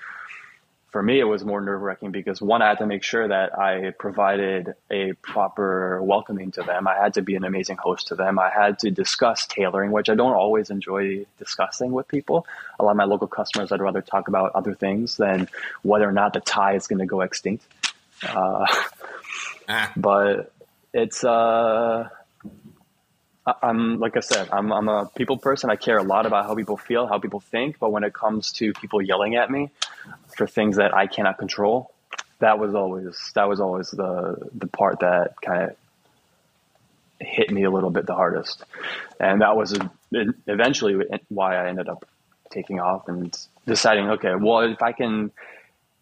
for 0.90 1.02
me, 1.02 1.18
it 1.20 1.24
was 1.24 1.44
more 1.44 1.60
nerve 1.60 1.82
wracking 1.82 2.10
because 2.10 2.40
one, 2.40 2.62
I 2.62 2.68
had 2.68 2.78
to 2.78 2.86
make 2.86 3.02
sure 3.02 3.26
that 3.26 3.58
I 3.58 3.90
provided 3.90 4.74
a 4.90 5.12
proper 5.14 6.00
welcoming 6.02 6.52
to 6.52 6.62
them. 6.62 6.86
I 6.86 6.94
had 6.94 7.14
to 7.14 7.22
be 7.22 7.34
an 7.34 7.44
amazing 7.44 7.76
host 7.76 8.08
to 8.08 8.14
them. 8.14 8.38
I 8.38 8.50
had 8.50 8.78
to 8.80 8.90
discuss 8.90 9.46
tailoring, 9.46 9.90
which 9.90 10.08
I 10.08 10.14
don't 10.14 10.32
always 10.32 10.70
enjoy 10.70 11.26
discussing 11.38 11.92
with 11.92 12.08
people. 12.08 12.46
A 12.78 12.84
lot 12.84 12.92
of 12.92 12.96
my 12.96 13.04
local 13.04 13.26
customers, 13.26 13.72
I'd 13.72 13.80
rather 13.80 14.00
talk 14.00 14.28
about 14.28 14.52
other 14.54 14.74
things 14.74 15.16
than 15.16 15.48
whether 15.82 16.08
or 16.08 16.12
not 16.12 16.32
the 16.32 16.40
tie 16.40 16.76
is 16.76 16.86
going 16.86 17.00
to 17.00 17.06
go 17.06 17.20
extinct. 17.20 17.66
Uh, 18.22 18.64
ah. 19.68 19.92
But 19.96 20.52
it's, 20.94 21.24
uh, 21.24 22.08
I'm 23.46 24.00
like 24.00 24.16
I 24.16 24.20
said, 24.20 24.48
I'm 24.50 24.72
I'm 24.72 24.88
a 24.88 25.10
people 25.14 25.38
person. 25.38 25.70
I 25.70 25.76
care 25.76 25.98
a 25.98 26.02
lot 26.02 26.26
about 26.26 26.46
how 26.46 26.54
people 26.54 26.76
feel, 26.76 27.06
how 27.06 27.18
people 27.18 27.40
think. 27.40 27.78
But 27.78 27.92
when 27.92 28.02
it 28.02 28.12
comes 28.12 28.52
to 28.52 28.72
people 28.72 29.00
yelling 29.00 29.36
at 29.36 29.50
me 29.50 29.70
for 30.36 30.46
things 30.46 30.76
that 30.76 30.94
I 30.94 31.06
cannot 31.06 31.38
control, 31.38 31.92
that 32.40 32.58
was 32.58 32.74
always 32.74 33.30
that 33.34 33.48
was 33.48 33.60
always 33.60 33.90
the 33.90 34.50
the 34.54 34.66
part 34.66 35.00
that 35.00 35.40
kind 35.40 35.70
of 35.70 35.76
hit 37.20 37.50
me 37.50 37.62
a 37.62 37.70
little 37.70 37.90
bit 37.90 38.06
the 38.06 38.14
hardest, 38.14 38.64
and 39.20 39.40
that 39.40 39.56
was 39.56 39.78
eventually 40.46 41.06
why 41.28 41.56
I 41.56 41.68
ended 41.68 41.88
up 41.88 42.04
taking 42.50 42.80
off 42.80 43.08
and 43.08 43.36
deciding, 43.66 44.08
okay, 44.10 44.34
well, 44.34 44.60
if 44.60 44.82
I 44.82 44.92
can 44.92 45.30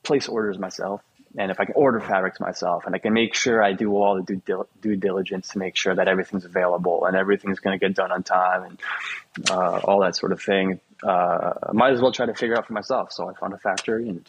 place 0.03 0.29
orders 0.29 0.59
myself, 0.59 1.03
and 1.37 1.51
if 1.51 1.59
I 1.59 1.65
can 1.65 1.75
order 1.75 2.01
fabrics 2.01 2.39
myself 2.39 2.87
and 2.87 2.95
I 2.95 2.99
can 2.99 3.13
make 3.13 3.35
sure 3.35 3.63
I 3.63 3.73
do 3.73 3.97
all 3.97 4.17
the 4.17 4.37
due, 4.37 4.67
due 4.81 4.97
diligence 4.97 5.49
to 5.49 5.59
make 5.59 5.77
sure 5.77 5.95
that 5.95 6.07
everything's 6.07 6.45
available 6.45 7.05
and 7.07 7.17
everything's 7.17 7.61
going 7.61 7.79
to 7.79 7.85
get 7.85 7.95
done 7.95 8.13
on 8.13 8.23
time 8.23 8.63
and 8.65 8.81
uh, 9.51 9.81
all 9.85 10.01
that 10.01 10.15
sort 10.17 10.33
of 10.33 10.41
thing, 10.41 10.81
uh, 11.03 11.55
I 11.63 11.73
might 11.73 11.93
as 11.93 12.01
well 12.01 12.13
try 12.13 12.27
to 12.27 12.35
figure 12.35 12.57
out 12.57 12.67
for 12.67 12.73
myself. 12.73 13.13
So 13.13 13.29
I 13.29 13.35
found 13.35 13.53
a 13.53 13.59
factory 13.59 14.09
and 14.09 14.25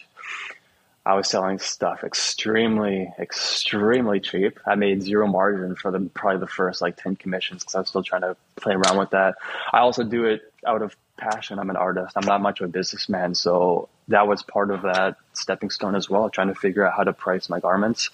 I 1.05 1.13
was 1.13 1.29
selling 1.29 1.59
stuff 1.59 2.03
extremely, 2.03 3.13
extremely 3.19 4.19
cheap. 4.19 4.59
I 4.65 4.73
made 4.75 5.03
zero 5.03 5.27
margin 5.27 5.75
for 5.75 5.91
the 5.91 5.99
probably 5.99 6.39
the 6.39 6.47
first 6.47 6.81
like 6.81 6.97
ten 6.97 7.15
commissions 7.15 7.61
because 7.61 7.75
I 7.75 7.79
was 7.79 7.89
still 7.89 8.03
trying 8.03 8.21
to 8.21 8.35
play 8.55 8.73
around 8.73 8.97
with 8.97 9.11
that. 9.11 9.35
I 9.71 9.79
also 9.79 10.03
do 10.03 10.25
it 10.25 10.41
out 10.65 10.81
of 10.81 10.95
passion. 11.17 11.59
I'm 11.59 11.69
an 11.69 11.75
artist. 11.75 12.13
I'm 12.15 12.25
not 12.25 12.41
much 12.41 12.59
of 12.59 12.65
a 12.65 12.71
businessman, 12.71 13.35
so 13.35 13.87
that 14.07 14.27
was 14.27 14.41
part 14.41 14.71
of 14.71 14.81
that 14.81 15.17
stepping 15.33 15.69
stone 15.69 15.95
as 15.95 16.09
well. 16.09 16.29
Trying 16.29 16.47
to 16.47 16.55
figure 16.55 16.85
out 16.85 16.93
how 16.97 17.03
to 17.03 17.13
price 17.13 17.49
my 17.49 17.59
garments 17.59 18.09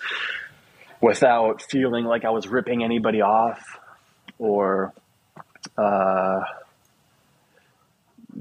without 1.00 1.62
feeling 1.62 2.04
like 2.04 2.26
I 2.26 2.30
was 2.32 2.48
ripping 2.48 2.84
anybody 2.84 3.22
off 3.22 3.80
or 4.38 4.94
uh, 5.78 6.42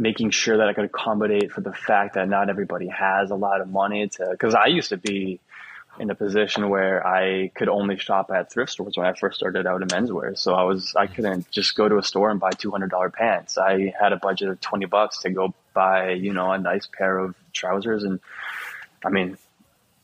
making 0.01 0.31
sure 0.31 0.57
that 0.57 0.69
I 0.69 0.73
could 0.73 0.87
accommodate 0.87 1.53
for 1.53 1.61
the 1.61 1.73
fact 1.73 2.15
that 2.15 2.29
not 2.29 2.49
everybody 2.49 2.89
has 2.89 3.31
a 3.31 3.35
lot 3.35 3.61
of 3.61 3.69
money 3.69 4.09
to. 4.09 4.29
Because 4.31 4.55
I 4.55 4.67
used 4.67 4.89
to 4.89 4.97
be 4.97 5.41
in 5.99 6.09
a 6.09 6.15
position 6.15 6.71
where 6.71 7.07
I 7.07 7.49
could 7.55 7.69
only 7.69 7.99
shop 7.99 8.31
at 8.35 8.51
thrift 8.51 8.73
stores 8.73 8.97
when 8.97 9.07
I 9.07 9.13
first 9.13 9.37
started 9.37 9.67
out 9.67 9.83
in 9.83 9.89
menswear. 9.89 10.39
So 10.39 10.55
I 10.55 10.63
was 10.63 10.95
I 10.97 11.07
couldn't 11.07 11.51
just 11.51 11.75
go 11.75 11.89
to 11.89 11.99
a 11.99 12.03
store 12.03 12.31
and 12.31 12.41
buy 12.41 12.51
two 12.51 12.71
hundred 12.71 12.91
dollar 12.91 13.11
pants. 13.11 13.59
I 13.59 13.93
had 14.01 14.13
a 14.13 14.17
budget 14.17 14.49
of 14.49 14.61
twenty 14.61 14.87
bucks 14.87 15.21
to 15.23 15.31
go 15.31 15.55
buy 15.75 16.13
you 16.13 16.33
know 16.33 16.51
a 16.51 16.59
nice 16.59 16.87
pair 16.87 17.19
of 17.19 17.35
trousers 17.53 18.05
and 18.05 18.21
I 19.05 19.11
mean 19.11 19.37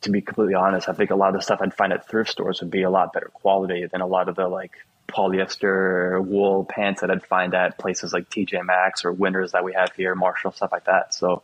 to 0.02 0.10
be 0.10 0.20
completely 0.20 0.54
honest, 0.54 0.88
I 0.88 0.92
think 0.92 1.10
a 1.10 1.16
lot 1.16 1.30
of 1.30 1.36
the 1.36 1.42
stuff 1.42 1.60
I'd 1.62 1.74
find 1.74 1.92
at 1.92 2.08
thrift 2.08 2.30
stores 2.30 2.60
would 2.60 2.70
be 2.70 2.82
a 2.82 2.90
lot 2.90 3.12
better 3.12 3.30
quality 3.32 3.86
than 3.90 4.02
a 4.02 4.06
lot 4.06 4.28
of 4.28 4.36
the 4.36 4.46
like 4.46 4.72
polyester 5.06 6.22
wool 6.24 6.64
pants 6.64 7.00
that 7.00 7.10
I'd 7.10 7.24
find 7.24 7.54
at 7.54 7.78
places 7.78 8.12
like 8.12 8.28
TJ 8.28 8.64
Maxx 8.64 9.04
or 9.04 9.12
Winners 9.12 9.52
that 9.52 9.64
we 9.64 9.72
have 9.72 9.92
here, 9.94 10.14
Marshall, 10.14 10.52
stuff 10.52 10.72
like 10.72 10.84
that. 10.84 11.14
So, 11.14 11.42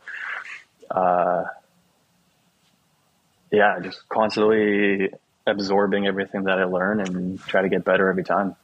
uh, 0.91 1.45
yeah, 3.51 3.79
just 3.81 4.07
constantly 4.09 5.11
absorbing 5.45 6.07
everything 6.07 6.43
that 6.43 6.59
I 6.59 6.65
learn 6.65 6.99
and 6.99 7.39
try 7.39 7.61
to 7.61 7.69
get 7.69 7.83
better 7.85 8.09
every 8.09 8.23
time. 8.23 8.55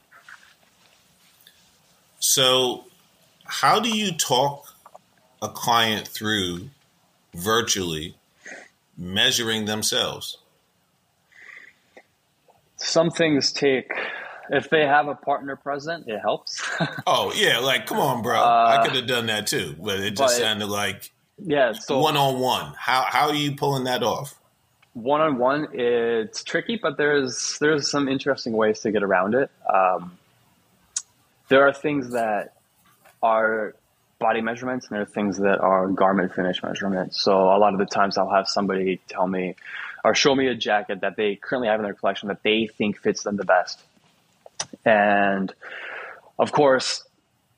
So, 2.19 2.85
how 3.45 3.79
do 3.79 3.89
you 3.89 4.11
talk 4.11 4.75
a 5.41 5.49
client 5.49 6.07
through 6.07 6.69
virtually 7.33 8.15
measuring 8.97 9.65
themselves? 9.65 10.37
Some 12.77 13.09
things 13.09 13.51
take 13.51 13.91
if 14.49 14.69
they 14.69 14.85
have 14.85 15.07
a 15.07 15.15
partner 15.15 15.55
present, 15.55 16.07
it 16.07 16.19
helps. 16.19 16.61
oh 17.07 17.31
yeah, 17.35 17.59
like 17.59 17.85
come 17.85 17.99
on, 17.99 18.21
bro. 18.21 18.39
Uh, 18.39 18.77
I 18.79 18.85
could 18.85 18.95
have 18.95 19.07
done 19.07 19.27
that 19.27 19.47
too, 19.47 19.75
but 19.79 19.99
it 19.99 20.11
just 20.11 20.19
but, 20.19 20.29
sounded 20.41 20.67
like 20.67 21.11
yeah. 21.37 21.73
So 21.73 21.99
one 21.99 22.17
on 22.17 22.39
one. 22.39 22.73
How 22.77 23.05
how 23.07 23.29
are 23.29 23.35
you 23.35 23.55
pulling 23.55 23.85
that 23.85 24.03
off? 24.03 24.35
One 24.93 25.21
on 25.21 25.37
one, 25.37 25.67
it's 25.71 26.43
tricky, 26.43 26.77
but 26.81 26.97
there's 26.97 27.57
there's 27.59 27.89
some 27.89 28.07
interesting 28.07 28.53
ways 28.53 28.79
to 28.81 28.91
get 28.91 29.03
around 29.03 29.35
it. 29.35 29.49
Um, 29.71 30.17
there 31.47 31.67
are 31.67 31.73
things 31.73 32.11
that 32.11 32.55
are 33.21 33.75
body 34.19 34.41
measurements 34.41 34.87
and 34.87 34.95
there 34.95 35.01
are 35.01 35.05
things 35.05 35.37
that 35.37 35.59
are 35.59 35.87
garment 35.87 36.33
finish 36.33 36.61
measurements. 36.61 37.21
So 37.21 37.33
a 37.33 37.57
lot 37.57 37.73
of 37.73 37.79
the 37.79 37.85
times 37.85 38.17
I'll 38.17 38.29
have 38.29 38.47
somebody 38.47 38.99
tell 39.07 39.27
me 39.27 39.55
or 40.03 40.13
show 40.13 40.35
me 40.35 40.47
a 40.47 40.55
jacket 40.55 41.01
that 41.01 41.15
they 41.15 41.35
currently 41.35 41.67
have 41.69 41.79
in 41.79 41.83
their 41.83 41.93
collection 41.93 42.27
that 42.27 42.43
they 42.43 42.67
think 42.67 42.99
fits 42.99 43.23
them 43.23 43.37
the 43.37 43.45
best. 43.45 43.81
And 44.85 45.53
of 46.37 46.51
course, 46.51 47.03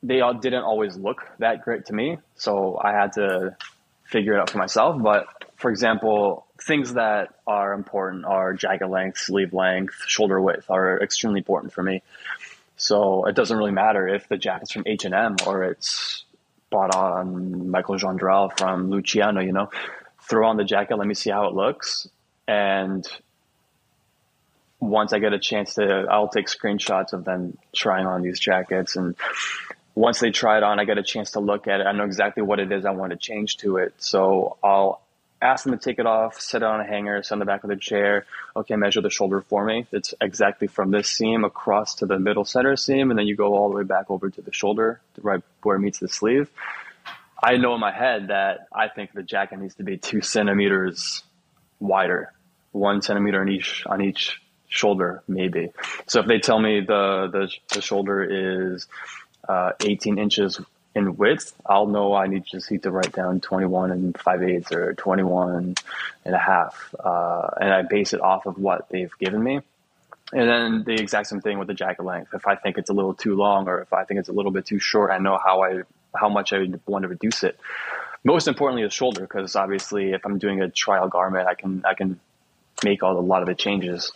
they 0.04 0.22
all 0.22 0.34
didn't 0.34 0.64
always 0.64 0.96
look 0.96 1.24
that 1.40 1.64
great 1.64 1.86
to 1.88 1.94
me. 1.94 2.18
So 2.36 2.80
I 2.82 2.92
had 2.92 3.14
to 3.14 3.56
figure 4.06 4.34
it 4.34 4.40
out 4.40 4.50
for 4.50 4.58
myself. 4.58 5.02
But 5.02 5.28
for 5.56 5.70
example, 5.70 6.48
things 6.62 6.94
that 6.94 7.36
are 7.46 7.74
important 7.74 8.26
are 8.26 8.54
jacket 8.54 8.88
length, 8.88 9.20
sleeve 9.20 9.54
length, 9.54 9.96
shoulder 10.08 10.42
width 10.42 10.70
are 10.70 11.02
extremely 11.02 11.40
important 11.40 11.74
for 11.74 11.84
me. 11.84 12.02
So 12.78 13.26
it 13.26 13.36
doesn't 13.36 13.56
really 13.56 13.72
matter 13.72 14.08
if 14.08 14.28
the 14.28 14.38
jacket's 14.38 14.72
from 14.72 14.84
H 14.88 15.06
and 15.06 15.14
M 15.14 15.36
or 15.46 15.64
it's 15.64 16.26
bought 16.72 16.96
on 16.96 17.70
Michael 17.70 17.98
Gendrell 17.98 18.58
from 18.58 18.90
Luciano. 18.90 19.40
You 19.40 19.52
know, 19.52 19.70
throw 20.28 20.48
on 20.48 20.58
the 20.58 20.64
jacket, 20.64 20.98
let 20.98 21.08
me 21.08 21.14
see 21.14 21.30
how 21.30 21.48
it 21.48 21.54
looks, 21.54 22.08
and 22.48 23.08
once 24.82 25.14
I 25.14 25.20
get 25.20 25.32
a 25.32 25.40
chance 25.40 25.76
to, 25.76 26.08
I'll 26.10 26.28
take 26.28 26.48
screenshots 26.48 27.14
of 27.14 27.24
them 27.24 27.58
trying 27.74 28.08
on 28.08 28.24
these 28.24 28.40
jackets. 28.40 28.96
And 28.96 29.16
once 29.94 30.20
they 30.20 30.32
try 30.32 30.58
it 30.58 30.64
on, 30.64 30.80
I 30.80 30.86
get 30.86 30.98
a 30.98 31.04
chance 31.04 31.32
to 31.32 31.40
look 31.40 31.68
at 31.68 31.80
it. 31.80 31.88
I 31.88 31.92
know 31.92 32.04
exactly 32.04 32.44
what 32.44 32.60
it 32.60 32.72
is 32.72 32.84
I 32.84 32.92
want 32.92 33.12
to 33.12 33.18
change 33.18 33.58
to 33.58 33.78
it. 33.78 33.94
So 34.00 34.58
I'll 34.64 35.02
ask 35.40 35.66
them 35.66 35.78
to 35.78 35.80
take 35.80 36.00
it 36.00 36.08
off, 36.08 36.42
set 36.42 36.64
it 36.64 36.66
on 36.66 36.82
a 36.82 36.84
hanger, 36.84 37.22
sit 37.22 37.34
on 37.34 37.40
the 37.40 37.46
back 37.46 37.64
of 37.64 37.70
the 37.70 37.76
chair. 37.76 38.26
Okay, 38.56 38.76
measure 38.76 39.02
the 39.02 39.12
shoulder 39.12 39.42
for 39.42 39.64
me. 39.64 39.86
It's 39.92 40.16
exactly 40.20 40.68
from 40.68 40.90
this 40.90 41.08
seam 41.08 41.44
across 41.44 41.96
to 41.96 42.08
the 42.08 42.18
middle 42.18 42.44
center 42.44 42.76
seam, 42.76 43.12
and 43.12 43.20
then 43.20 43.28
you 43.28 43.36
go 43.36 43.56
all 43.56 43.70
the 43.70 43.76
way 43.76 43.84
back 43.84 44.10
over 44.10 44.32
to 44.32 44.42
the 44.42 44.52
shoulder, 44.52 45.00
right 45.22 45.42
where 45.62 45.76
it 45.76 45.80
meets 45.80 46.00
the 46.00 46.10
sleeve. 46.10 46.50
I 47.44 47.58
know 47.58 47.76
in 47.76 47.80
my 47.80 47.92
head 47.92 48.28
that 48.28 48.68
I 48.74 48.88
think 48.88 49.14
the 49.14 49.24
jacket 49.24 49.60
needs 49.60 49.76
to 49.76 49.84
be 49.84 49.98
two 49.98 50.22
centimeters 50.22 51.24
wider, 51.80 52.34
one 52.72 53.02
centimeter 53.02 53.42
on 53.42 53.50
each 53.50 53.84
on 53.86 54.02
each 54.02 54.42
shoulder 54.72 55.22
maybe. 55.28 55.72
So 56.08 56.22
if 56.22 56.26
they 56.26 56.40
tell 56.40 56.60
me 56.60 56.80
the 56.80 57.30
the, 57.32 57.52
the 57.76 57.82
shoulder 57.82 58.24
is 58.74 58.88
uh, 59.48 59.74
18 59.80 60.18
inches 60.18 60.60
in 60.96 61.16
width, 61.18 61.54
I'll 61.66 61.88
know 61.88 62.16
I 62.16 62.28
need 62.28 62.46
just 62.46 62.72
need 62.72 62.84
to 62.84 62.92
write 62.92 63.12
down 63.12 63.40
21 63.40 63.92
and 63.92 64.20
5 64.20 64.44
eighths 64.44 64.72
or 64.72 64.94
21 64.94 65.76
and 66.26 66.36
a 66.36 66.40
half. 66.40 66.94
Uh, 67.00 67.48
and 67.60 67.72
I 67.72 67.84
base 67.84 68.14
it 68.14 68.22
off 68.22 68.46
of 68.46 68.58
what 68.58 68.90
they've 68.90 69.12
given 69.20 69.44
me. 69.44 69.62
And 70.34 70.50
then 70.50 70.84
the 70.86 70.94
exact 70.94 71.28
same 71.28 71.42
thing 71.42 71.60
with 71.60 71.68
the 71.68 71.74
jacket 71.74 72.04
length. 72.04 72.34
If 72.34 72.48
I 72.48 72.56
think 72.56 72.78
it's 72.78 72.90
a 72.90 72.94
little 72.94 73.14
too 73.14 73.36
long 73.36 73.68
or 73.68 73.82
if 73.82 73.92
I 73.94 74.06
think 74.06 74.20
it's 74.20 74.30
a 74.30 74.34
little 74.34 74.52
bit 74.52 74.66
too 74.66 74.80
short, 74.80 75.12
I 75.12 75.18
know 75.18 75.38
how 75.38 75.64
I 75.64 75.82
how 76.16 76.30
much 76.30 76.54
I 76.54 76.66
want 76.86 77.04
to 77.04 77.10
reduce 77.10 77.44
it. 77.44 77.60
Most 78.24 78.48
importantly, 78.48 78.84
the 78.84 78.90
shoulder, 78.90 79.22
because 79.22 79.56
obviously, 79.56 80.12
if 80.12 80.26
I'm 80.26 80.38
doing 80.38 80.62
a 80.62 80.70
trial 80.70 81.10
garment, 81.10 81.48
I 81.48 81.56
can 81.56 81.84
I 81.86 81.96
can 81.96 82.20
make 82.84 83.04
all 83.04 83.18
a 83.18 83.20
lot 83.20 83.42
of 83.42 83.48
the 83.48 83.56
changes. 83.56 84.12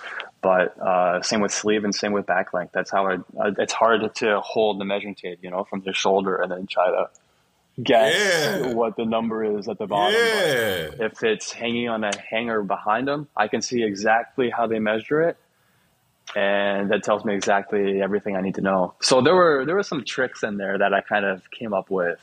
But 0.46 0.80
uh, 0.80 1.24
same 1.24 1.42
with 1.42 1.52
sleeve 1.52 1.86
and 1.86 1.96
same 1.96 2.12
with 2.12 2.28
back 2.28 2.54
length. 2.54 2.72
That's 2.72 2.92
how 2.92 3.08
I, 3.08 3.16
uh, 3.16 3.54
it's 3.58 3.74
hard 3.74 4.14
to 4.18 4.42
hold 4.42 4.80
the 4.80 4.86
measuring 4.86 5.16
tape, 5.16 5.40
you 5.42 5.50
know, 5.50 5.64
from 5.64 5.82
the 5.82 5.92
shoulder 5.92 6.36
and 6.36 6.52
then 6.52 6.68
try 6.68 6.86
to 6.86 7.10
guess 7.82 8.14
yeah. 8.62 8.74
what 8.76 8.96
the 8.96 9.06
number 9.06 9.44
is 9.44 9.68
at 9.68 9.80
the 9.80 9.88
bottom. 9.88 10.14
Yeah. 10.14 10.92
if 11.00 11.24
it's 11.24 11.52
hanging 11.52 11.90
on 11.90 12.04
a 12.04 12.12
hanger 12.30 12.62
behind 12.62 13.08
them, 13.08 13.28
I 13.36 13.48
can 13.48 13.64
see 13.64 13.82
exactly 13.82 14.52
how 14.52 14.68
they 14.68 14.78
measure 14.78 15.24
it. 15.24 15.38
And 16.36 16.92
that 16.92 17.02
tells 17.02 17.26
me 17.26 17.34
exactly 17.34 18.00
everything 18.00 18.36
I 18.36 18.42
need 18.42 18.54
to 18.56 18.62
know. 18.62 18.94
So 19.02 19.22
there 19.22 19.34
were 19.34 19.66
there 19.66 19.74
were 19.74 19.82
some 19.82 20.04
tricks 20.06 20.44
in 20.44 20.58
there 20.58 20.78
that 20.78 20.94
I 20.94 21.02
kind 21.02 21.26
of 21.26 21.50
came 21.50 21.74
up 21.74 21.90
with 21.90 22.20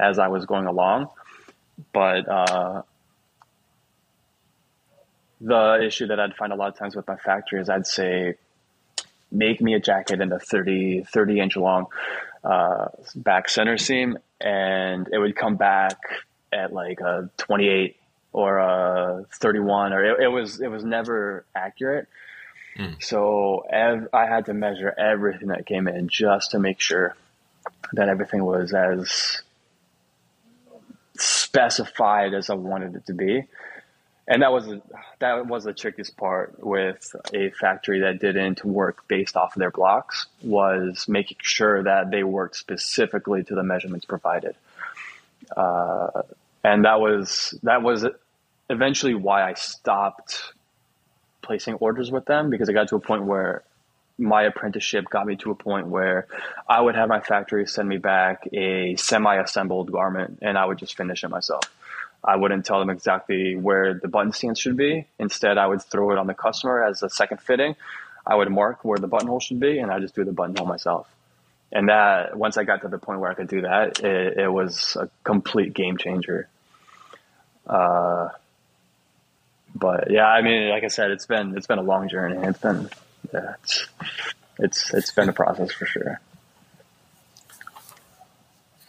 as 0.00 0.18
I 0.18 0.28
was 0.28 0.46
going 0.46 0.64
along. 0.64 1.10
But 1.92 2.26
uh, 2.26 2.82
the 5.42 5.82
issue 5.84 6.06
that 6.06 6.20
I'd 6.20 6.34
find 6.34 6.52
a 6.52 6.56
lot 6.56 6.68
of 6.68 6.78
times 6.78 6.94
with 6.94 7.06
my 7.06 7.16
factory 7.16 7.60
is 7.60 7.68
I'd 7.68 7.86
say, 7.86 8.36
make 9.30 9.60
me 9.60 9.74
a 9.74 9.80
jacket 9.80 10.20
in 10.20 10.30
a 10.32 10.38
30, 10.38 11.04
30 11.04 11.40
inch 11.40 11.56
long 11.56 11.86
uh, 12.44 12.88
back 13.16 13.48
center 13.48 13.76
seam, 13.76 14.18
and 14.40 15.08
it 15.12 15.18
would 15.18 15.34
come 15.34 15.56
back 15.56 15.98
at 16.52 16.72
like 16.72 17.00
a 17.00 17.28
28 17.38 17.96
or 18.32 18.58
a 18.58 19.24
31, 19.40 19.92
or 19.92 20.04
it, 20.04 20.24
it 20.24 20.28
was 20.28 20.60
it 20.60 20.68
was 20.68 20.84
never 20.84 21.44
accurate. 21.54 22.06
Mm. 22.78 23.02
So 23.02 23.64
ev- 23.70 24.08
I 24.12 24.26
had 24.26 24.46
to 24.46 24.54
measure 24.54 24.94
everything 24.96 25.48
that 25.48 25.66
came 25.66 25.88
in 25.88 26.08
just 26.08 26.52
to 26.52 26.58
make 26.58 26.80
sure 26.80 27.16
that 27.92 28.08
everything 28.08 28.44
was 28.44 28.72
as 28.72 29.42
specified 31.18 32.32
as 32.32 32.48
I 32.48 32.54
wanted 32.54 32.94
it 32.94 33.06
to 33.06 33.14
be 33.14 33.44
and 34.28 34.42
that 34.42 34.52
was 34.52 34.66
that 35.18 35.46
was 35.46 35.64
the 35.64 35.72
trickiest 35.72 36.16
part 36.16 36.64
with 36.64 37.14
a 37.34 37.50
factory 37.50 38.00
that 38.00 38.20
didn't 38.20 38.64
work 38.64 39.06
based 39.08 39.36
off 39.36 39.56
of 39.56 39.60
their 39.60 39.70
blocks 39.70 40.26
was 40.42 41.06
making 41.08 41.38
sure 41.42 41.82
that 41.82 42.10
they 42.10 42.22
worked 42.22 42.56
specifically 42.56 43.42
to 43.42 43.54
the 43.54 43.62
measurements 43.62 44.04
provided. 44.04 44.54
Uh, 45.56 46.22
and 46.62 46.84
that 46.84 47.00
was 47.00 47.58
that 47.64 47.82
was 47.82 48.06
eventually 48.70 49.14
why 49.14 49.42
I 49.48 49.54
stopped 49.54 50.52
placing 51.42 51.74
orders 51.74 52.12
with 52.12 52.24
them 52.24 52.48
because 52.48 52.68
I 52.68 52.72
got 52.72 52.88
to 52.88 52.96
a 52.96 53.00
point 53.00 53.24
where 53.24 53.64
my 54.18 54.44
apprenticeship 54.44 55.06
got 55.10 55.26
me 55.26 55.34
to 55.36 55.50
a 55.50 55.54
point 55.56 55.88
where 55.88 56.28
I 56.68 56.80
would 56.80 56.94
have 56.94 57.08
my 57.08 57.20
factory 57.20 57.66
send 57.66 57.88
me 57.88 57.98
back 57.98 58.46
a 58.52 58.94
semi-assembled 58.94 59.90
garment 59.90 60.38
and 60.42 60.56
I 60.56 60.64
would 60.64 60.78
just 60.78 60.96
finish 60.96 61.24
it 61.24 61.28
myself 61.28 61.64
I 62.24 62.36
wouldn't 62.36 62.64
tell 62.64 62.78
them 62.78 62.90
exactly 62.90 63.56
where 63.56 63.94
the 63.94 64.08
button 64.08 64.32
stance 64.32 64.60
should 64.60 64.76
be. 64.76 65.06
Instead, 65.18 65.58
I 65.58 65.66
would 65.66 65.82
throw 65.82 66.12
it 66.12 66.18
on 66.18 66.26
the 66.26 66.34
customer 66.34 66.84
as 66.84 67.02
a 67.02 67.10
second 67.10 67.40
fitting. 67.40 67.74
I 68.24 68.36
would 68.36 68.50
mark 68.50 68.84
where 68.84 68.98
the 68.98 69.08
buttonhole 69.08 69.40
should 69.40 69.58
be, 69.58 69.78
and 69.78 69.90
I 69.90 69.98
just 69.98 70.14
do 70.14 70.24
the 70.24 70.32
buttonhole 70.32 70.66
myself. 70.66 71.08
And 71.72 71.88
that 71.88 72.36
once 72.36 72.56
I 72.56 72.64
got 72.64 72.82
to 72.82 72.88
the 72.88 72.98
point 72.98 73.20
where 73.20 73.30
I 73.30 73.34
could 73.34 73.48
do 73.48 73.62
that, 73.62 74.00
it, 74.00 74.38
it 74.38 74.48
was 74.48 74.96
a 75.00 75.08
complete 75.24 75.74
game 75.74 75.96
changer. 75.96 76.48
Uh, 77.66 78.28
but 79.74 80.10
yeah, 80.10 80.26
I 80.26 80.42
mean, 80.42 80.68
like 80.68 80.84
I 80.84 80.88
said, 80.88 81.10
it's 81.10 81.26
been 81.26 81.56
it's 81.56 81.66
been 81.66 81.78
a 81.78 81.82
long 81.82 82.08
journey. 82.08 82.36
It's 82.46 82.58
been 82.58 82.90
yeah, 83.32 83.54
it's 83.62 83.86
it's, 84.58 84.94
it's 84.94 85.10
been 85.12 85.28
a 85.28 85.32
process 85.32 85.72
for 85.72 85.86
sure. 85.86 86.20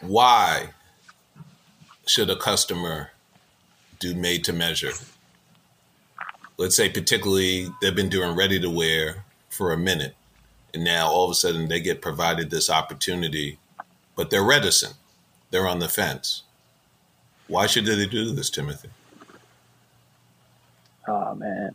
Why 0.00 0.68
should 2.06 2.28
a 2.28 2.36
customer 2.36 3.10
do 3.98 4.14
made 4.14 4.44
to 4.44 4.52
measure? 4.52 4.92
Let's 6.56 6.76
say, 6.76 6.88
particularly, 6.88 7.68
they've 7.80 7.94
been 7.94 8.08
doing 8.08 8.36
ready 8.36 8.60
to 8.60 8.70
wear 8.70 9.24
for 9.48 9.72
a 9.72 9.76
minute, 9.76 10.14
and 10.72 10.84
now 10.84 11.08
all 11.08 11.24
of 11.24 11.30
a 11.30 11.34
sudden 11.34 11.68
they 11.68 11.80
get 11.80 12.00
provided 12.00 12.50
this 12.50 12.70
opportunity, 12.70 13.58
but 14.16 14.30
they're 14.30 14.44
reticent. 14.44 14.94
They're 15.50 15.68
on 15.68 15.78
the 15.78 15.88
fence. 15.88 16.42
Why 17.46 17.66
should 17.66 17.86
they 17.86 18.06
do 18.06 18.32
this, 18.32 18.50
Timothy? 18.50 18.88
Oh 21.06 21.34
man. 21.34 21.74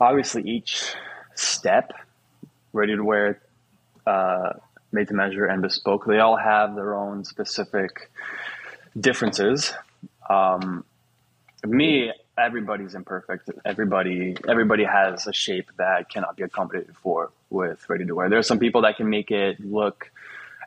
Obviously 0.00 0.42
each 0.48 0.94
step, 1.34 1.92
ready 2.72 2.96
to 2.96 3.04
wear, 3.04 3.40
uh, 4.06 4.54
made 4.92 5.08
to 5.08 5.14
measure 5.14 5.44
and 5.44 5.60
bespoke, 5.60 6.06
they 6.06 6.18
all 6.18 6.36
have 6.36 6.74
their 6.74 6.94
own 6.94 7.24
specific 7.24 8.10
differences. 8.98 9.72
Um, 10.30 10.84
me, 11.66 12.12
everybody's 12.38 12.94
imperfect. 12.94 13.50
Everybody, 13.64 14.36
everybody 14.48 14.84
has 14.84 15.26
a 15.26 15.32
shape 15.32 15.70
that 15.76 16.08
cannot 16.08 16.36
be 16.36 16.44
accommodated 16.44 16.96
for 16.96 17.30
with 17.50 17.84
ready 17.88 18.06
to 18.06 18.14
wear. 18.14 18.30
There 18.30 18.38
are 18.38 18.44
some 18.44 18.58
people 18.60 18.82
that 18.82 18.96
can 18.96 19.10
make 19.10 19.30
it 19.30 19.60
look 19.60 20.10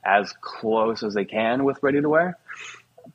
as 0.04 0.34
close 0.42 1.02
as 1.02 1.14
they 1.14 1.26
can 1.26 1.64
with 1.64 1.82
ready 1.82 2.02
to 2.02 2.10
wear, 2.10 2.38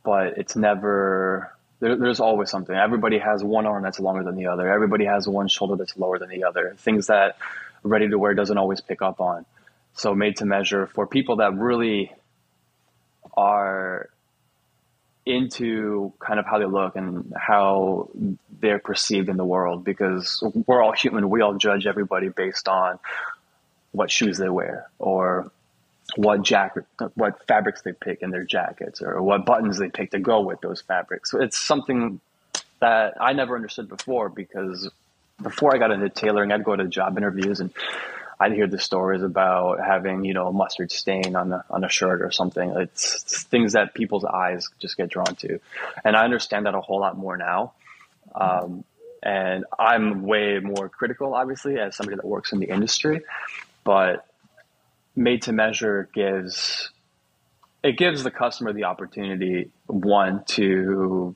but 0.02 0.38
it's 0.38 0.56
never 0.56 1.52
there, 1.80 1.96
there's 1.96 2.20
always 2.20 2.50
something. 2.50 2.74
Everybody 2.74 3.18
has 3.18 3.44
one 3.44 3.66
arm 3.66 3.82
that's 3.82 4.00
longer 4.00 4.24
than 4.24 4.36
the 4.36 4.46
other. 4.46 4.72
Everybody 4.72 5.04
has 5.04 5.28
one 5.28 5.48
shoulder 5.48 5.76
that's 5.76 5.96
lower 5.96 6.18
than 6.18 6.30
the 6.30 6.44
other. 6.44 6.74
Things 6.78 7.08
that 7.08 7.36
ready 7.82 8.08
to 8.08 8.18
wear 8.18 8.34
doesn't 8.34 8.58
always 8.58 8.80
pick 8.80 9.02
up 9.02 9.20
on. 9.20 9.44
So 9.94 10.14
made 10.14 10.36
to 10.38 10.46
measure 10.46 10.86
for 10.86 11.06
people 11.06 11.36
that 11.36 11.54
really 11.54 12.12
are 13.36 14.08
into 15.28 16.12
kind 16.18 16.40
of 16.40 16.46
how 16.46 16.58
they 16.58 16.64
look 16.64 16.96
and 16.96 17.32
how 17.36 18.08
they're 18.60 18.78
perceived 18.78 19.28
in 19.28 19.36
the 19.36 19.44
world 19.44 19.84
because 19.84 20.42
we're 20.66 20.82
all 20.82 20.92
human. 20.92 21.28
We 21.28 21.42
all 21.42 21.54
judge 21.54 21.86
everybody 21.86 22.30
based 22.30 22.66
on 22.66 22.98
what 23.92 24.10
shoes 24.10 24.38
they 24.38 24.48
wear 24.48 24.88
or 24.98 25.50
what 26.16 26.42
jacket, 26.42 26.84
what 27.14 27.46
fabrics 27.46 27.82
they 27.82 27.92
pick 27.92 28.22
in 28.22 28.30
their 28.30 28.44
jackets, 28.44 29.02
or 29.02 29.22
what 29.22 29.44
buttons 29.44 29.78
they 29.78 29.90
pick 29.90 30.12
to 30.12 30.18
go 30.18 30.40
with 30.40 30.60
those 30.62 30.80
fabrics. 30.80 31.30
So 31.30 31.42
it's 31.42 31.58
something 31.58 32.20
that 32.80 33.20
I 33.20 33.34
never 33.34 33.54
understood 33.54 33.88
before 33.88 34.30
because 34.30 34.90
before 35.42 35.74
I 35.74 35.78
got 35.78 35.90
into 35.90 36.08
tailoring, 36.08 36.50
I'd 36.50 36.64
go 36.64 36.74
to 36.74 36.88
job 36.88 37.18
interviews 37.18 37.60
and 37.60 37.70
I'd 38.40 38.52
hear 38.52 38.68
the 38.68 38.78
stories 38.78 39.22
about 39.22 39.80
having 39.84 40.24
you 40.24 40.34
know 40.34 40.48
a 40.48 40.52
mustard 40.52 40.92
stain 40.92 41.34
on 41.34 41.48
the 41.48 41.64
on 41.70 41.84
a 41.84 41.88
shirt 41.88 42.22
or 42.22 42.30
something. 42.30 42.70
It's, 42.70 43.22
it's 43.22 43.42
things 43.44 43.72
that 43.72 43.94
people's 43.94 44.24
eyes 44.24 44.68
just 44.78 44.96
get 44.96 45.10
drawn 45.10 45.34
to, 45.36 45.60
and 46.04 46.16
I 46.16 46.24
understand 46.24 46.66
that 46.66 46.74
a 46.74 46.80
whole 46.80 47.00
lot 47.00 47.16
more 47.16 47.36
now. 47.36 47.72
Um, 48.34 48.84
and 49.22 49.64
I'm 49.76 50.22
way 50.22 50.60
more 50.60 50.88
critical, 50.88 51.34
obviously, 51.34 51.78
as 51.80 51.96
somebody 51.96 52.16
that 52.16 52.24
works 52.24 52.52
in 52.52 52.60
the 52.60 52.68
industry. 52.68 53.22
But 53.82 54.24
made 55.18 55.42
to 55.42 55.52
measure 55.52 56.08
gives 56.14 56.90
it 57.82 57.98
gives 57.98 58.22
the 58.22 58.30
customer 58.30 58.72
the 58.72 58.84
opportunity 58.84 59.70
one 59.86 60.44
to 60.44 61.34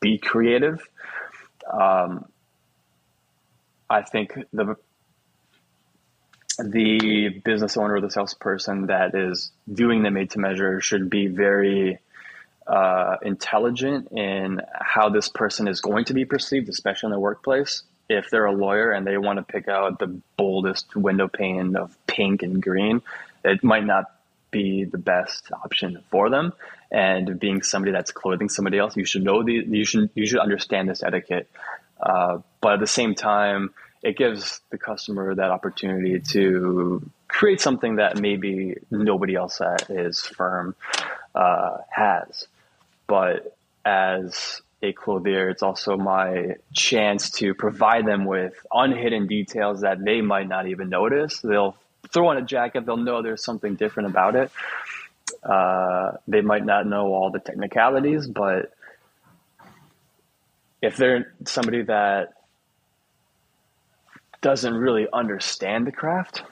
be 0.00 0.18
creative 0.18 0.80
um, 1.72 2.24
i 3.88 4.02
think 4.02 4.32
the 4.52 4.76
the 6.62 7.28
business 7.44 7.76
owner 7.76 7.94
or 7.94 8.00
the 8.00 8.10
salesperson 8.10 8.86
that 8.86 9.14
is 9.14 9.50
doing 9.72 10.02
the 10.02 10.10
made 10.10 10.30
to 10.30 10.38
measure 10.38 10.80
should 10.80 11.10
be 11.10 11.26
very 11.26 11.98
uh, 12.66 13.16
intelligent 13.22 14.12
in 14.12 14.60
how 14.72 15.08
this 15.08 15.28
person 15.28 15.68
is 15.68 15.80
going 15.80 16.04
to 16.06 16.14
be 16.14 16.24
perceived, 16.24 16.68
especially 16.68 17.08
in 17.08 17.12
the 17.12 17.18
workplace. 17.20 17.82
If 18.08 18.30
they're 18.30 18.46
a 18.46 18.52
lawyer 18.52 18.90
and 18.90 19.06
they 19.06 19.18
want 19.18 19.38
to 19.38 19.42
pick 19.42 19.68
out 19.68 19.98
the 19.98 20.20
boldest 20.36 20.94
window 20.96 21.28
pane 21.28 21.76
of 21.76 21.96
pink 22.06 22.42
and 22.42 22.62
green, 22.62 23.02
it 23.44 23.62
might 23.62 23.84
not 23.84 24.06
be 24.50 24.84
the 24.84 24.98
best 24.98 25.50
option 25.52 26.02
for 26.10 26.28
them. 26.28 26.52
And 26.90 27.38
being 27.38 27.62
somebody 27.62 27.92
that's 27.92 28.10
clothing 28.10 28.48
somebody 28.48 28.78
else, 28.78 28.96
you 28.96 29.04
should 29.04 29.22
know 29.22 29.44
the 29.44 29.52
you 29.52 29.84
should 29.84 30.10
you 30.14 30.26
should 30.26 30.40
understand 30.40 30.88
this 30.88 31.02
etiquette. 31.02 31.48
Uh, 32.00 32.38
but 32.60 32.74
at 32.74 32.80
the 32.80 32.86
same 32.86 33.14
time, 33.14 33.72
it 34.02 34.16
gives 34.16 34.60
the 34.70 34.78
customer 34.78 35.34
that 35.34 35.50
opportunity 35.50 36.20
to 36.20 37.08
create 37.28 37.60
something 37.60 37.96
that 37.96 38.18
maybe 38.18 38.76
nobody 38.90 39.34
else 39.34 39.60
at 39.60 39.86
his 39.88 40.20
firm 40.20 40.74
uh, 41.34 41.78
has. 41.90 42.46
But 43.06 43.56
as 43.84 44.62
a 44.82 44.92
clothier, 44.92 45.50
it's 45.50 45.62
also 45.62 45.96
my 45.96 46.56
chance 46.72 47.30
to 47.30 47.54
provide 47.54 48.06
them 48.06 48.24
with 48.24 48.54
unhidden 48.72 49.26
details 49.26 49.82
that 49.82 50.02
they 50.02 50.22
might 50.22 50.48
not 50.48 50.66
even 50.66 50.88
notice. 50.88 51.40
They'll 51.40 51.76
throw 52.08 52.28
on 52.28 52.38
a 52.38 52.42
jacket, 52.42 52.86
they'll 52.86 52.96
know 52.96 53.22
there's 53.22 53.44
something 53.44 53.74
different 53.74 54.08
about 54.08 54.34
it. 54.34 54.50
Uh, 55.42 56.12
they 56.26 56.40
might 56.40 56.64
not 56.64 56.86
know 56.86 57.12
all 57.12 57.30
the 57.30 57.38
technicalities, 57.38 58.26
but 58.26 58.72
if 60.82 60.96
they're 60.96 61.32
somebody 61.44 61.82
that 61.82 62.32
doesn't 64.40 64.74
really 64.74 65.06
understand 65.12 65.86
the 65.86 65.92
craft, 65.92 66.42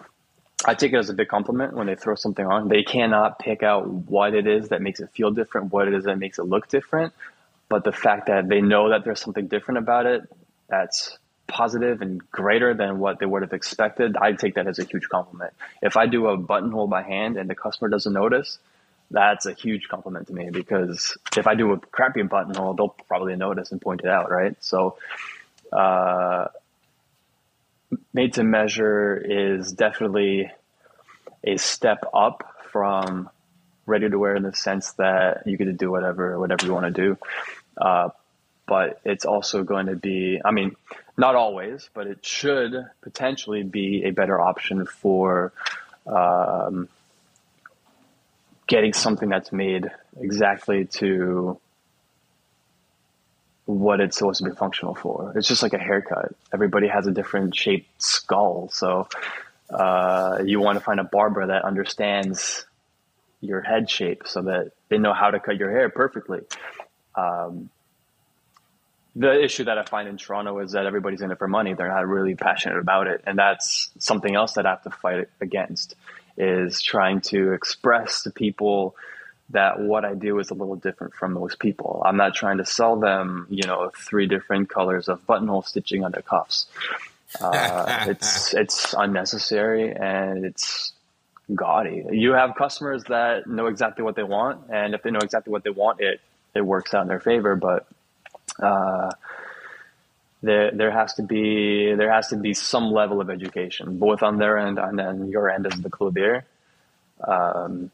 I 0.64 0.74
take 0.74 0.92
it 0.92 0.96
as 0.96 1.08
a 1.08 1.14
big 1.14 1.28
compliment 1.28 1.74
when 1.74 1.86
they 1.86 1.94
throw 1.94 2.14
something 2.14 2.44
on. 2.44 2.68
They 2.68 2.82
cannot 2.82 3.38
pick 3.38 3.62
out 3.62 3.88
what 3.88 4.34
it 4.34 4.46
is 4.46 4.70
that 4.70 4.82
makes 4.82 5.00
it 5.00 5.10
feel 5.10 5.30
different, 5.30 5.72
what 5.72 5.88
it 5.88 5.94
is 5.94 6.04
that 6.04 6.18
makes 6.18 6.38
it 6.38 6.44
look 6.44 6.68
different. 6.68 7.12
But 7.68 7.84
the 7.84 7.92
fact 7.92 8.26
that 8.26 8.48
they 8.48 8.60
know 8.60 8.88
that 8.90 9.04
there's 9.04 9.20
something 9.20 9.46
different 9.46 9.78
about 9.78 10.06
it, 10.06 10.22
that's 10.68 11.16
positive 11.46 12.02
and 12.02 12.20
greater 12.30 12.74
than 12.74 12.98
what 12.98 13.18
they 13.18 13.26
would 13.26 13.42
have 13.42 13.52
expected, 13.52 14.16
I 14.16 14.32
take 14.32 14.54
that 14.54 14.66
as 14.66 14.78
a 14.78 14.84
huge 14.84 15.08
compliment. 15.08 15.52
If 15.80 15.96
I 15.96 16.06
do 16.06 16.26
a 16.28 16.36
buttonhole 16.36 16.88
by 16.88 17.02
hand 17.02 17.36
and 17.36 17.48
the 17.48 17.54
customer 17.54 17.88
doesn't 17.88 18.12
notice, 18.12 18.58
that's 19.10 19.46
a 19.46 19.54
huge 19.54 19.88
compliment 19.88 20.26
to 20.26 20.34
me 20.34 20.50
because 20.50 21.16
if 21.36 21.46
I 21.46 21.54
do 21.54 21.72
a 21.72 21.78
crappy 21.78 22.22
buttonhole, 22.22 22.74
they'll 22.74 22.94
probably 23.08 23.36
notice 23.36 23.72
and 23.72 23.80
point 23.80 24.02
it 24.02 24.08
out, 24.08 24.30
right? 24.30 24.54
So, 24.60 24.98
uh, 25.72 26.48
made 28.12 28.34
to 28.34 28.44
measure 28.44 29.16
is 29.16 29.72
definitely 29.72 30.50
a 31.44 31.56
step 31.56 32.04
up 32.14 32.54
from 32.70 33.30
ready 33.86 34.08
to 34.08 34.18
wear 34.18 34.36
in 34.36 34.42
the 34.42 34.54
sense 34.54 34.92
that 34.92 35.46
you 35.46 35.56
get 35.56 35.64
to 35.64 35.72
do 35.72 35.90
whatever 35.90 36.38
whatever 36.38 36.66
you 36.66 36.74
want 36.74 36.94
to 36.94 37.02
do. 37.02 37.18
Uh, 37.76 38.10
but 38.66 39.00
it's 39.04 39.24
also 39.24 39.62
going 39.64 39.86
to 39.86 39.96
be, 39.96 40.40
I 40.44 40.50
mean, 40.50 40.76
not 41.16 41.34
always, 41.34 41.88
but 41.94 42.06
it 42.06 42.24
should 42.24 42.74
potentially 43.00 43.62
be 43.62 44.04
a 44.04 44.10
better 44.10 44.38
option 44.38 44.84
for 44.84 45.52
um, 46.06 46.88
getting 48.66 48.92
something 48.92 49.28
that's 49.28 49.50
made 49.50 49.90
exactly 50.20 50.84
to 50.84 51.58
what 53.68 54.00
it's 54.00 54.16
supposed 54.16 54.42
to 54.42 54.48
be 54.48 54.56
functional 54.56 54.94
for. 54.94 55.34
It's 55.36 55.46
just 55.46 55.62
like 55.62 55.74
a 55.74 55.78
haircut. 55.78 56.34
Everybody 56.54 56.88
has 56.88 57.06
a 57.06 57.10
different 57.10 57.54
shaped 57.54 58.02
skull, 58.02 58.70
so 58.72 59.08
uh, 59.68 60.38
you 60.42 60.58
want 60.58 60.78
to 60.78 60.84
find 60.84 60.98
a 60.98 61.04
barber 61.04 61.48
that 61.48 61.66
understands 61.66 62.64
your 63.42 63.60
head 63.60 63.90
shape 63.90 64.22
so 64.24 64.40
that 64.40 64.72
they 64.88 64.96
know 64.96 65.12
how 65.12 65.30
to 65.30 65.38
cut 65.38 65.58
your 65.58 65.70
hair 65.70 65.90
perfectly. 65.90 66.40
Um, 67.14 67.68
the 69.14 69.44
issue 69.44 69.64
that 69.64 69.76
I 69.76 69.84
find 69.84 70.08
in 70.08 70.16
Toronto 70.16 70.58
is 70.60 70.72
that 70.72 70.86
everybody's 70.86 71.20
in 71.20 71.30
it 71.30 71.36
for 71.36 71.46
money. 71.46 71.74
They're 71.74 71.88
not 71.88 72.08
really 72.08 72.36
passionate 72.36 72.78
about 72.78 73.06
it, 73.06 73.22
and 73.26 73.38
that's 73.38 73.90
something 73.98 74.34
else 74.34 74.54
that 74.54 74.64
I 74.64 74.70
have 74.70 74.82
to 74.84 74.90
fight 74.90 75.28
against. 75.42 75.94
Is 76.38 76.80
trying 76.80 77.20
to 77.22 77.52
express 77.52 78.22
to 78.22 78.30
people 78.30 78.94
that 79.50 79.80
what 79.80 80.04
I 80.04 80.14
do 80.14 80.38
is 80.38 80.50
a 80.50 80.54
little 80.54 80.76
different 80.76 81.14
from 81.14 81.32
most 81.32 81.58
people. 81.58 82.02
I'm 82.04 82.16
not 82.16 82.34
trying 82.34 82.58
to 82.58 82.66
sell 82.66 82.96
them, 82.96 83.46
you 83.48 83.66
know, 83.66 83.90
three 83.96 84.26
different 84.26 84.68
colors 84.68 85.08
of 85.08 85.26
buttonhole 85.26 85.62
stitching 85.62 86.04
on 86.04 86.12
their 86.12 86.22
cuffs. 86.22 86.66
Uh, 87.40 88.04
it's 88.08 88.54
it's 88.54 88.94
unnecessary 88.96 89.90
and 89.90 90.44
it's 90.44 90.92
gaudy. 91.54 92.04
You 92.10 92.32
have 92.32 92.54
customers 92.56 93.04
that 93.04 93.46
know 93.46 93.66
exactly 93.66 94.04
what 94.04 94.16
they 94.16 94.22
want, 94.22 94.70
and 94.70 94.94
if 94.94 95.02
they 95.02 95.10
know 95.10 95.20
exactly 95.20 95.50
what 95.50 95.64
they 95.64 95.70
want, 95.70 96.00
it 96.00 96.20
it 96.54 96.60
works 96.60 96.92
out 96.92 97.02
in 97.02 97.08
their 97.08 97.20
favor. 97.20 97.56
But 97.56 97.86
uh, 98.60 99.10
there 100.42 100.70
there 100.72 100.90
has 100.90 101.14
to 101.14 101.22
be 101.22 101.94
there 101.94 102.12
has 102.12 102.28
to 102.28 102.36
be 102.36 102.54
some 102.54 102.92
level 102.92 103.20
of 103.20 103.30
education, 103.30 103.98
both 103.98 104.22
on 104.22 104.38
their 104.38 104.58
end 104.58 104.78
and 104.78 104.98
then 104.98 105.28
your 105.28 105.50
end 105.50 105.66
as 105.66 105.80
the 105.80 105.90
clothier. 105.90 106.44
Um, 107.26 107.90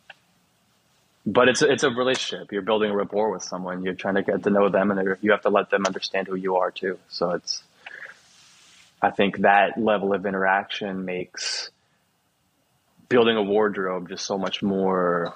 but 1.26 1.48
it's 1.48 1.62
it's 1.62 1.82
a 1.82 1.90
relationship. 1.90 2.52
You're 2.52 2.62
building 2.62 2.90
a 2.90 2.96
rapport 2.96 3.30
with 3.30 3.42
someone. 3.42 3.82
You're 3.82 3.94
trying 3.94 4.16
to 4.16 4.22
get 4.22 4.42
to 4.42 4.50
know 4.50 4.68
them, 4.68 4.90
and 4.90 5.16
you 5.22 5.30
have 5.30 5.42
to 5.42 5.50
let 5.50 5.70
them 5.70 5.86
understand 5.86 6.28
who 6.28 6.34
you 6.34 6.56
are 6.56 6.70
too. 6.70 6.98
So 7.08 7.30
it's, 7.30 7.62
I 9.00 9.10
think 9.10 9.38
that 9.38 9.78
level 9.78 10.12
of 10.12 10.26
interaction 10.26 11.04
makes 11.04 11.70
building 13.08 13.36
a 13.36 13.42
wardrobe 13.42 14.08
just 14.08 14.26
so 14.26 14.36
much 14.36 14.62
more 14.62 15.34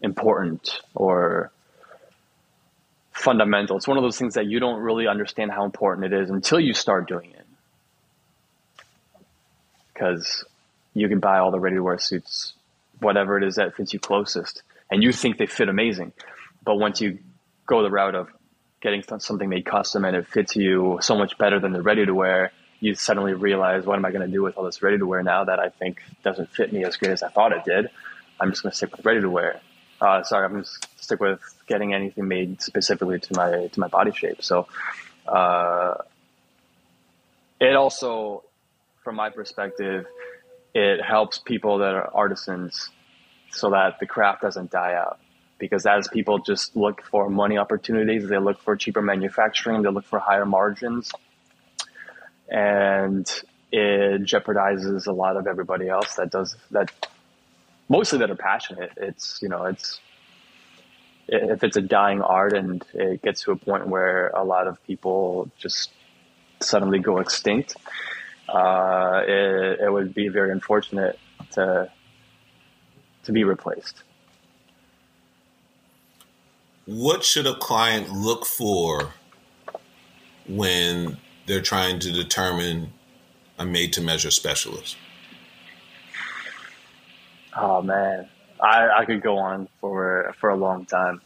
important 0.00 0.80
or 0.94 1.50
fundamental. 3.12 3.76
It's 3.76 3.88
one 3.88 3.96
of 3.96 4.02
those 4.02 4.18
things 4.18 4.34
that 4.34 4.46
you 4.46 4.60
don't 4.60 4.80
really 4.80 5.06
understand 5.06 5.50
how 5.50 5.64
important 5.64 6.12
it 6.12 6.22
is 6.22 6.30
until 6.30 6.60
you 6.60 6.74
start 6.74 7.08
doing 7.08 7.30
it. 7.30 7.46
Because 9.92 10.44
you 10.94 11.08
can 11.08 11.18
buy 11.18 11.38
all 11.38 11.50
the 11.50 11.58
ready 11.58 11.76
to 11.76 11.82
wear 11.82 11.98
suits 11.98 12.52
whatever 13.00 13.38
it 13.38 13.44
is 13.44 13.56
that 13.56 13.74
fits 13.76 13.92
you 13.92 13.98
closest, 13.98 14.62
and 14.90 15.02
you 15.02 15.12
think 15.12 15.38
they 15.38 15.46
fit 15.46 15.68
amazing. 15.68 16.12
But 16.64 16.76
once 16.76 17.00
you 17.00 17.18
go 17.66 17.82
the 17.82 17.90
route 17.90 18.14
of 18.14 18.28
getting 18.80 19.02
something 19.18 19.48
made 19.48 19.64
custom 19.64 20.04
and 20.04 20.16
it 20.16 20.26
fits 20.26 20.56
you 20.56 20.98
so 21.00 21.16
much 21.16 21.36
better 21.38 21.58
than 21.60 21.72
the 21.72 21.82
ready 21.82 22.06
to 22.06 22.14
wear, 22.14 22.52
you 22.80 22.94
suddenly 22.94 23.34
realize, 23.34 23.84
what 23.84 23.96
am 23.96 24.04
I 24.04 24.10
going 24.10 24.26
to 24.26 24.32
do 24.32 24.42
with 24.42 24.56
all 24.56 24.64
this 24.64 24.82
ready 24.82 24.98
to 24.98 25.06
wear 25.06 25.22
now 25.22 25.44
that 25.44 25.58
I 25.58 25.68
think 25.68 26.00
doesn't 26.22 26.50
fit 26.50 26.72
me 26.72 26.84
as 26.84 26.96
great 26.96 27.12
as 27.12 27.22
I 27.22 27.28
thought 27.28 27.52
it 27.52 27.64
did? 27.64 27.90
I'm 28.40 28.50
just 28.50 28.62
going 28.62 28.70
to 28.70 28.76
stick 28.76 28.96
with 28.96 29.04
ready 29.04 29.20
to 29.20 29.30
wear. 29.30 29.60
Uh, 30.00 30.22
sorry, 30.22 30.44
I'm 30.44 30.62
to 30.62 30.70
stick 30.96 31.18
with 31.20 31.40
getting 31.66 31.92
anything 31.92 32.28
made 32.28 32.62
specifically 32.62 33.18
to 33.18 33.34
my 33.34 33.66
to 33.66 33.80
my 33.80 33.88
body 33.88 34.12
shape. 34.12 34.44
So, 34.44 34.68
uh, 35.26 35.94
it 37.60 37.74
also, 37.74 38.44
from 39.02 39.16
my 39.16 39.30
perspective, 39.30 40.06
it 40.74 41.02
helps 41.02 41.38
people 41.38 41.78
that 41.78 41.94
are 41.94 42.10
artisans 42.14 42.90
so 43.50 43.70
that 43.70 43.98
the 43.98 44.06
craft 44.06 44.42
doesn't 44.42 44.70
die 44.70 44.94
out. 44.94 45.18
Because 45.58 45.86
as 45.86 46.06
people 46.08 46.38
just 46.38 46.76
look 46.76 47.02
for 47.02 47.28
money 47.28 47.58
opportunities, 47.58 48.28
they 48.28 48.38
look 48.38 48.60
for 48.60 48.76
cheaper 48.76 49.02
manufacturing, 49.02 49.82
they 49.82 49.90
look 49.90 50.04
for 50.04 50.20
higher 50.20 50.46
margins, 50.46 51.10
and 52.48 53.28
it 53.72 54.22
jeopardizes 54.22 55.06
a 55.06 55.12
lot 55.12 55.36
of 55.36 55.46
everybody 55.46 55.88
else 55.88 56.14
that 56.14 56.30
does 56.30 56.56
that. 56.70 56.90
Mostly 57.88 58.18
that 58.20 58.30
are 58.30 58.36
passionate. 58.36 58.92
It's 58.96 59.40
you 59.42 59.48
know 59.48 59.64
it's 59.64 59.98
if 61.28 61.62
it's 61.62 61.76
a 61.76 61.82
dying 61.82 62.22
art 62.22 62.54
and 62.54 62.84
it 62.94 63.22
gets 63.22 63.42
to 63.42 63.52
a 63.52 63.56
point 63.56 63.88
where 63.88 64.28
a 64.28 64.44
lot 64.44 64.66
of 64.66 64.82
people 64.84 65.50
just 65.58 65.90
suddenly 66.60 66.98
go 66.98 67.18
extinct, 67.18 67.76
uh, 68.48 69.22
it, 69.26 69.80
it 69.80 69.92
would 69.92 70.14
be 70.14 70.28
very 70.28 70.50
unfortunate 70.50 71.18
to 71.52 71.90
to 73.24 73.32
be 73.32 73.44
replaced. 73.44 74.02
What 76.86 77.22
should 77.22 77.46
a 77.46 77.54
client 77.54 78.10
look 78.10 78.46
for 78.46 79.12
when 80.46 81.18
they're 81.46 81.60
trying 81.60 81.98
to 82.00 82.10
determine 82.10 82.94
a 83.58 83.66
made 83.66 83.92
to 83.94 84.00
measure 84.00 84.30
specialist? 84.30 84.96
Oh 87.54 87.82
man, 87.82 88.28
I, 88.62 88.88
I 89.00 89.04
could 89.04 89.22
go 89.22 89.36
on 89.36 89.68
for 89.80 90.34
for 90.40 90.48
a 90.48 90.56
long 90.56 90.86
time. 90.86 91.20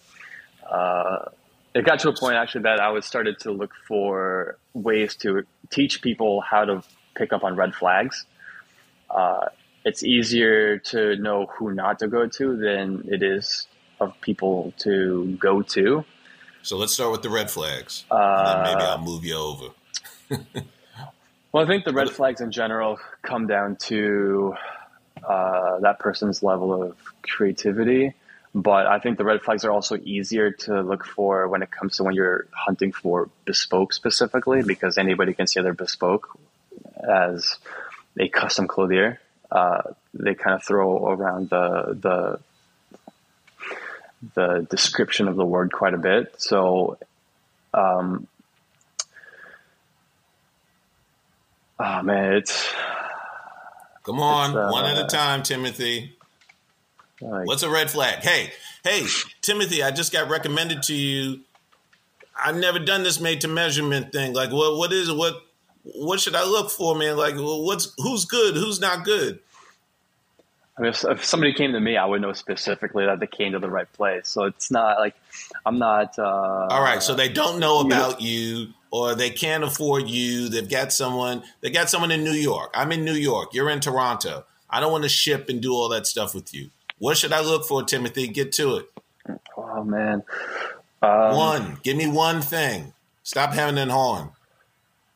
Uh, 0.69 1.27
it 1.75 1.85
got 1.85 2.01
to 2.01 2.09
a 2.09 2.17
point 2.17 2.35
actually 2.35 2.63
that 2.63 2.81
I 2.81 2.91
was 2.91 3.07
started 3.07 3.39
to 3.41 3.53
look 3.53 3.73
for 3.87 4.59
ways 4.75 5.15
to 5.17 5.45
teach 5.71 6.03
people 6.03 6.41
how 6.41 6.65
to 6.65 6.83
pick 7.15 7.33
up 7.33 7.45
on 7.45 7.57
red 7.57 7.75
flags. 7.75 8.27
Uh, 9.11 9.47
it's 9.85 10.03
easier 10.03 10.79
to 10.79 11.17
know 11.17 11.47
who 11.47 11.73
not 11.73 11.99
to 12.01 12.09
go 12.09 12.27
to 12.27 12.57
than 12.57 13.09
it 13.11 13.23
is 13.23 13.67
of 14.01 14.21
people 14.21 14.73
to 14.79 15.37
go 15.41 15.63
to. 15.63 16.05
So 16.63 16.77
let's 16.77 16.93
start 16.93 17.11
with 17.11 17.23
the 17.23 17.31
red 17.31 17.51
flags. 17.51 18.05
Uh, 18.11 18.63
maybe 18.65 18.85
I'll 18.85 19.03
move 19.03 19.25
you 19.25 19.35
over. 19.35 19.69
well, 21.53 21.65
I 21.65 21.67
think 21.67 21.85
the 21.85 21.93
red 21.93 22.11
flags 22.11 22.41
in 22.41 22.53
general 22.53 22.99
come 23.23 23.47
down 23.47 23.77
to 23.83 24.55
uh, 25.29 25.81
that 25.81 25.99
person's 25.99 26.43
level 26.43 26.83
of 26.83 26.97
creativity. 27.23 28.15
But 28.55 28.87
I 28.87 28.99
think 28.99 29.17
the 29.19 29.25
red 29.25 29.41
flags 29.43 29.65
are 29.65 29.73
also 29.73 29.97
easier 29.97 30.51
to 30.51 30.83
look 30.83 31.07
for 31.07 31.49
when 31.49 31.63
it 31.63 31.71
comes 31.71 31.97
to 31.97 32.05
when 32.05 32.15
you're 32.15 32.47
hunting 32.53 32.93
for 32.93 33.31
bespoke 33.47 33.95
specifically, 33.95 34.63
because 34.63 34.99
anybody 34.99 35.33
can 35.33 35.47
say 35.47 35.63
they're 35.63 35.73
bespoke 35.73 36.39
as 37.03 37.57
a 38.19 38.29
custom 38.29 38.67
clothier. 38.67 39.21
Uh, 39.51 39.83
they 40.15 40.35
kind 40.35 40.55
of 40.55 40.65
throw 40.65 41.07
around 41.09 41.51
the 41.51 41.97
the 42.01 42.41
the 44.35 44.67
description 44.71 45.29
of 45.29 45.37
the 45.37 45.45
word 45.45 45.73
quite 45.73 45.95
a 45.95 45.99
bit. 45.99 46.35
So, 46.39 46.99
um, 47.75 48.27
oh 51.79 52.03
man, 52.03 52.35
it's 52.35 52.73
come 54.05 54.21
on, 54.21 54.57
uh, 54.57 54.71
one 54.71 54.85
at 54.85 55.05
a 55.05 55.07
time, 55.07 55.43
Timothy. 55.43 56.17
Like, 57.21 57.47
What's 57.47 57.63
a 57.63 57.71
red 57.71 57.91
flag? 57.91 58.21
Hey, 58.21 58.53
hey, 58.85 59.07
Timothy, 59.43 59.83
I 59.83 59.91
just 59.91 60.13
got 60.13 60.29
recommended 60.29 60.83
to 60.85 60.95
you. 60.95 61.41
I've 62.37 62.57
never 62.57 62.79
done 62.79 63.03
this 63.03 63.21
made 63.21 63.43
to 63.43 63.49
measurement 63.49 64.13
thing. 64.13 64.33
Like, 64.33 64.51
what? 64.51 64.77
What 64.77 64.93
is 64.93 65.09
it? 65.09 65.17
What? 65.17 65.41
What 65.85 66.21
should 66.21 66.35
I 66.35 66.45
look 66.45 66.71
for, 66.71 66.97
man? 66.97 67.17
Like, 67.17 67.35
what's 67.37 67.93
who's 67.99 68.25
good, 68.25 68.55
who's 68.55 68.81
not 68.81 69.05
good? 69.05 69.41
I 70.77 70.83
mean, 70.83 70.91
if, 70.91 71.05
if, 71.05 71.25
somebody 71.25 71.53
came 71.53 71.73
to 71.73 71.81
me, 71.81 71.99
I 71.99 72.07
would 72.07 72.23
know 72.23 72.33
specifically 72.33 73.05
that 73.05 73.21
they 73.21 73.27
came 73.27 73.53
to 73.53 73.59
the 73.59 73.69
right 73.69 73.93
place. 73.93 74.29
So 74.29 74.45
it's 74.45 74.71
not 74.71 74.99
like 74.99 75.15
I'm 75.67 75.79
not. 75.79 76.19
Uh, 76.19 76.67
All 76.71 76.83
right, 76.83 77.03
so 77.03 77.15
they 77.15 77.29
don't 77.29 77.61
know 77.61 77.81
about 77.81 78.23
you, 78.23 78.69
or 78.91 79.15
they 79.15 79.29
can't 79.29 79.65
afford 79.65 80.09
you. 80.09 80.49
They've 80.49 80.69
got 80.69 80.93
someone. 80.93 81.43
They 81.61 81.71
got 81.71 81.91
someone 81.91 82.11
in 82.11 82.25
New 82.25 82.33
York. 82.33 82.71
I'm 82.75 82.91
in 82.93 83.05
New 83.05 83.15
York. 83.15 83.53
You're 83.53 83.71
in 83.71 83.81
Toronto. 83.81 84.47
I 84.71 84.81
don't 84.81 84.93
want 84.93 85.05
to 85.05 85.11
ship 85.11 85.51
and 85.51 85.61
do 85.61 85.73
all 85.75 85.91
that 85.91 86.07
stuff 86.07 86.35
with 86.35 86.55
you. 86.55 86.71
What 86.99 87.19
should 87.19 87.33
I 87.33 87.43
look 87.43 87.67
for, 87.67 87.83
Timothy? 87.83 88.29
Get 88.29 88.53
to 88.53 88.77
it. 88.77 88.91
Oh 89.57 89.85
man. 89.85 90.23
Um, 91.03 91.37
one. 91.37 91.79
Give 91.83 91.97
me 91.97 92.07
one 92.07 92.41
thing. 92.41 92.95
Stop 93.25 93.53
having 93.53 93.77
an 93.77 93.91
horn. 93.91 94.31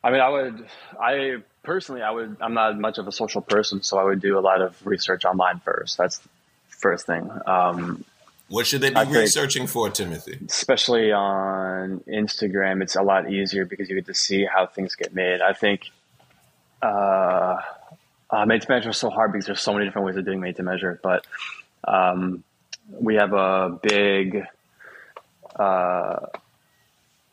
I 0.06 0.12
mean, 0.12 0.20
I 0.20 0.28
would, 0.28 0.66
I 1.00 1.36
personally, 1.64 2.00
I 2.00 2.12
would, 2.12 2.36
I'm 2.40 2.54
not 2.54 2.78
much 2.78 2.98
of 2.98 3.08
a 3.08 3.12
social 3.12 3.40
person, 3.40 3.82
so 3.82 3.98
I 3.98 4.04
would 4.04 4.20
do 4.20 4.38
a 4.38 4.40
lot 4.40 4.62
of 4.62 4.86
research 4.86 5.24
online 5.24 5.58
first. 5.58 5.98
That's 5.98 6.18
the 6.18 6.28
first 6.68 7.06
thing. 7.06 7.28
Um, 7.44 8.04
what 8.48 8.68
should 8.68 8.82
they 8.82 8.90
be 8.90 8.96
I 8.96 9.02
researching 9.02 9.66
for, 9.66 9.90
Timothy? 9.90 10.38
Especially 10.46 11.10
on 11.10 12.04
Instagram, 12.06 12.84
it's 12.84 12.94
a 12.94 13.02
lot 13.02 13.32
easier 13.32 13.64
because 13.64 13.88
you 13.88 13.96
get 13.96 14.06
to 14.06 14.14
see 14.14 14.44
how 14.44 14.66
things 14.66 14.94
get 14.94 15.12
made. 15.12 15.40
I 15.40 15.54
think 15.54 15.90
uh, 16.80 17.56
uh, 18.30 18.46
made 18.46 18.62
to 18.62 18.70
measure 18.70 18.90
is 18.90 18.98
so 18.98 19.10
hard 19.10 19.32
because 19.32 19.46
there's 19.46 19.60
so 19.60 19.72
many 19.72 19.86
different 19.86 20.06
ways 20.06 20.14
of 20.14 20.24
doing 20.24 20.38
made 20.38 20.54
to 20.54 20.62
measure. 20.62 21.00
But 21.02 21.26
um, 21.82 22.44
we 22.88 23.16
have 23.16 23.32
a 23.32 23.76
big 23.82 24.46
uh, 25.56 26.26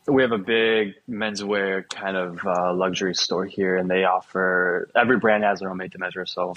we 0.06 0.22
have 0.22 0.32
a 0.32 0.38
big 0.38 0.94
menswear 1.08 1.88
kind 1.88 2.16
of 2.16 2.46
uh, 2.46 2.74
luxury 2.74 3.14
store 3.14 3.46
here, 3.46 3.76
and 3.76 3.90
they 3.90 4.04
offer 4.04 4.88
every 4.94 5.18
brand 5.18 5.44
has 5.44 5.60
their 5.60 5.70
own 5.70 5.76
made 5.76 5.92
to 5.92 5.98
measure. 5.98 6.26
So 6.26 6.54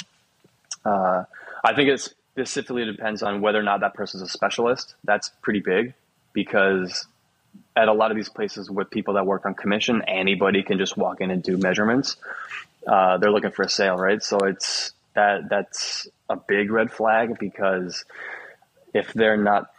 uh, 0.84 1.24
I 1.64 1.74
think 1.74 1.90
it 1.90 2.00
specifically 2.00 2.86
depends 2.86 3.24
on 3.24 3.42
whether 3.42 3.60
or 3.60 3.64
not 3.64 3.82
that 3.82 3.94
person's 3.94 4.24
a 4.24 4.28
specialist. 4.28 4.96
That's 5.04 5.30
pretty 5.42 5.62
big 5.62 5.94
because 6.34 7.08
at 7.76 7.88
a 7.88 7.94
lot 7.94 8.12
of 8.12 8.18
these 8.18 8.30
places 8.30 8.70
with 8.70 8.90
people 8.90 9.16
that 9.16 9.26
work 9.26 9.46
on 9.46 9.54
commission, 9.54 10.04
anybody 10.08 10.64
can 10.64 10.78
just 10.78 10.98
walk 10.98 11.22
in 11.22 11.32
and 11.32 11.42
do 11.42 11.58
measurements. 11.58 12.18
Uh, 12.86 13.18
they're 13.18 13.32
looking 13.32 13.52
for 13.52 13.64
a 13.64 13.70
sale, 13.70 13.96
right? 13.96 14.22
So 14.22 14.40
it's 14.40 14.94
that 15.14 15.50
that's 15.50 16.08
a 16.30 16.36
big 16.36 16.70
red 16.70 16.92
flag 16.92 17.40
because 17.40 18.06
if 18.94 19.14
they're 19.14 19.38
not 19.38 19.72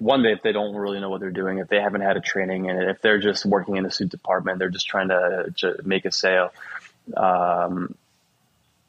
one 0.00 0.22
day 0.22 0.32
if 0.32 0.42
they 0.42 0.52
don't 0.52 0.74
really 0.74 1.00
know 1.00 1.10
what 1.10 1.20
they're 1.20 1.30
doing, 1.30 1.58
if 1.58 1.68
they 1.68 1.80
haven't 1.80 2.02
had 2.02 2.16
a 2.16 2.20
training, 2.20 2.70
and 2.70 2.90
if 2.90 3.00
they're 3.02 3.20
just 3.20 3.44
working 3.44 3.76
in 3.76 3.86
a 3.86 3.90
suit 3.90 4.10
department, 4.10 4.58
they're 4.58 4.70
just 4.70 4.86
trying 4.86 5.08
to, 5.08 5.52
to 5.58 5.76
make 5.84 6.04
a 6.04 6.12
sale. 6.12 6.52
Um, 7.16 7.94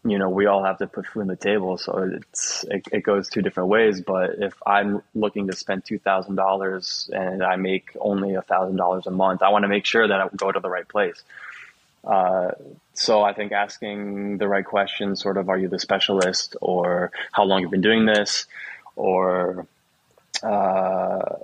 you 0.04 0.18
know, 0.18 0.30
we 0.30 0.46
all 0.46 0.64
have 0.64 0.78
to 0.78 0.88
put 0.88 1.06
food 1.06 1.22
on 1.22 1.28
the 1.28 1.36
table, 1.36 1.78
so 1.78 2.10
it's 2.18 2.64
it, 2.70 2.88
it 2.92 3.04
goes 3.04 3.28
two 3.28 3.42
different 3.42 3.70
ways. 3.70 4.00
But 4.00 4.36
if 4.40 4.54
I'm 4.66 5.02
looking 5.14 5.48
to 5.48 5.56
spend 5.56 5.84
two 5.86 6.00
thousand 6.00 6.36
dollars 6.36 7.10
and 7.12 7.44
I 7.44 7.58
make 7.58 7.90
only 8.00 8.36
a 8.36 8.42
thousand 8.42 8.78
dollars 8.78 9.06
a 9.06 9.12
month, 9.12 9.42
I 9.42 9.50
want 9.50 9.64
to 9.64 9.68
make 9.68 9.86
sure 9.86 10.08
that 10.08 10.22
I 10.22 10.30
go 10.36 10.52
to 10.52 10.60
the 10.60 10.70
right 10.70 10.88
place. 10.88 11.22
Uh, 12.04 12.52
so 12.94 13.22
I 13.22 13.34
think 13.34 13.52
asking 13.52 14.38
the 14.38 14.48
right 14.48 14.66
questions, 14.66 15.22
sort 15.22 15.38
of, 15.38 15.50
are 15.50 15.58
you 15.58 15.68
the 15.68 15.80
specialist, 15.80 16.56
or 16.62 17.12
how 17.34 17.44
long 17.44 17.62
you've 17.62 17.72
been 17.72 17.82
doing 17.82 18.06
this, 18.06 18.46
or 18.96 19.68
uh, 20.44 21.38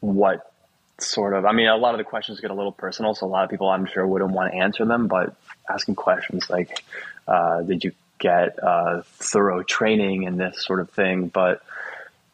what 0.00 0.52
sort 0.98 1.34
of, 1.34 1.44
I 1.44 1.52
mean, 1.52 1.68
a 1.68 1.76
lot 1.76 1.94
of 1.94 1.98
the 1.98 2.04
questions 2.04 2.40
get 2.40 2.50
a 2.50 2.54
little 2.54 2.72
personal, 2.72 3.14
so 3.14 3.26
a 3.26 3.28
lot 3.28 3.44
of 3.44 3.50
people 3.50 3.68
I'm 3.68 3.86
sure 3.86 4.06
wouldn't 4.06 4.32
want 4.32 4.52
to 4.52 4.58
answer 4.58 4.84
them, 4.84 5.08
but 5.08 5.34
asking 5.68 5.94
questions 5.94 6.48
like, 6.50 6.84
uh, 7.26 7.62
did 7.62 7.84
you 7.84 7.92
get 8.22 8.62
uh, 8.62 9.02
thorough 9.04 9.64
training 9.64 10.22
in 10.22 10.36
this 10.38 10.64
sort 10.64 10.78
of 10.80 10.88
thing. 10.90 11.26
But 11.26 11.60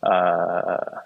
uh, 0.03 1.01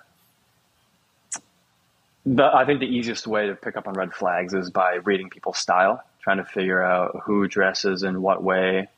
the, 2.27 2.45
I 2.45 2.67
think 2.67 2.81
the 2.81 2.87
easiest 2.87 3.27
way 3.27 3.47
to 3.47 3.55
pick 3.55 3.77
up 3.77 3.87
on 3.87 3.95
red 3.95 4.13
flags 4.13 4.53
is 4.53 4.71
by 4.71 4.97
reading 4.97 5.31
people's 5.31 5.59
style, 5.59 6.03
trying 6.21 6.39
to 6.39 6.45
figure 6.45 6.83
out 6.83 7.23
who 7.25 7.47
dresses 7.47 8.03
in 8.03 8.21
what 8.21 8.43
way. 8.43 8.89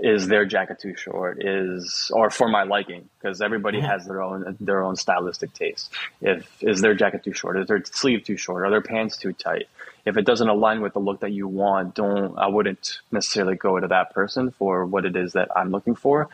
Is 0.00 0.26
their 0.26 0.44
jacket 0.44 0.80
too 0.80 0.96
short? 0.96 1.44
Is 1.44 2.10
or 2.14 2.30
for 2.30 2.48
my 2.48 2.64
liking? 2.64 3.08
Because 3.20 3.40
everybody 3.40 3.78
mm-hmm. 3.78 3.86
has 3.86 4.06
their 4.06 4.22
own 4.22 4.56
their 4.58 4.82
own 4.82 4.96
stylistic 4.96 5.52
taste. 5.54 5.92
If 6.20 6.48
is 6.62 6.80
their 6.80 6.94
jacket 6.94 7.22
too 7.22 7.32
short? 7.34 7.58
Is 7.58 7.68
their 7.68 7.84
sleeve 7.84 8.24
too 8.24 8.36
short? 8.36 8.64
Are 8.64 8.70
their 8.70 8.80
pants 8.80 9.16
too 9.16 9.32
tight? 9.32 9.68
If 10.04 10.16
it 10.16 10.24
doesn't 10.24 10.48
align 10.48 10.80
with 10.80 10.94
the 10.94 10.98
look 10.98 11.20
that 11.20 11.30
you 11.30 11.46
want, 11.46 11.94
don't 11.94 12.36
I 12.36 12.48
wouldn't 12.48 13.00
necessarily 13.12 13.54
go 13.54 13.78
to 13.78 13.86
that 13.88 14.12
person 14.12 14.50
for 14.50 14.84
what 14.86 15.04
it 15.04 15.14
is 15.14 15.34
that 15.34 15.50
I'm 15.54 15.70
looking 15.70 15.94
for. 15.94 16.28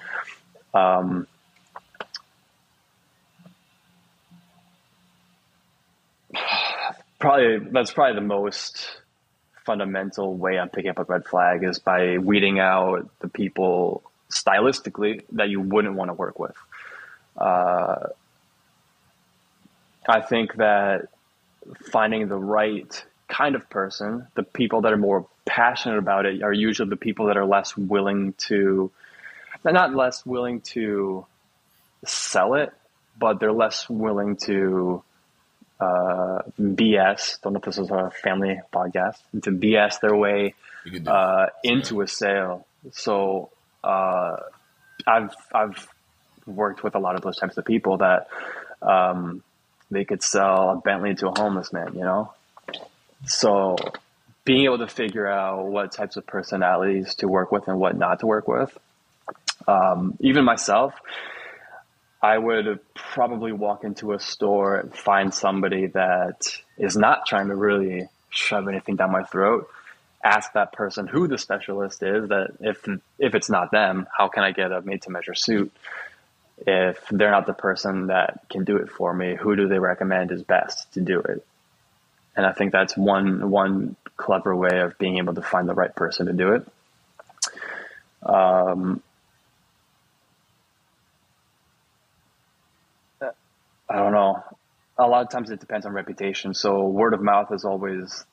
Um, 0.73 1.27
probably 7.19 7.59
that's 7.71 7.93
probably 7.93 8.15
the 8.15 8.27
most 8.27 9.03
fundamental 9.69 10.35
way 10.35 10.59
I'm 10.59 10.71
picking 10.71 10.91
up 10.91 10.99
a 10.99 11.05
red 11.05 11.27
flag 11.27 11.62
is 11.62 11.79
by 11.79 12.16
weeding 12.16 12.59
out 12.59 13.07
the 13.21 13.29
people 13.29 14.03
stylistically 14.31 15.25
that 15.33 15.51
you 15.51 15.61
wouldn't 15.61 15.95
want 15.95 16.09
to 16.09 16.14
work 16.14 16.39
with. 16.39 16.57
Uh, 17.37 18.07
I 20.09 20.23
think 20.23 20.55
that 20.55 21.09
finding 21.93 22.29
the 22.29 22.39
right 22.39 23.05
kind 23.29 23.55
of 23.55 23.69
person, 23.69 24.27
the 24.37 24.43
people 24.43 24.81
that 24.83 24.93
are 24.95 25.03
more 25.11 25.27
passionate 25.45 25.99
about 25.99 26.25
it, 26.25 26.43
are 26.43 26.53
usually 26.53 26.89
the 26.89 26.97
people 26.97 27.27
that 27.27 27.37
are 27.37 27.45
less 27.45 27.77
willing 27.77 28.33
to, 28.49 28.91
not 29.64 29.95
less 29.95 30.25
willing 30.25 30.62
to 30.62 31.27
sell 32.07 32.55
it, 32.55 32.73
but 33.19 33.39
they're 33.39 33.53
less 33.53 33.87
willing 33.91 34.37
to 34.37 35.03
uh, 35.81 36.43
BS. 36.61 37.41
Don't 37.41 37.53
know 37.53 37.59
if 37.59 37.64
this 37.64 37.79
is 37.79 37.91
a 37.91 38.11
family 38.22 38.61
podcast. 38.72 39.18
To 39.43 39.51
BS 39.51 40.01
their 40.01 40.16
way 40.16 40.55
uh, 41.07 41.47
into 41.62 42.01
a 42.01 42.09
sale. 42.09 42.66
So 42.93 43.51
uh, 43.85 44.37
I've 45.07 45.35
I've 45.53 45.89
worked 46.47 46.83
with 46.83 46.95
a 46.95 46.99
lot 46.99 47.14
of 47.14 47.22
those 47.22 47.37
types 47.37 47.57
of 47.57 47.64
people 47.64 47.99
that 47.99 48.29
um, 48.83 49.43
they 49.91 50.05
could 50.05 50.22
sell 50.22 50.70
a 50.70 50.76
Bentley 50.76 51.14
to 51.16 51.29
a 51.29 51.39
homeless 51.39 51.72
man. 51.72 51.95
You 51.95 52.03
know, 52.03 52.33
so 53.26 53.76
being 54.45 54.64
able 54.64 54.79
to 54.79 54.89
figure 54.89 55.26
out 55.26 55.66
what 55.66 55.93
types 55.93 56.16
of 56.16 56.26
personalities 56.26 57.14
to 57.16 57.29
work 57.29 57.53
with 57.53 57.68
and 57.68 57.79
what 57.79 57.97
not 57.97 58.20
to 58.20 58.26
work 58.26 58.49
with. 58.49 58.76
Um, 59.66 60.16
even 60.20 60.45
myself, 60.45 60.95
I 62.21 62.37
would 62.37 62.81
probably 62.95 63.53
walk 63.53 63.85
into 63.85 64.12
a 64.12 64.21
store 64.21 64.77
and 64.77 64.95
find 64.95 65.33
somebody 65.33 65.87
that 65.87 66.49
is 66.77 66.97
not 66.97 67.27
trying 67.27 67.49
to 67.49 67.55
really 67.55 68.09
shove 68.31 68.69
anything 68.69 68.97
down 68.97 69.12
my 69.12 69.23
throat. 69.23 69.69
Ask 70.23 70.53
that 70.55 70.73
person 70.73 71.07
who 71.07 71.29
the 71.29 71.39
specialist 71.39 72.03
is. 72.03 72.29
That 72.29 72.51
if 72.61 72.85
if 73.19 73.35
it's 73.37 73.49
not 73.49 73.71
them, 73.71 74.09
how 74.16 74.29
can 74.29 74.43
I 74.43 74.51
get 74.51 74.73
a 74.73 74.83
made 74.83 75.03
to 75.03 75.11
measure 75.11 75.35
suit? 75.35 75.73
If 76.66 77.07
they're 77.09 77.31
not 77.31 77.47
the 77.47 77.53
person 77.53 78.09
that 78.09 78.49
can 78.51 78.64
do 78.64 78.79
it 78.79 78.91
for 78.91 79.14
me, 79.14 79.37
who 79.37 79.55
do 79.55 79.69
they 79.69 79.79
recommend 79.79 80.33
is 80.33 80.43
best 80.43 80.93
to 80.95 81.01
do 81.01 81.21
it? 81.21 81.47
And 82.35 82.45
I 82.45 82.53
think 82.53 82.73
that's 82.73 82.97
one 82.97 83.49
one 83.51 83.95
clever 84.16 84.57
way 84.57 84.81
of 84.81 84.99
being 84.99 85.19
able 85.19 85.35
to 85.35 85.43
find 85.43 85.69
the 85.69 85.75
right 85.75 85.95
person 85.95 86.27
to 86.27 86.33
do 86.33 86.55
it. 86.55 86.66
Um, 88.25 89.03
I 93.89 93.97
don't 93.97 94.12
know. 94.12 94.43
A 94.99 95.07
lot 95.07 95.22
of 95.22 95.30
times 95.30 95.51
it 95.51 95.61
depends 95.61 95.86
on 95.86 95.93
reputation. 95.93 96.55
So 96.55 96.89
word 96.89 97.14
of 97.14 97.22
mouth 97.22 97.53
is 97.53 97.64
always 97.64 98.24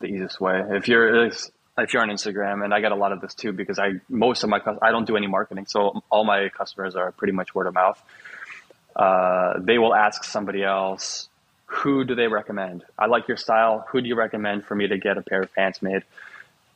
the 0.00 0.06
easiest 0.06 0.40
way. 0.40 0.62
If 0.70 0.88
you're 0.88 1.26
if 1.26 1.92
you're 1.92 2.02
on 2.02 2.08
Instagram, 2.08 2.64
and 2.64 2.74
I 2.74 2.80
get 2.80 2.92
a 2.92 2.96
lot 2.96 3.12
of 3.12 3.20
this 3.20 3.34
too 3.34 3.52
because 3.52 3.78
I 3.78 4.00
most 4.08 4.42
of 4.42 4.50
my 4.50 4.60
I 4.82 4.90
don't 4.90 5.06
do 5.06 5.16
any 5.16 5.28
marketing, 5.28 5.66
so 5.66 6.02
all 6.10 6.24
my 6.24 6.48
customers 6.48 6.96
are 6.96 7.12
pretty 7.12 7.32
much 7.32 7.54
word 7.54 7.66
of 7.66 7.74
mouth. 7.74 8.02
Uh, 8.96 9.54
they 9.60 9.78
will 9.78 9.94
ask 9.94 10.24
somebody 10.24 10.64
else, 10.64 11.28
who 11.66 12.04
do 12.04 12.16
they 12.16 12.26
recommend? 12.26 12.84
I 12.98 13.06
like 13.06 13.28
your 13.28 13.36
style. 13.36 13.86
Who 13.90 14.00
do 14.00 14.08
you 14.08 14.16
recommend 14.16 14.64
for 14.64 14.74
me 14.74 14.88
to 14.88 14.98
get 14.98 15.18
a 15.18 15.22
pair 15.22 15.42
of 15.42 15.54
pants 15.54 15.80
made? 15.82 16.02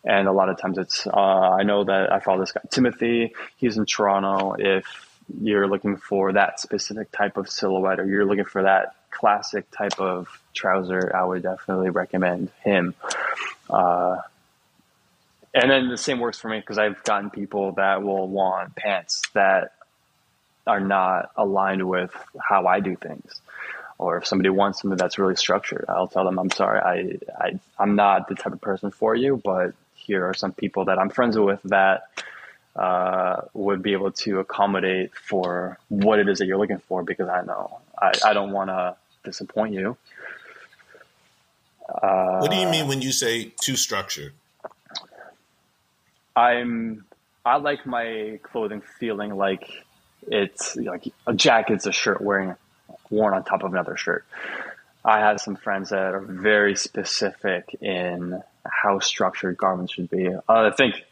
And 0.05 0.29
a 0.29 0.33
lot 0.33 0.49
of 0.49 0.61
times 0.61 0.79
it's 0.79 1.07
uh, 1.07 1.11
I 1.11 1.65
know 1.65 1.85
that 1.85 2.13
I 2.13 2.21
follow 2.21 2.41
this 2.41 2.53
guy 2.53 2.61
Timothy. 2.71 3.35
He's 3.57 3.77
in 3.77 3.87
Toronto. 3.87 4.55
If 4.59 4.85
you're 5.41 5.69
looking 5.69 5.97
for 5.97 6.33
that 6.33 6.61
specific 6.61 7.11
type 7.13 7.37
of 7.37 7.49
silhouette 7.49 8.01
or 8.01 8.07
you're 8.07 8.25
looking 8.25 8.45
for 8.45 8.63
that 8.63 8.95
classic 9.11 9.71
type 9.71 10.01
of 10.01 10.29
trouser, 10.55 11.15
I 11.15 11.25
would 11.25 11.43
definitely 11.43 11.91
recommend 11.91 12.51
him. 12.65 12.95
Uh, 13.71 14.19
and 15.55 15.71
then 15.71 15.89
the 15.89 15.99
same 15.99 16.19
works 16.19 16.39
for 16.39 16.49
me 16.49 16.59
because 16.61 16.79
I've 16.79 17.03
gotten 17.05 17.31
people 17.31 17.73
that 17.73 18.03
will 18.03 18.27
want 18.27 18.75
pants 18.75 19.23
that 19.35 19.73
are 20.67 20.81
not 20.81 21.31
aligned 21.37 21.87
with 21.89 22.15
how 22.39 22.67
I 22.67 22.81
do 22.81 22.97
things. 22.97 23.41
Or 23.99 24.17
if 24.17 24.27
somebody 24.27 24.49
wants 24.49 24.81
something 24.81 24.97
that's 24.97 25.19
really 25.19 25.37
structured, 25.37 25.85
I'll 25.89 26.09
tell 26.09 26.25
them, 26.25 26.39
I'm 26.39 26.51
sorry, 26.51 26.81
I, 26.81 27.19
I, 27.45 27.59
I'm 27.79 27.95
not 27.95 28.29
the 28.29 28.35
type 28.35 28.53
of 28.53 28.61
person 28.61 28.91
for 28.91 29.15
you, 29.15 29.41
but 29.45 29.75
here 29.95 30.27
are 30.27 30.35
some 30.35 30.53
people 30.53 30.87
that 30.87 30.99
I'm 30.99 31.11
friends 31.11 31.39
with 31.39 31.61
that 31.65 32.09
uh, 32.75 33.43
would 33.53 33.83
be 33.83 33.93
able 33.93 34.13
to 34.13 34.39
accommodate 34.39 35.15
for 35.15 35.79
what 35.89 36.19
it 36.19 36.29
is 36.29 36.39
that 36.39 36.47
you're 36.47 36.59
looking 36.59 36.79
for 36.79 37.03
because 37.03 37.29
I 37.29 37.43
know 37.43 37.81
I, 37.99 38.13
I 38.25 38.33
don't 38.33 38.53
want 38.53 38.71
to 38.71 38.97
disappoint 39.25 39.75
you. 39.75 39.97
Uh, 41.89 42.39
what 42.39 42.51
do 42.51 42.57
you 42.57 42.69
mean 42.69 42.89
when 42.89 43.03
you 43.03 43.13
say 43.13 43.53
too 43.61 43.77
structured? 43.77 44.33
I'm 46.35 47.05
I 47.45 47.57
like 47.57 47.85
my 47.87 48.39
clothing 48.43 48.83
feeling 48.99 49.37
like 49.37 49.69
it's 50.27 50.77
like 50.77 51.13
a 51.27 51.35
jacket's 51.35 51.87
a 51.87 51.93
shirt 51.93 52.21
wearing 52.21 52.55
worn 53.11 53.35
on 53.35 53.45
top 53.45 53.65
of 53.65 53.73
another 53.73 53.97
shirt. 53.97 54.25
I 55.05 55.19
have 55.19 55.41
some 55.41 55.57
friends 55.57 55.91
that 55.91 56.15
are 56.15 56.21
very 56.21 56.77
specific 56.77 57.77
in 57.81 58.41
how 58.65 59.01
structured 59.01 59.57
garments 59.57 59.95
should 59.95 60.09
be. 60.09 60.29
Uh, 60.29 60.39
I 60.49 60.71
think 60.71 61.05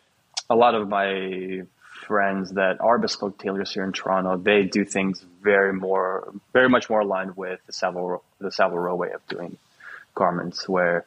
a 0.50 0.56
lot 0.56 0.74
of 0.74 0.88
my 0.88 1.62
friends 2.06 2.50
that 2.52 2.80
are 2.80 2.98
bespoke 2.98 3.38
tailors 3.38 3.72
here 3.72 3.84
in 3.84 3.92
Toronto, 3.92 4.36
they 4.36 4.64
do 4.64 4.84
things 4.84 5.24
very 5.42 5.72
more, 5.72 6.32
very 6.52 6.68
much 6.68 6.90
more 6.90 7.00
aligned 7.00 7.36
with 7.36 7.60
the 7.66 7.72
Savile, 7.72 8.24
the 8.40 8.50
Savile 8.50 8.78
Row 8.78 8.96
way 8.96 9.12
of 9.12 9.26
doing 9.28 9.56
garments, 10.14 10.68
where 10.68 11.04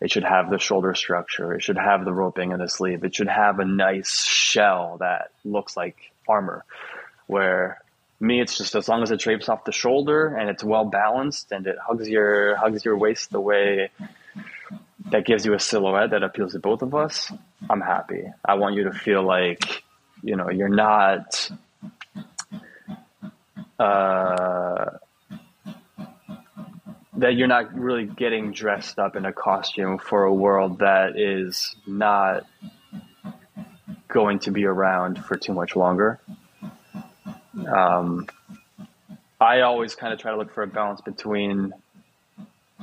it 0.00 0.12
should 0.12 0.22
have 0.22 0.50
the 0.50 0.60
shoulder 0.60 0.94
structure, 0.94 1.54
it 1.54 1.62
should 1.62 1.76
have 1.76 2.04
the 2.04 2.12
roping 2.12 2.52
in 2.52 2.60
the 2.60 2.68
sleeve, 2.68 3.02
it 3.02 3.14
should 3.14 3.28
have 3.28 3.58
a 3.58 3.64
nice 3.64 4.24
shell 4.24 4.98
that 5.00 5.32
looks 5.44 5.76
like 5.76 5.96
armor. 6.28 6.64
Where 7.26 7.80
me, 8.20 8.40
it's 8.40 8.56
just 8.56 8.76
as 8.76 8.88
long 8.88 9.02
as 9.02 9.10
it 9.10 9.18
drapes 9.20 9.48
off 9.48 9.64
the 9.64 9.72
shoulder 9.72 10.36
and 10.36 10.48
it's 10.48 10.62
well 10.62 10.84
balanced 10.84 11.50
and 11.50 11.66
it 11.66 11.76
hugs 11.84 12.08
your 12.08 12.54
hugs 12.54 12.84
your 12.84 12.96
waist 12.96 13.30
the 13.30 13.40
way 13.40 13.90
that 15.10 15.26
gives 15.26 15.44
you 15.44 15.54
a 15.54 15.60
silhouette 15.60 16.10
that 16.10 16.22
appeals 16.22 16.52
to 16.52 16.58
both 16.58 16.82
of 16.82 16.94
us, 16.94 17.30
I'm 17.68 17.80
happy. 17.80 18.24
I 18.44 18.54
want 18.54 18.74
you 18.74 18.84
to 18.84 18.92
feel 18.92 19.22
like, 19.22 19.82
you 20.22 20.36
know, 20.36 20.50
you're 20.50 20.68
not 20.68 21.50
uh, 23.78 24.90
that 27.16 27.34
you're 27.34 27.48
not 27.48 27.74
really 27.74 28.06
getting 28.06 28.52
dressed 28.52 28.98
up 28.98 29.16
in 29.16 29.24
a 29.24 29.32
costume 29.32 29.98
for 29.98 30.24
a 30.24 30.34
world 30.34 30.80
that 30.80 31.18
is 31.18 31.76
not 31.86 32.46
going 34.08 34.38
to 34.40 34.50
be 34.50 34.64
around 34.64 35.24
for 35.24 35.36
too 35.36 35.52
much 35.52 35.76
longer. 35.76 36.20
Um, 37.66 38.26
I 39.40 39.60
always 39.60 39.94
kind 39.94 40.12
of 40.12 40.18
try 40.18 40.32
to 40.32 40.36
look 40.36 40.52
for 40.52 40.62
a 40.62 40.66
balance 40.66 41.00
between 41.00 41.72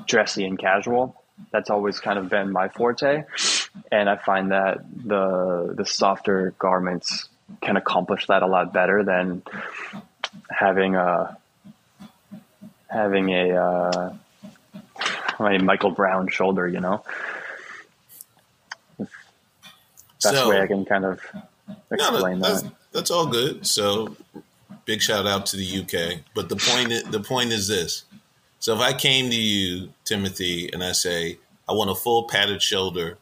dressy 0.07 0.45
and 0.45 0.57
casual 0.57 1.20
that's 1.51 1.69
always 1.69 1.99
kind 1.99 2.19
of 2.19 2.29
been 2.29 2.51
my 2.51 2.69
forte, 2.69 3.23
and 3.91 4.09
I 4.09 4.17
find 4.17 4.51
that 4.51 4.79
the 4.93 5.73
the 5.75 5.85
softer 5.85 6.53
garments 6.59 7.29
can 7.61 7.77
accomplish 7.77 8.27
that 8.27 8.43
a 8.43 8.47
lot 8.47 8.73
better 8.73 9.03
than 9.03 9.43
having 10.49 10.95
a 10.95 11.37
having 12.89 13.29
a 13.33 13.51
uh, 13.55 14.15
a 15.39 15.59
Michael 15.59 15.91
Browne 15.91 16.27
shoulder, 16.27 16.67
you 16.67 16.79
know. 16.79 17.03
That's 18.97 20.37
so, 20.37 20.49
way 20.49 20.61
I 20.61 20.67
can 20.67 20.85
kind 20.85 21.05
of 21.05 21.19
explain 21.91 22.39
no, 22.39 22.47
that's, 22.47 22.61
that. 22.61 22.71
That's 22.91 23.11
all 23.11 23.25
good. 23.25 23.65
So, 23.65 24.15
big 24.85 25.01
shout 25.01 25.25
out 25.25 25.47
to 25.47 25.57
the 25.57 25.81
UK. 25.81 26.19
But 26.35 26.49
the 26.49 26.57
point, 26.57 27.11
the 27.11 27.19
point 27.19 27.51
is 27.51 27.67
this: 27.67 28.03
so 28.61 28.75
if 28.75 28.79
I 28.79 28.93
came 28.93 29.31
to 29.31 29.35
you, 29.35 29.89
Timothy, 30.05 30.69
and 30.71 30.83
I 30.83 30.91
say, 30.91 31.39
I 31.67 31.73
want 31.73 31.89
a 31.89 31.95
full 31.95 32.27
padded 32.27 32.61
shoulder 32.61 33.17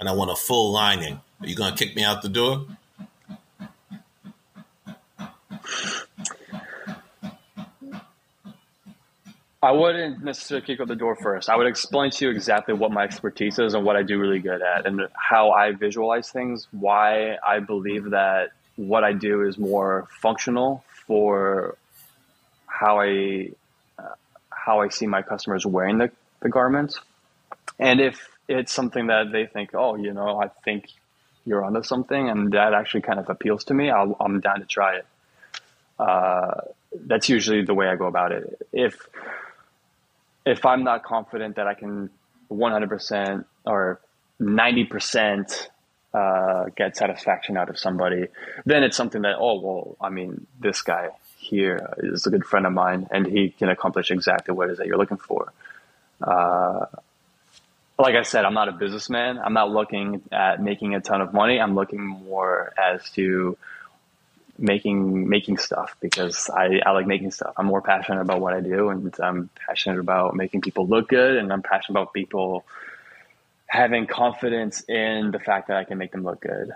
and 0.00 0.08
I 0.08 0.12
want 0.12 0.32
a 0.32 0.34
full 0.34 0.72
lining, 0.72 1.20
are 1.40 1.46
you 1.46 1.54
going 1.54 1.72
to 1.72 1.78
kick 1.78 1.94
me 1.94 2.02
out 2.02 2.20
the 2.20 2.28
door? 2.28 2.66
I 9.62 9.70
wouldn't 9.70 10.24
necessarily 10.24 10.66
kick 10.66 10.80
out 10.80 10.88
the 10.88 10.96
door 10.96 11.14
first. 11.14 11.48
I 11.48 11.54
would 11.54 11.68
explain 11.68 12.10
to 12.10 12.24
you 12.24 12.32
exactly 12.32 12.74
what 12.74 12.90
my 12.90 13.04
expertise 13.04 13.60
is 13.60 13.74
and 13.74 13.84
what 13.84 13.94
I 13.94 14.02
do 14.02 14.18
really 14.18 14.40
good 14.40 14.62
at 14.62 14.84
and 14.84 15.00
how 15.14 15.52
I 15.52 15.72
visualize 15.72 16.30
things, 16.30 16.66
why 16.72 17.36
I 17.46 17.60
believe 17.60 18.10
that 18.10 18.50
what 18.74 19.04
I 19.04 19.12
do 19.12 19.42
is 19.42 19.58
more 19.58 20.08
functional 20.20 20.84
for 21.06 21.76
how 22.66 22.98
I 23.00 23.50
how 24.66 24.80
I 24.80 24.88
see 24.88 25.06
my 25.06 25.22
customers 25.22 25.64
wearing 25.64 25.98
the, 25.98 26.10
the 26.42 26.48
garments. 26.48 26.98
And 27.78 28.00
if 28.00 28.28
it's 28.48 28.72
something 28.72 29.06
that 29.06 29.30
they 29.30 29.46
think, 29.46 29.70
oh, 29.74 29.94
you 29.94 30.12
know, 30.12 30.40
I 30.42 30.48
think 30.64 30.88
you're 31.44 31.64
onto 31.64 31.84
something, 31.84 32.28
and 32.28 32.52
that 32.52 32.74
actually 32.74 33.02
kind 33.02 33.20
of 33.20 33.30
appeals 33.30 33.62
to 33.64 33.74
me, 33.74 33.90
i 33.90 34.02
am 34.02 34.40
down 34.40 34.58
to 34.58 34.66
try 34.66 34.96
it. 34.96 35.06
Uh, 36.00 36.62
that's 37.06 37.28
usually 37.28 37.62
the 37.62 37.74
way 37.74 37.86
I 37.86 37.94
go 37.94 38.06
about 38.06 38.32
it. 38.32 38.60
If 38.72 38.94
if 40.44 40.66
I'm 40.66 40.82
not 40.82 41.04
confident 41.04 41.56
that 41.56 41.66
I 41.66 41.74
can 41.74 42.10
100% 42.50 43.44
or 43.64 44.00
90% 44.40 45.68
uh, 46.14 46.64
get 46.76 46.96
satisfaction 46.96 47.56
out 47.56 47.68
of 47.68 47.78
somebody, 47.78 48.26
then 48.64 48.84
it's 48.84 48.96
something 48.96 49.22
that, 49.22 49.36
oh, 49.38 49.60
well, 49.60 49.96
I 50.00 50.08
mean, 50.10 50.46
this 50.60 50.82
guy 50.82 51.08
here 51.46 51.94
is 51.98 52.26
a 52.26 52.30
good 52.30 52.44
friend 52.44 52.66
of 52.66 52.72
mine 52.72 53.06
and 53.10 53.26
he 53.26 53.50
can 53.50 53.68
accomplish 53.68 54.10
exactly 54.10 54.54
what 54.54 54.68
it 54.68 54.72
is 54.72 54.78
that 54.78 54.86
you're 54.86 54.98
looking 54.98 55.16
for. 55.16 55.52
Uh, 56.20 56.86
like 57.98 58.14
I 58.14 58.22
said, 58.22 58.44
I'm 58.44 58.54
not 58.54 58.68
a 58.68 58.72
businessman. 58.72 59.38
I'm 59.38 59.54
not 59.54 59.70
looking 59.70 60.22
at 60.30 60.62
making 60.62 60.94
a 60.94 61.00
ton 61.00 61.20
of 61.22 61.32
money. 61.32 61.60
I'm 61.60 61.74
looking 61.74 62.04
more 62.04 62.72
as 62.76 63.08
to 63.10 63.56
making 64.58 65.28
making 65.28 65.58
stuff 65.58 65.96
because 66.00 66.50
I, 66.50 66.80
I 66.84 66.92
like 66.92 67.06
making 67.06 67.30
stuff. 67.30 67.54
I'm 67.56 67.66
more 67.66 67.82
passionate 67.82 68.20
about 68.20 68.40
what 68.40 68.54
I 68.54 68.60
do 68.60 68.88
and 68.88 69.14
I'm 69.20 69.50
passionate 69.66 69.98
about 69.98 70.34
making 70.34 70.62
people 70.62 70.86
look 70.86 71.08
good 71.08 71.36
and 71.36 71.52
I'm 71.52 71.62
passionate 71.62 72.00
about 72.00 72.12
people 72.12 72.64
having 73.66 74.06
confidence 74.06 74.82
in 74.88 75.30
the 75.30 75.38
fact 75.38 75.68
that 75.68 75.76
I 75.76 75.84
can 75.84 75.98
make 75.98 76.12
them 76.12 76.24
look 76.24 76.40
good. 76.40 76.72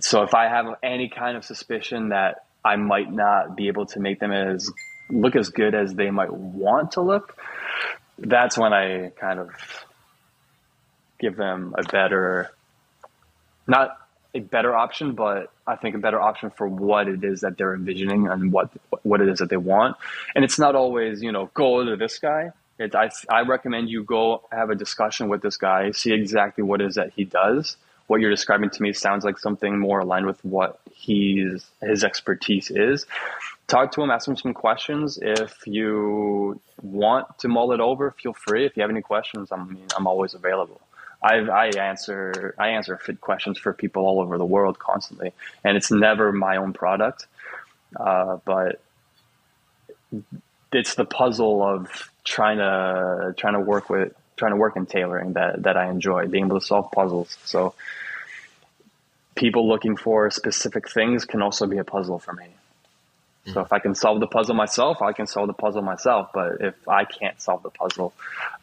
So 0.00 0.22
if 0.22 0.34
I 0.34 0.48
have 0.48 0.76
any 0.82 1.08
kind 1.08 1.36
of 1.36 1.44
suspicion 1.44 2.08
that 2.08 2.43
I 2.64 2.76
might 2.76 3.12
not 3.12 3.56
be 3.56 3.68
able 3.68 3.86
to 3.86 4.00
make 4.00 4.20
them 4.20 4.32
as 4.32 4.70
look 5.10 5.36
as 5.36 5.50
good 5.50 5.74
as 5.74 5.94
they 5.94 6.10
might 6.10 6.32
want 6.32 6.92
to 6.92 7.02
look, 7.02 7.36
that's 8.18 8.56
when 8.56 8.72
I 8.72 9.10
kind 9.10 9.38
of 9.38 9.50
give 11.18 11.36
them 11.36 11.74
a 11.76 11.82
better 11.82 12.50
not 13.66 13.96
a 14.34 14.40
better 14.40 14.74
option, 14.74 15.14
but 15.14 15.52
I 15.66 15.76
think 15.76 15.94
a 15.94 15.98
better 15.98 16.20
option 16.20 16.50
for 16.50 16.66
what 16.66 17.08
it 17.08 17.22
is 17.22 17.40
that 17.40 17.56
they're 17.56 17.74
envisioning 17.74 18.26
and 18.28 18.52
what 18.52 18.70
what 19.02 19.20
it 19.20 19.28
is 19.28 19.38
that 19.38 19.48
they 19.48 19.56
want. 19.56 19.96
And 20.34 20.44
it's 20.44 20.58
not 20.58 20.74
always, 20.74 21.22
you 21.22 21.32
know, 21.32 21.50
go 21.54 21.84
to 21.84 21.96
this 21.96 22.18
guy. 22.18 22.50
It, 22.78 22.94
I, 22.96 23.10
I 23.30 23.42
recommend 23.42 23.88
you 23.88 24.02
go 24.02 24.42
have 24.50 24.70
a 24.70 24.74
discussion 24.74 25.28
with 25.28 25.42
this 25.42 25.56
guy, 25.56 25.92
see 25.92 26.12
exactly 26.12 26.64
what 26.64 26.80
it 26.80 26.88
is 26.88 26.96
that 26.96 27.12
he 27.14 27.24
does. 27.24 27.76
What 28.06 28.20
you're 28.20 28.30
describing 28.30 28.70
to 28.70 28.82
me 28.82 28.92
sounds 28.92 29.24
like 29.24 29.38
something 29.38 29.78
more 29.78 30.00
aligned 30.00 30.26
with 30.26 30.44
what 30.44 30.80
he's 30.92 31.66
his 31.80 32.04
expertise 32.04 32.70
is. 32.70 33.06
Talk 33.66 33.92
to 33.92 34.02
him, 34.02 34.10
ask 34.10 34.28
him 34.28 34.36
some 34.36 34.52
questions. 34.52 35.18
If 35.20 35.66
you 35.66 36.60
want 36.82 37.38
to 37.38 37.48
mull 37.48 37.72
it 37.72 37.80
over, 37.80 38.10
feel 38.10 38.34
free. 38.34 38.66
If 38.66 38.76
you 38.76 38.82
have 38.82 38.90
any 38.90 39.00
questions, 39.00 39.50
I 39.50 39.56
mean, 39.56 39.86
I'm 39.96 40.06
always 40.06 40.34
available. 40.34 40.80
I, 41.22 41.36
I 41.36 41.66
answer 41.68 42.54
I 42.58 42.68
answer 42.68 42.98
fit 42.98 43.20
questions 43.22 43.58
for 43.58 43.72
people 43.72 44.04
all 44.04 44.20
over 44.20 44.36
the 44.36 44.44
world 44.44 44.78
constantly, 44.78 45.32
and 45.64 45.76
it's 45.76 45.90
never 45.90 46.30
my 46.32 46.56
own 46.56 46.74
product, 46.74 47.26
uh, 47.98 48.36
but 48.44 48.82
it's 50.70 50.94
the 50.96 51.06
puzzle 51.06 51.62
of 51.62 52.10
trying 52.24 52.58
to 52.58 53.34
trying 53.38 53.54
to 53.54 53.60
work 53.60 53.88
with 53.88 54.12
trying 54.36 54.52
to 54.52 54.56
work 54.56 54.76
in 54.76 54.86
tailoring 54.86 55.34
that 55.34 55.62
that 55.62 55.76
I 55.76 55.90
enjoy 55.90 56.26
being 56.26 56.46
able 56.46 56.60
to 56.60 56.66
solve 56.66 56.90
puzzles. 56.92 57.36
So 57.44 57.74
people 59.34 59.68
looking 59.68 59.96
for 59.96 60.30
specific 60.30 60.90
things 60.90 61.24
can 61.24 61.42
also 61.42 61.66
be 61.66 61.78
a 61.78 61.84
puzzle 61.84 62.18
for 62.18 62.32
me. 62.32 62.48
So 63.52 63.60
if 63.60 63.72
I 63.72 63.78
can 63.78 63.94
solve 63.94 64.20
the 64.20 64.26
puzzle 64.26 64.54
myself, 64.54 65.02
I 65.02 65.12
can 65.12 65.26
solve 65.26 65.48
the 65.48 65.52
puzzle 65.52 65.82
myself. 65.82 66.30
But 66.32 66.60
if 66.60 66.88
I 66.88 67.04
can't 67.04 67.40
solve 67.40 67.62
the 67.62 67.70
puzzle, 67.70 68.14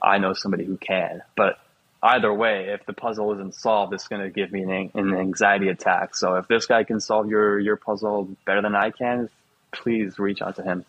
I 0.02 0.18
know 0.18 0.34
somebody 0.34 0.66
who 0.66 0.76
can. 0.76 1.22
But 1.36 1.60
either 2.02 2.34
way, 2.34 2.70
if 2.70 2.86
the 2.86 2.94
puzzle 2.94 3.32
isn't 3.34 3.54
solved, 3.54 3.94
it's 3.94 4.08
going 4.08 4.24
to 4.24 4.30
give 4.30 4.52
me 4.52 4.64
an, 4.64 4.92
an, 4.96 5.14
anxiety 5.14 5.68
attack. 5.68 6.16
So 6.16 6.36
if 6.36 6.48
this 6.48 6.66
guy 6.66 6.84
can 6.84 7.00
solve 7.00 7.30
your 7.30 7.60
your 7.60 7.76
puzzle 7.76 8.30
better 8.46 8.62
than 8.62 8.76
I 8.76 8.90
can, 8.90 9.30
please 9.72 10.18
reach 10.18 10.42
out 10.42 10.56
to 10.56 10.64
him. 10.64 10.84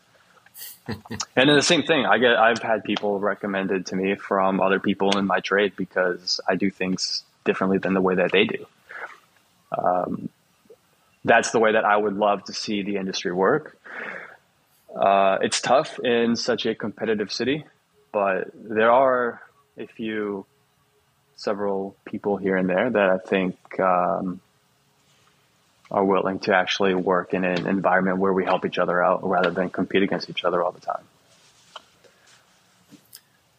and 1.37 1.49
the 1.49 1.63
same 1.63 1.83
thing, 1.83 2.07
I 2.07 2.19
get 2.19 2.37
I've 2.37 2.63
had 2.63 2.85
people 2.85 3.21
recommended 3.21 3.87
to 3.87 3.97
me 3.97 4.15
from 4.15 4.61
other 4.61 4.81
people 4.81 5.17
in 5.19 5.27
my 5.27 5.41
trade 5.41 5.75
because 5.77 6.41
I 6.49 6.57
do 6.57 6.71
things 6.71 7.25
differently 7.45 7.79
than 7.79 7.95
the 7.95 8.01
way 8.01 8.17
that 8.17 8.33
they 8.33 8.45
do. 8.45 8.67
Um, 9.77 10.29
that's 11.25 11.51
the 11.51 11.61
way 11.61 11.73
that 11.73 11.85
I 11.85 11.97
would 11.97 12.15
love 12.15 12.45
to 12.45 12.53
see 12.53 12.83
the 12.83 12.97
industry 12.97 13.33
work. 13.33 13.79
Uh, 14.95 15.39
it's 15.41 15.61
tough 15.61 15.99
in 16.01 16.37
such 16.37 16.67
a 16.67 16.75
competitive 16.75 17.33
city, 17.33 17.65
but 18.13 18.51
there 18.55 18.91
are 18.91 19.41
a 19.79 19.87
few 19.87 20.45
several 21.37 21.97
people 22.05 22.37
here 22.37 22.57
and 22.57 22.69
there 22.69 22.91
that 22.91 23.11
I 23.11 23.19
think 23.19 23.57
um, 23.81 24.41
are 25.93 26.05
willing 26.05 26.39
to 26.41 26.57
actually 26.57 26.95
work 26.95 27.35
in 27.35 27.45
an 27.45 27.67
environment 27.67 28.17
where 28.17 28.33
we 28.33 28.45
help 28.45 28.65
each 28.65 28.79
other 28.79 29.05
out 29.05 29.23
rather 29.29 29.51
than 29.51 29.69
compete 29.69 30.03
against 30.03 30.31
each 30.31 30.43
other 30.43 30.63
all 30.63 30.73
the 30.73 30.81
time. 30.81 31.05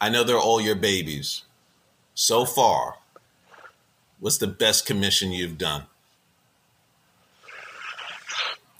I 0.02 0.10
know 0.10 0.24
they're 0.24 0.36
all 0.36 0.60
your 0.60 0.76
babies. 0.76 1.44
So 2.16 2.44
far, 2.44 2.96
what's 4.20 4.40
the 4.40 4.48
best 4.48 4.86
commission 4.86 5.32
you've 5.32 5.60
done? 5.60 5.84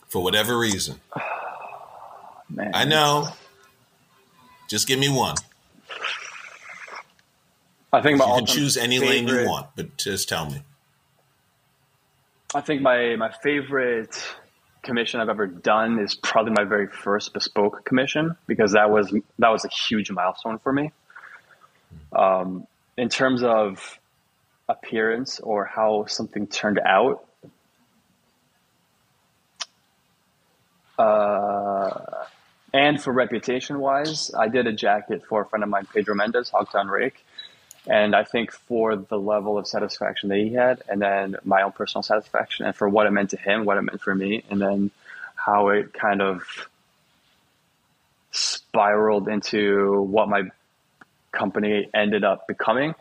For 0.08 0.22
whatever 0.22 0.58
reason. 0.58 1.00
Oh, 2.56 2.70
I 2.72 2.84
know. 2.84 3.28
Just 4.68 4.86
give 4.86 4.98
me 5.00 5.08
one. 5.08 5.34
I 7.92 8.00
think 8.00 8.18
my 8.18 8.26
you 8.26 8.34
can 8.36 8.46
choose 8.46 8.76
any 8.76 9.00
favorite, 9.00 9.32
lane 9.32 9.44
you 9.44 9.48
want, 9.48 9.68
but 9.74 9.96
just 9.96 10.28
tell 10.28 10.48
me. 10.48 10.62
I 12.54 12.60
think 12.60 12.82
my 12.82 13.16
my 13.16 13.32
favorite 13.42 14.16
commission 14.84 15.20
I've 15.20 15.28
ever 15.28 15.46
done 15.46 15.98
is 15.98 16.14
probably 16.14 16.52
my 16.52 16.62
very 16.62 16.86
first 16.86 17.32
bespoke 17.32 17.84
commission 17.84 18.36
because 18.46 18.72
that 18.72 18.90
was 18.90 19.12
that 19.40 19.48
was 19.48 19.64
a 19.64 19.68
huge 19.68 20.10
milestone 20.12 20.58
for 20.60 20.72
me. 20.72 20.92
Um, 22.14 22.66
in 22.96 23.08
terms 23.08 23.42
of 23.42 23.98
appearance 24.68 25.40
or 25.40 25.64
how 25.64 26.06
something 26.06 26.46
turned 26.46 26.78
out, 26.78 27.26
uh, 30.96 31.90
and 32.72 33.02
for 33.02 33.12
reputation 33.12 33.80
wise, 33.80 34.30
I 34.32 34.46
did 34.46 34.68
a 34.68 34.72
jacket 34.72 35.24
for 35.28 35.42
a 35.42 35.46
friend 35.46 35.64
of 35.64 35.68
mine, 35.68 35.88
Pedro 35.92 36.14
Mendes, 36.14 36.50
Hogtown 36.50 36.88
Rake, 36.88 37.23
and 37.86 38.14
I 38.16 38.24
think 38.24 38.52
for 38.52 38.96
the 38.96 39.18
level 39.18 39.58
of 39.58 39.66
satisfaction 39.66 40.28
that 40.30 40.38
he 40.38 40.54
had, 40.54 40.82
and 40.88 41.02
then 41.02 41.36
my 41.44 41.62
own 41.62 41.72
personal 41.72 42.02
satisfaction, 42.02 42.64
and 42.66 42.74
for 42.74 42.88
what 42.88 43.06
it 43.06 43.10
meant 43.10 43.30
to 43.30 43.36
him, 43.36 43.64
what 43.64 43.76
it 43.76 43.82
meant 43.82 44.00
for 44.00 44.14
me, 44.14 44.42
and 44.50 44.60
then 44.60 44.90
how 45.34 45.68
it 45.68 45.92
kind 45.92 46.22
of 46.22 46.42
spiraled 48.30 49.28
into 49.28 50.00
what 50.02 50.28
my 50.28 50.44
company 51.32 51.88
ended 51.94 52.24
up 52.24 52.46
becoming. 52.48 52.94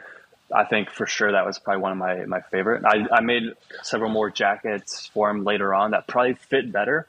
I 0.54 0.66
think 0.66 0.90
for 0.90 1.08
sure 1.08 1.32
that 1.32 1.46
was 1.46 1.58
probably 1.58 1.82
one 1.82 1.94
of 1.94 1.98
my, 1.98 2.26
my 2.26 2.42
favorite. 2.42 2.84
I, 2.86 3.08
I 3.12 3.22
made 3.22 3.54
several 3.82 4.12
more 4.12 4.30
jackets 4.30 5.08
for 5.08 5.30
him 5.30 5.44
later 5.44 5.74
on 5.74 5.92
that 5.92 6.08
probably 6.08 6.34
fit 6.34 6.72
better, 6.72 7.08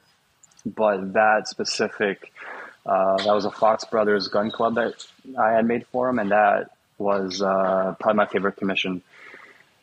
but 0.65 1.13
that 1.13 1.47
specific, 1.47 2.31
uh, 2.85 3.17
that 3.17 3.33
was 3.33 3.45
a 3.45 3.51
Fox 3.51 3.83
Brothers 3.85 4.29
gun 4.29 4.49
club 4.49 4.75
that 4.75 5.05
I 5.37 5.51
had 5.51 5.65
made 5.65 5.85
for 5.87 6.09
him, 6.09 6.19
and 6.19 6.31
that 6.31 6.71
was 6.97 7.41
uh, 7.41 7.95
probably 7.99 8.17
my 8.17 8.25
favorite 8.25 8.57
commission. 8.57 9.01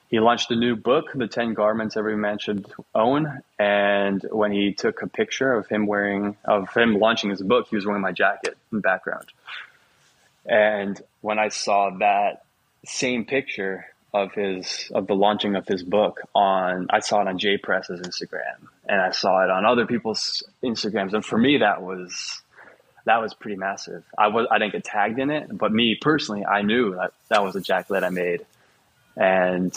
He 0.09 0.21
launched 0.21 0.51
a 0.51 0.57
new 0.57 0.77
book, 0.77 1.07
The 1.15 1.27
10 1.27 1.55
Garments 1.55 1.97
Every 1.97 2.17
Man 2.17 2.39
Should 2.39 2.71
Own. 2.95 3.41
And 3.59 4.23
when 4.31 4.53
he 4.53 4.75
took 4.75 5.01
a 5.01 5.07
picture 5.07 5.55
of 5.55 5.67
him 5.69 5.87
wearing, 5.87 6.37
of 6.45 6.73
him 6.75 6.99
launching 6.99 7.31
his 7.31 7.41
book, 7.41 7.69
he 7.71 7.77
was 7.77 7.87
wearing 7.87 8.03
my 8.03 8.13
jacket 8.13 8.57
in 8.71 8.79
the 8.79 8.83
background. 8.83 9.27
And 10.45 11.01
when 11.23 11.39
I 11.39 11.49
saw 11.49 11.97
that 12.01 12.45
same 12.85 13.25
picture 13.25 13.87
of 14.13 14.33
his, 14.35 14.91
of 14.95 15.07
the 15.07 15.15
launching 15.15 15.57
of 15.57 15.67
his 15.67 15.83
book 15.83 16.21
on, 16.35 16.89
I 16.91 17.01
saw 17.01 17.23
it 17.23 17.29
on 17.29 17.39
J 17.39 17.57
Press's 17.57 18.01
Instagram 18.01 18.69
and 18.87 19.01
I 19.01 19.13
saw 19.13 19.43
it 19.45 19.51
on 19.51 19.65
other 19.65 19.87
people's 19.87 20.43
Instagrams. 20.63 21.15
And 21.15 21.25
for 21.25 21.39
me, 21.39 21.59
that 21.59 21.81
was, 21.81 22.43
that 23.05 23.21
was 23.21 23.35
pretty 23.35 23.57
massive. 23.57 24.05
I 24.17 24.29
was 24.29 24.47
I 24.51 24.59
didn't 24.59 24.73
get 24.73 24.85
tagged 24.85 25.19
in 25.19 25.31
it, 25.31 25.57
but 25.57 25.73
me 25.73 25.97
personally, 26.01 26.45
I 26.45 26.63
knew 26.63 26.95
that 26.95 27.13
that 27.29 27.43
was 27.43 27.57
a 27.57 27.61
jacket 27.61 27.93
that 27.93 28.05
I 28.05 28.11
made, 28.11 28.45
and 29.17 29.77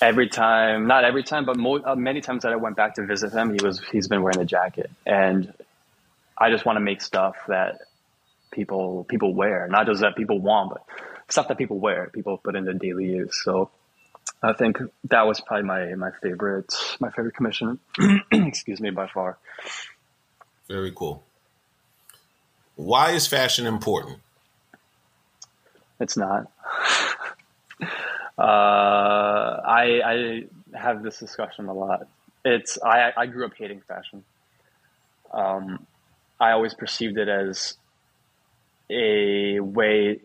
every 0.00 0.28
time, 0.28 0.86
not 0.86 1.04
every 1.04 1.22
time, 1.22 1.44
but 1.44 1.56
mo- 1.56 1.82
uh, 1.82 1.94
many 1.94 2.20
times 2.20 2.42
that 2.42 2.52
I 2.52 2.56
went 2.56 2.76
back 2.76 2.96
to 2.96 3.06
visit 3.06 3.32
him, 3.32 3.52
he 3.54 3.64
was 3.64 3.80
he's 3.90 4.08
been 4.08 4.22
wearing 4.22 4.38
the 4.38 4.44
jacket, 4.44 4.90
and 5.06 5.52
I 6.36 6.50
just 6.50 6.64
want 6.64 6.76
to 6.76 6.80
make 6.80 7.00
stuff 7.02 7.36
that 7.48 7.80
people 8.50 9.04
people 9.04 9.34
wear, 9.34 9.68
not 9.68 9.86
just 9.86 10.00
that 10.00 10.16
people 10.16 10.40
want, 10.40 10.70
but 10.70 10.84
stuff 11.28 11.48
that 11.48 11.58
people 11.58 11.78
wear, 11.78 12.10
people 12.12 12.36
put 12.38 12.56
into 12.56 12.74
daily 12.74 13.06
use. 13.06 13.40
So 13.44 13.70
I 14.42 14.52
think 14.52 14.78
that 15.04 15.26
was 15.26 15.40
probably 15.40 15.64
my 15.64 15.94
my 15.94 16.10
favorite 16.22 16.72
my 17.00 17.10
favorite 17.10 17.34
commission. 17.34 17.78
Excuse 18.32 18.80
me, 18.80 18.90
by 18.90 19.06
far. 19.06 19.38
Very 20.68 20.92
cool. 20.94 21.24
Why 22.76 23.10
is 23.10 23.26
fashion 23.26 23.66
important? 23.66 24.18
It's 26.00 26.16
not. 26.16 26.50
uh, 27.82 27.86
I 28.38 30.00
I 30.04 30.44
have 30.74 31.02
this 31.02 31.18
discussion 31.18 31.66
a 31.68 31.74
lot. 31.74 32.08
It's 32.44 32.78
I 32.82 33.12
I 33.16 33.26
grew 33.26 33.46
up 33.46 33.52
hating 33.56 33.82
fashion. 33.82 34.24
Um, 35.32 35.86
I 36.40 36.50
always 36.50 36.74
perceived 36.74 37.18
it 37.18 37.28
as 37.28 37.76
a 38.90 39.60
way 39.60 40.20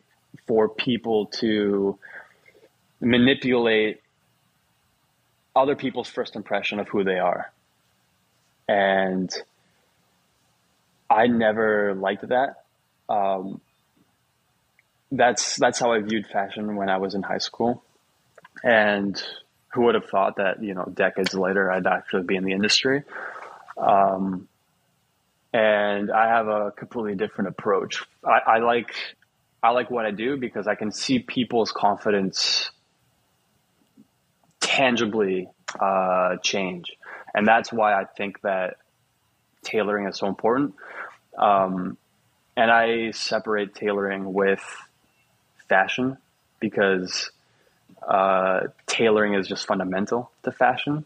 for 0.47 0.67
people 0.67 1.27
to 1.27 1.97
manipulate 2.99 4.01
other 5.55 5.75
people's 5.75 6.07
first 6.07 6.35
impression 6.35 6.79
of 6.79 6.87
who 6.89 7.03
they 7.03 7.19
are. 7.19 7.51
And 8.67 9.31
I 11.09 11.27
never 11.27 11.95
liked 11.95 12.27
that. 12.29 12.63
Um, 13.09 13.61
that's 15.11 15.55
that's 15.55 15.79
how 15.79 15.93
I 15.93 15.99
viewed 15.99 16.27
fashion 16.27 16.75
when 16.75 16.89
I 16.89 16.97
was 16.97 17.15
in 17.15 17.23
high 17.23 17.37
school. 17.37 17.83
And 18.63 19.21
who 19.73 19.83
would 19.83 19.95
have 19.95 20.05
thought 20.05 20.37
that, 20.37 20.63
you 20.63 20.73
know, 20.73 20.85
decades 20.85 21.33
later 21.33 21.71
I'd 21.71 21.85
actually 21.85 22.23
be 22.23 22.35
in 22.35 22.43
the 22.43 22.53
industry. 22.53 23.03
Um, 23.77 24.47
and 25.53 26.11
I 26.11 26.27
have 26.27 26.47
a 26.47 26.71
completely 26.71 27.15
different 27.15 27.49
approach. 27.49 28.03
I, 28.23 28.55
I 28.55 28.57
like 28.59 28.93
I 29.63 29.71
like 29.71 29.89
what 29.89 30.05
I 30.05 30.11
do 30.11 30.37
because 30.37 30.67
I 30.67 30.75
can 30.75 30.91
see 30.91 31.19
people's 31.19 31.71
confidence 31.71 32.69
tangibly 34.59 35.49
uh, 35.79 36.37
change, 36.43 36.91
and 37.33 37.47
that's 37.47 37.71
why 37.71 37.93
I 37.93 38.05
think 38.05 38.41
that 38.41 38.75
tailoring 39.63 40.07
is 40.07 40.17
so 40.17 40.27
important. 40.27 40.75
Um, 41.37 41.97
and 42.55 42.71
I 42.71 43.11
separate 43.11 43.75
tailoring 43.75 44.33
with 44.33 44.63
fashion 45.69 46.17
because 46.59 47.31
uh, 48.07 48.61
tailoring 48.87 49.35
is 49.35 49.47
just 49.47 49.67
fundamental 49.67 50.31
to 50.43 50.51
fashion, 50.51 51.05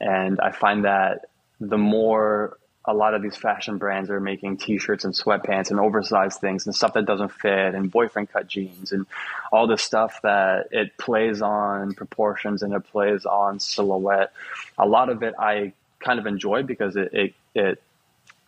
and 0.00 0.40
I 0.40 0.52
find 0.52 0.84
that 0.84 1.26
the 1.60 1.78
more 1.78 2.56
a 2.86 2.94
lot 2.94 3.14
of 3.14 3.22
these 3.22 3.36
fashion 3.36 3.78
brands 3.78 4.10
are 4.10 4.20
making 4.20 4.58
t-shirts 4.58 5.04
and 5.04 5.12
sweatpants 5.12 5.70
and 5.70 5.80
oversized 5.80 6.40
things 6.40 6.66
and 6.66 6.74
stuff 6.74 6.92
that 6.94 7.04
doesn't 7.04 7.32
fit 7.32 7.74
and 7.74 7.90
boyfriend 7.90 8.30
cut 8.30 8.46
jeans 8.46 8.92
and 8.92 9.06
all 9.50 9.66
this 9.66 9.82
stuff 9.82 10.20
that 10.22 10.68
it 10.70 10.96
plays 10.96 11.42
on 11.42 11.94
proportions 11.94 12.62
and 12.62 12.72
it 12.72 12.80
plays 12.92 13.26
on 13.26 13.58
silhouette. 13.58 14.32
A 14.78 14.86
lot 14.86 15.08
of 15.08 15.22
it 15.24 15.34
I 15.38 15.72
kind 15.98 16.20
of 16.20 16.26
enjoy 16.26 16.62
because 16.62 16.94
it, 16.94 17.12
it, 17.12 17.34
it 17.54 17.82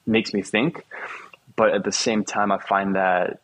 makes 0.08 0.32
me 0.34 0.42
think. 0.42 0.84
But 1.54 1.74
at 1.74 1.84
the 1.84 1.92
same 1.92 2.24
time, 2.24 2.50
I 2.50 2.58
find 2.58 2.96
that 2.96 3.40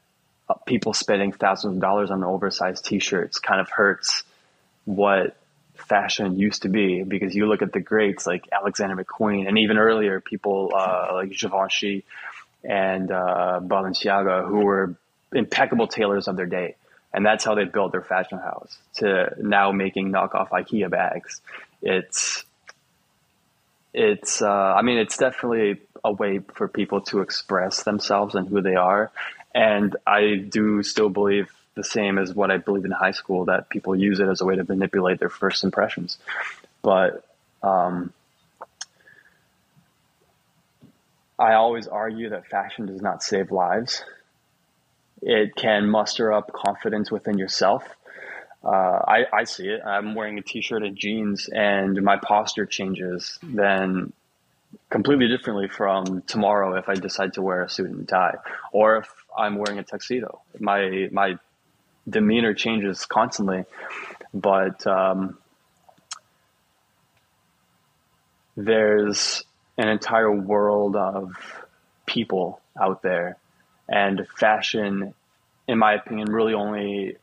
uh, 0.49 0.55
people 0.67 0.93
spending 0.95 1.33
thousands 1.33 1.77
of 1.77 1.81
dollars 1.81 2.11
on 2.11 2.23
oversized 2.25 2.85
t-shirts 2.85 3.39
kind 3.39 3.61
of 3.61 3.69
hurts 3.71 4.25
what 4.85 5.37
fashion 5.75 6.39
used 6.39 6.63
to 6.63 6.69
be 6.69 7.03
because 7.03 7.35
you 7.35 7.47
look 7.47 7.63
at 7.63 7.73
the 7.73 7.81
greats 7.81 8.27
like 8.27 8.49
Alexander 8.53 8.97
McQueen 8.97 9.49
and 9.49 9.59
even 9.59 9.79
earlier 9.79 10.21
people 10.21 10.71
uh, 10.75 11.11
like 11.15 11.31
Givenchy 11.31 12.05
and 12.63 13.11
uh, 13.11 13.61
Balenciaga 13.63 14.47
who 14.47 14.61
were 14.61 14.95
impeccable 15.33 15.89
tailors 15.89 16.29
of 16.29 16.37
their 16.37 16.47
day. 16.47 16.77
And 17.13 17.25
that's 17.25 17.45
how 17.45 17.55
they 17.55 17.65
built 17.65 17.93
their 17.93 18.03
fashion 18.03 18.39
house 18.39 18.77
to 18.97 19.35
now 19.39 19.73
making 19.73 20.13
knockoff 20.13 20.51
IKEA 20.51 20.91
bags. 20.91 21.41
It's, 21.81 22.45
it's, 23.93 24.43
uh, 24.43 24.49
I 24.49 24.83
mean, 24.83 24.99
it's 24.99 25.17
definitely 25.17 25.81
a 26.05 26.13
way 26.13 26.41
for 26.55 26.69
people 26.69 27.01
to 27.01 27.21
express 27.21 27.83
themselves 27.83 28.35
and 28.35 28.47
who 28.47 28.61
they 28.61 28.77
are. 28.77 29.11
And 29.55 29.97
I 30.07 30.35
do 30.37 30.83
still 30.83 31.09
believe 31.09 31.51
the 31.75 31.85
same 31.85 32.19
as 32.19 32.35
what 32.35 32.51
I 32.51 32.59
believe 32.59 32.85
in 32.85 32.91
high 32.91 33.13
school 33.13 33.47
that 33.47 33.69
people 33.69 33.97
use 33.97 34.21
it 34.21 34.29
as 34.29 34.41
a 34.41 34.45
way 34.45 34.57
to 34.57 34.65
manipulate 34.65 35.19
their 35.19 35.29
first 35.29 35.65
impressions. 35.65 36.19
But 36.83 37.25
um, 37.63 38.13
I 41.39 41.55
always 41.55 41.89
argue 41.89 42.31
that 42.31 42.47
fashion 42.47 42.87
does 42.87 43.01
not 43.01 43.23
save 43.23 43.51
lives. 43.51 44.05
It 45.23 45.57
can 45.57 45.89
muster 45.89 46.33
up 46.33 46.53
confidence 46.53 47.11
within 47.11 47.39
yourself. 47.39 47.83
Uh, 48.63 48.69
I, 48.69 49.25
I 49.33 49.45
see 49.45 49.69
it. 49.69 49.81
I'm 49.85 50.15
wearing 50.15 50.39
a 50.39 50.43
t-shirt 50.43 50.83
and 50.83 50.97
jeans, 50.97 51.49
and 51.49 52.01
my 52.03 52.19
posture 52.19 52.67
changes 52.67 53.39
then 53.43 54.13
completely 54.95 55.27
differently 55.27 55.67
from 55.67 56.23
tomorrow 56.23 56.77
if 56.77 56.89
I 56.89 56.95
decide 56.95 57.33
to 57.33 57.43
wear 57.43 57.65
a 57.65 57.69
suit 57.69 57.91
and 57.91 58.09
tie, 58.09 58.37
or 58.71 58.99
if 58.99 59.13
I'm 59.37 59.57
wearing 59.57 59.81
a 59.81 59.83
tuxedo. 59.83 60.41
My 60.61 61.09
my 61.11 61.35
demeanor 62.09 62.55
changes 62.55 63.05
constantly, 63.05 63.65
but 64.33 64.87
um, 64.87 65.37
there's 68.57 69.43
an 69.77 69.89
entire 69.89 70.31
world 70.31 70.95
of 70.95 71.33
people 72.07 72.61
out 72.81 73.03
there, 73.03 73.37
and 73.89 74.25
fashion, 74.39 75.13
in 75.67 75.77
my 75.77 75.95
opinion, 75.95 76.31
really 76.31 76.55
only 76.55 77.17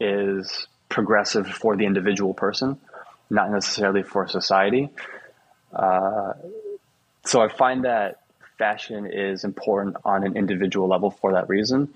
is 0.00 0.66
progressive 0.88 1.46
for 1.46 1.76
the 1.76 1.84
individual 1.84 2.32
person, 2.32 2.80
not 3.28 3.50
necessarily 3.50 4.02
for 4.02 4.26
society. 4.28 4.88
Uh, 5.74 6.32
so 7.24 7.40
I 7.40 7.48
find 7.48 7.84
that 7.84 8.20
fashion 8.58 9.06
is 9.06 9.44
important 9.44 9.96
on 10.04 10.24
an 10.24 10.36
individual 10.36 10.88
level 10.88 11.10
for 11.10 11.32
that 11.32 11.48
reason, 11.48 11.94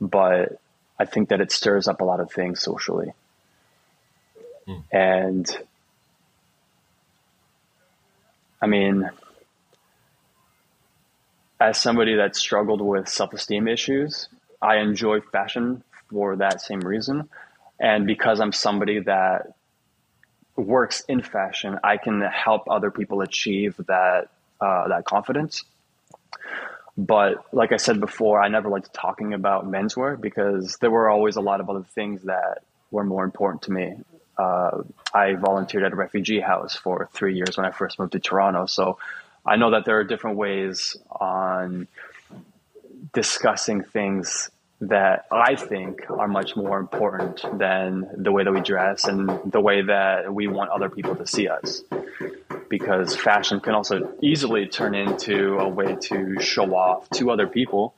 but 0.00 0.60
I 0.98 1.04
think 1.04 1.30
that 1.30 1.40
it 1.40 1.50
stirs 1.50 1.88
up 1.88 2.00
a 2.00 2.04
lot 2.04 2.20
of 2.20 2.30
things 2.30 2.60
socially. 2.60 3.12
Mm. 4.68 4.82
And 4.92 5.58
I 8.60 8.66
mean, 8.66 9.10
as 11.60 11.80
somebody 11.80 12.16
that 12.16 12.36
struggled 12.36 12.80
with 12.80 13.08
self 13.08 13.32
esteem 13.32 13.68
issues, 13.68 14.28
I 14.60 14.76
enjoy 14.76 15.20
fashion 15.20 15.82
for 16.10 16.36
that 16.36 16.60
same 16.60 16.80
reason. 16.80 17.28
And 17.78 18.06
because 18.06 18.40
I'm 18.40 18.52
somebody 18.52 19.00
that 19.00 19.52
works 20.56 21.02
in 21.08 21.22
fashion, 21.22 21.78
I 21.82 21.96
can 21.96 22.20
help 22.22 22.68
other 22.70 22.90
people 22.90 23.20
achieve 23.20 23.76
that 23.88 24.30
uh, 24.60 24.88
that 24.88 25.04
confidence. 25.04 25.64
But 26.96 27.44
like 27.52 27.72
I 27.72 27.76
said 27.76 28.00
before, 28.00 28.40
I 28.40 28.48
never 28.48 28.68
liked 28.68 28.92
talking 28.94 29.34
about 29.34 29.68
menswear 29.68 30.20
because 30.20 30.76
there 30.80 30.90
were 30.90 31.10
always 31.10 31.36
a 31.36 31.40
lot 31.40 31.60
of 31.60 31.68
other 31.68 31.84
things 31.94 32.22
that 32.22 32.62
were 32.90 33.04
more 33.04 33.24
important 33.24 33.62
to 33.62 33.72
me. 33.72 33.94
Uh, 34.38 34.82
I 35.12 35.34
volunteered 35.34 35.84
at 35.84 35.92
a 35.92 35.96
refugee 35.96 36.40
house 36.40 36.76
for 36.76 37.08
three 37.12 37.36
years 37.36 37.56
when 37.56 37.66
I 37.66 37.70
first 37.70 37.98
moved 37.98 38.12
to 38.12 38.20
Toronto. 38.20 38.66
So 38.66 38.98
I 39.44 39.56
know 39.56 39.72
that 39.72 39.84
there 39.84 39.98
are 39.98 40.04
different 40.04 40.36
ways 40.36 40.96
on 41.10 41.88
discussing 43.12 43.82
things 43.82 44.50
that 44.80 45.26
I 45.30 45.56
think 45.56 46.08
are 46.10 46.28
much 46.28 46.56
more 46.56 46.78
important 46.78 47.44
than 47.58 48.08
the 48.16 48.32
way 48.32 48.44
that 48.44 48.52
we 48.52 48.60
dress 48.60 49.04
and 49.04 49.30
the 49.50 49.60
way 49.60 49.82
that 49.82 50.32
we 50.32 50.46
want 50.46 50.70
other 50.70 50.90
people 50.90 51.16
to 51.16 51.26
see 51.26 51.48
us 51.48 51.82
because 52.78 53.14
fashion 53.14 53.60
can 53.60 53.72
also 53.72 54.14
easily 54.20 54.66
turn 54.66 54.96
into 54.96 55.58
a 55.58 55.68
way 55.68 55.94
to 55.94 56.40
show 56.40 56.74
off 56.74 57.08
to 57.10 57.30
other 57.30 57.46
people. 57.46 57.94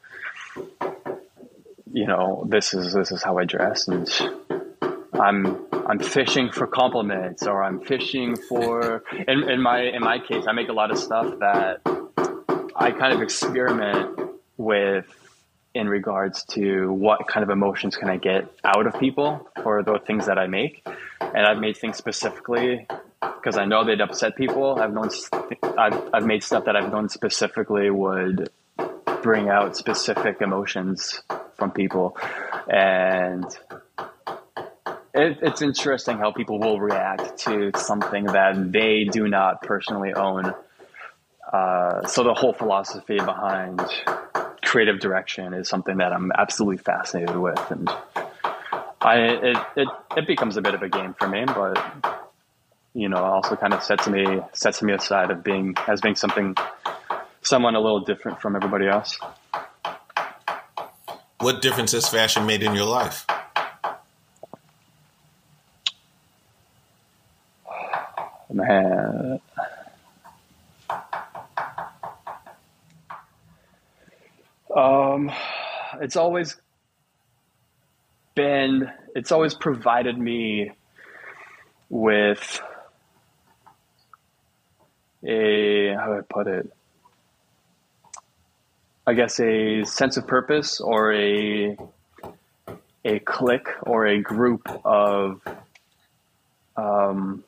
You 1.91 2.07
know, 2.07 2.45
this 2.47 2.75
is 2.75 2.93
this 2.93 3.11
is 3.11 3.23
how 3.23 3.39
I 3.39 3.45
dress, 3.47 3.89
and 3.89 4.07
I'm 5.15 5.65
I'm 5.73 5.99
fishing 5.99 6.51
for 6.53 6.67
compliments, 6.67 7.47
or 7.47 7.63
I'm 7.63 7.81
fishing 7.81 8.37
for. 8.37 9.03
In, 9.27 9.49
in 9.49 9.63
my 9.63 9.81
in 9.81 10.03
my 10.03 10.19
case, 10.19 10.45
I 10.47 10.53
make 10.53 10.69
a 10.69 10.75
lot 10.75 10.91
of 10.91 10.99
stuff 10.99 11.39
that 11.39 11.81
I 12.77 12.91
kind 12.91 13.15
of 13.15 13.23
experiment 13.23 14.19
with 14.59 15.07
in 15.75 15.89
regards 15.89 16.45
to 16.57 16.93
what 16.93 17.27
kind 17.29 17.45
of 17.45 17.49
emotions 17.49 17.97
can 17.97 18.11
I 18.11 18.19
get 18.19 18.45
out 18.63 18.87
of 18.87 19.01
people 19.01 19.49
for 19.63 19.83
the 19.83 19.99
things 19.99 20.27
that 20.27 20.39
I 20.39 20.47
make. 20.47 20.87
And 21.21 21.47
I've 21.47 21.59
made 21.59 21.79
things 21.79 21.97
specifically 21.97 22.87
because 23.21 23.57
I 23.57 23.65
know 23.65 23.85
they'd 23.85 24.01
upset 24.01 24.37
people. 24.37 24.79
I've 24.79 24.93
known, 24.93 25.11
I've, 25.79 26.15
I've 26.15 26.27
made 26.27 26.43
stuff 26.43 26.65
that 26.67 26.77
I've 26.77 26.91
known 26.91 27.09
specifically 27.09 27.91
would 27.91 28.51
bring 29.23 29.49
out 29.49 29.77
specific 29.77 30.41
emotions 30.41 31.23
from 31.57 31.71
people. 31.71 32.17
And 32.69 33.45
it, 35.15 35.39
it's 35.43 35.63
interesting 35.63 36.19
how 36.19 36.33
people 36.33 36.59
will 36.59 36.79
react 36.79 37.39
to 37.39 37.73
something 37.77 38.25
that 38.27 38.73
they 38.73 39.05
do 39.05 39.29
not 39.29 39.63
personally 39.63 40.13
own. 40.13 40.55
Uh, 41.53 42.07
so 42.07 42.25
the 42.25 42.35
whole 42.35 42.53
philosophy 42.53 43.17
behind 43.17 43.81
creative 44.65 44.99
direction 45.01 45.55
is 45.55 45.69
something 45.69 45.99
that 45.99 46.13
I'm 46.13 46.33
absolutely 46.33 46.79
fascinated 46.79 47.37
with, 47.37 47.71
and 47.71 47.89
I 49.01 49.19
it 49.19 49.57
it, 49.77 49.89
it 50.17 50.27
becomes 50.27 50.57
a 50.57 50.61
bit 50.61 50.75
of 50.75 50.83
a 50.83 50.89
game 50.89 51.15
for 51.15 51.29
me, 51.29 51.45
but 51.47 52.26
you 52.97 53.11
know, 53.11 53.19
also 53.19 53.57
kind 53.57 53.75
of 53.75 53.83
sets 53.83 54.09
me 54.09 54.41
sets 54.55 54.83
me 54.83 54.95
aside 54.95 55.31
of 55.31 55.45
being 55.45 55.75
as 55.87 56.01
being 56.01 56.17
something 56.17 56.57
someone 57.43 57.75
a 57.75 57.81
little 57.81 58.01
different 58.01 58.41
from 58.41 58.57
everybody 58.57 58.89
else. 58.89 59.19
What 61.41 61.61
difference 61.61 61.93
has 61.93 62.09
fashion 62.09 62.47
made 62.47 62.63
in 62.63 62.75
your 62.75 62.87
life? 62.87 63.27
Man. 68.51 69.41
Um, 74.75 75.31
it's 76.01 76.17
always 76.17 76.57
been, 78.35 78.91
it's 79.15 79.33
always 79.33 79.53
provided 79.55 80.19
me 80.19 80.71
with 81.91 82.63
a, 85.27 85.95
how 85.95 86.07
do 86.07 86.19
I 86.19 86.21
put 86.29 86.47
it? 86.47 86.73
I 89.07 89.15
guess 89.15 89.39
a 89.41 89.85
sense 89.85 90.17
of 90.17 90.27
purpose 90.27 90.81
or 90.81 91.13
a 91.13 91.77
a 93.05 93.21
clique 93.21 93.69
or 93.83 94.05
a 94.05 94.21
group 94.21 94.69
of 94.85 95.41
um, 96.77 97.45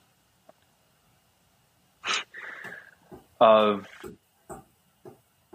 of 3.41 3.87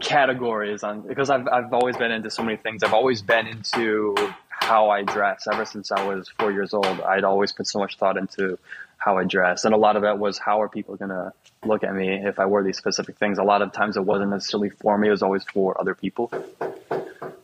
categories 0.02 0.84
on 0.84 1.02
because 1.08 1.30
I've 1.30 1.48
I've 1.48 1.72
always 1.72 1.96
been 1.96 2.12
into 2.12 2.30
so 2.30 2.44
many 2.44 2.58
things. 2.58 2.84
I've 2.84 2.94
always 2.94 3.22
been 3.22 3.48
into 3.48 4.16
how 4.50 4.90
I 4.90 5.04
dress 5.04 5.48
ever 5.52 5.66
since 5.66 5.92
I 5.92 6.06
was 6.06 6.30
four 6.38 6.52
years 6.52 6.74
old. 6.74 6.86
I'd 6.86 7.24
always 7.24 7.54
put 7.54 7.68
so 7.68 7.80
much 7.80 7.98
thought 7.98 8.18
into 8.18 8.58
how 9.04 9.18
I 9.18 9.24
dress, 9.24 9.66
and 9.66 9.74
a 9.74 9.78
lot 9.78 9.96
of 9.96 10.04
that 10.04 10.20
was 10.20 10.38
how 10.38 10.62
are 10.62 10.70
people 10.70 10.96
gonna 10.96 11.34
look 11.66 11.84
at 11.84 11.94
me 11.94 12.10
if 12.26 12.40
I 12.40 12.46
wear 12.46 12.64
these 12.64 12.78
specific 12.78 13.18
things. 13.18 13.38
A 13.38 13.44
lot 13.44 13.62
of 13.62 13.72
times 13.74 13.98
it 13.98 14.06
wasn't 14.06 14.32
necessarily 14.32 14.70
for 14.70 14.98
me; 14.98 15.08
it 15.08 15.12
was 15.12 15.24
always 15.24 15.44
for 15.44 15.80
other 15.80 15.96
people. 15.96 16.32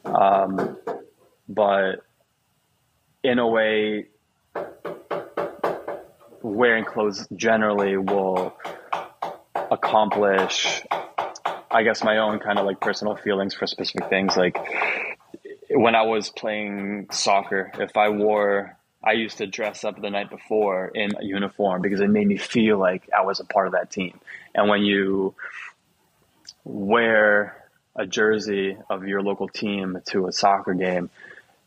Um, 0.05 0.77
but 1.47 2.03
in 3.23 3.39
a 3.39 3.47
way, 3.47 4.07
wearing 6.41 6.85
clothes 6.85 7.27
generally 7.35 7.97
will 7.97 8.55
accomplish 9.55 10.83
I 11.71 11.83
guess 11.83 12.03
my 12.03 12.17
own 12.17 12.39
kind 12.39 12.57
of 12.57 12.65
like 12.65 12.79
personal 12.79 13.15
feelings 13.15 13.53
for 13.53 13.67
specific 13.67 14.09
things. 14.09 14.35
Like 14.35 14.57
when 15.69 15.95
I 15.95 16.01
was 16.01 16.29
playing 16.29 17.07
soccer, 17.11 17.71
if 17.75 17.95
I 17.95 18.09
wore, 18.09 18.77
I 19.03 19.13
used 19.13 19.37
to 19.37 19.47
dress 19.47 19.83
up 19.83 20.01
the 20.01 20.09
night 20.09 20.29
before 20.29 20.87
in 20.87 21.11
a 21.17 21.23
uniform 21.23 21.81
because 21.81 22.01
it 22.01 22.09
made 22.09 22.27
me 22.27 22.37
feel 22.37 22.77
like 22.77 23.09
I 23.17 23.23
was 23.23 23.39
a 23.39 23.45
part 23.45 23.67
of 23.67 23.73
that 23.73 23.91
team. 23.91 24.19
And 24.53 24.67
when 24.69 24.81
you 24.81 25.35
wear 26.65 27.65
a 27.95 28.05
jersey 28.05 28.77
of 28.89 29.07
your 29.07 29.21
local 29.21 29.47
team 29.47 30.01
to 30.07 30.27
a 30.27 30.31
soccer 30.31 30.73
game, 30.73 31.09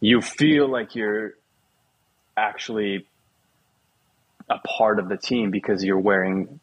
you 0.00 0.20
feel 0.20 0.68
like 0.68 0.94
you're 0.94 1.34
actually 2.36 3.06
a 4.48 4.58
part 4.58 4.98
of 4.98 5.08
the 5.08 5.16
team 5.16 5.50
because 5.50 5.82
you're 5.82 5.98
wearing 5.98 6.60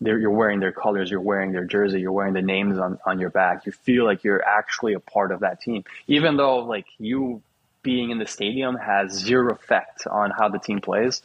you're 0.00 0.30
wearing 0.30 0.58
their 0.58 0.72
colors, 0.72 1.10
you're 1.10 1.20
wearing 1.20 1.52
their 1.52 1.64
jersey, 1.64 2.00
you're 2.00 2.10
wearing 2.10 2.34
the 2.34 2.42
names 2.42 2.76
on, 2.76 2.98
on 3.06 3.20
your 3.20 3.30
back. 3.30 3.66
You 3.66 3.72
feel 3.72 4.04
like 4.04 4.24
you're 4.24 4.44
actually 4.44 4.94
a 4.94 5.00
part 5.00 5.30
of 5.30 5.40
that 5.40 5.60
team, 5.60 5.84
even 6.08 6.36
though 6.36 6.58
like 6.58 6.86
you 6.98 7.40
being 7.82 8.10
in 8.10 8.18
the 8.18 8.26
stadium 8.26 8.76
has 8.76 9.12
zero 9.12 9.52
effect 9.52 10.06
on 10.06 10.30
how 10.30 10.48
the 10.48 10.58
team 10.58 10.80
plays. 10.80 11.22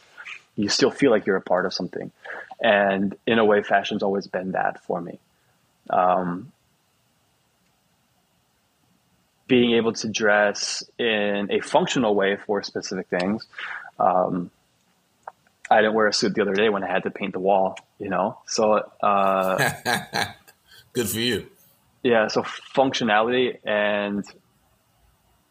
You 0.56 0.68
still 0.68 0.90
feel 0.90 1.10
like 1.10 1.26
you're 1.26 1.36
a 1.36 1.42
part 1.42 1.66
of 1.66 1.72
something, 1.72 2.10
and 2.60 3.16
in 3.26 3.38
a 3.38 3.44
way, 3.44 3.62
fashion's 3.62 4.02
always 4.02 4.26
been 4.26 4.52
that 4.52 4.82
for 4.84 5.00
me. 5.00 5.18
Um, 5.88 6.52
being 9.48 9.72
able 9.72 9.94
to 9.94 10.08
dress 10.08 10.84
in 10.98 11.48
a 11.50 11.60
functional 11.60 12.14
way 12.14 12.36
for 12.36 12.62
specific 12.62 13.08
things. 13.08 13.46
Um, 13.98 14.50
I 15.70 15.80
didn't 15.80 15.94
wear 15.94 16.06
a 16.06 16.12
suit 16.12 16.34
the 16.34 16.42
other 16.42 16.54
day 16.54 16.68
when 16.68 16.84
I 16.84 16.90
had 16.90 17.02
to 17.04 17.10
paint 17.10 17.32
the 17.32 17.40
wall, 17.40 17.76
you 17.98 18.08
know? 18.08 18.38
So, 18.46 18.74
uh, 19.00 19.72
good 20.92 21.08
for 21.08 21.18
you. 21.18 21.46
Yeah. 22.02 22.28
So 22.28 22.42
functionality 22.42 23.58
and 23.64 24.24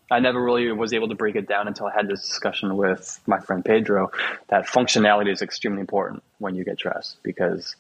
I 0.10 0.20
never 0.20 0.42
really 0.42 0.72
was 0.72 0.94
able 0.94 1.10
to 1.10 1.16
break 1.16 1.36
it 1.36 1.48
down 1.48 1.68
until 1.68 1.88
I 1.88 1.94
had 1.94 2.08
this 2.08 2.22
discussion 2.22 2.78
with 2.78 3.20
my 3.28 3.40
friend 3.40 3.64
Pedro 3.64 4.12
that 4.48 4.68
functionality 4.68 5.32
is 5.32 5.42
extremely 5.42 5.82
important 5.82 6.24
when 6.40 6.56
you 6.56 6.64
get 6.64 6.78
dressed 6.78 7.18
because 7.24 7.76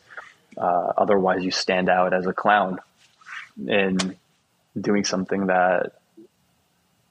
uh, 0.58 0.94
otherwise 0.98 1.44
you 1.44 1.52
stand 1.52 1.90
out 1.90 2.14
as 2.14 2.26
a 2.26 2.34
clown 2.34 2.80
in 3.66 4.18
doing 4.80 5.04
something 5.04 5.48
that 5.48 5.94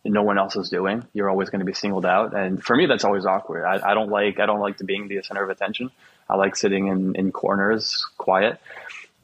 no 0.05 0.23
one 0.23 0.39
else 0.39 0.55
is 0.57 0.69
doing. 0.69 1.05
You're 1.15 1.31
always 1.31 1.51
going 1.51 1.61
to 1.61 1.67
be 1.67 1.73
singled 1.73 2.07
out, 2.07 2.37
and 2.37 2.63
for 2.63 2.77
me, 2.77 2.87
that's 2.87 3.05
always 3.05 3.27
awkward. 3.27 3.65
I, 3.65 3.91
I 3.91 3.95
don't 3.95 4.11
like 4.11 4.39
I 4.39 4.47
don't 4.47 4.61
like 4.61 4.79
to 4.79 4.85
being 4.85 5.09
the 5.09 5.23
center 5.23 5.43
of 5.43 5.51
attention. 5.51 5.91
I 6.29 6.37
like 6.37 6.57
sitting 6.57 6.89
in 6.89 7.17
in 7.17 7.33
corners, 7.33 8.07
quiet. 8.17 8.61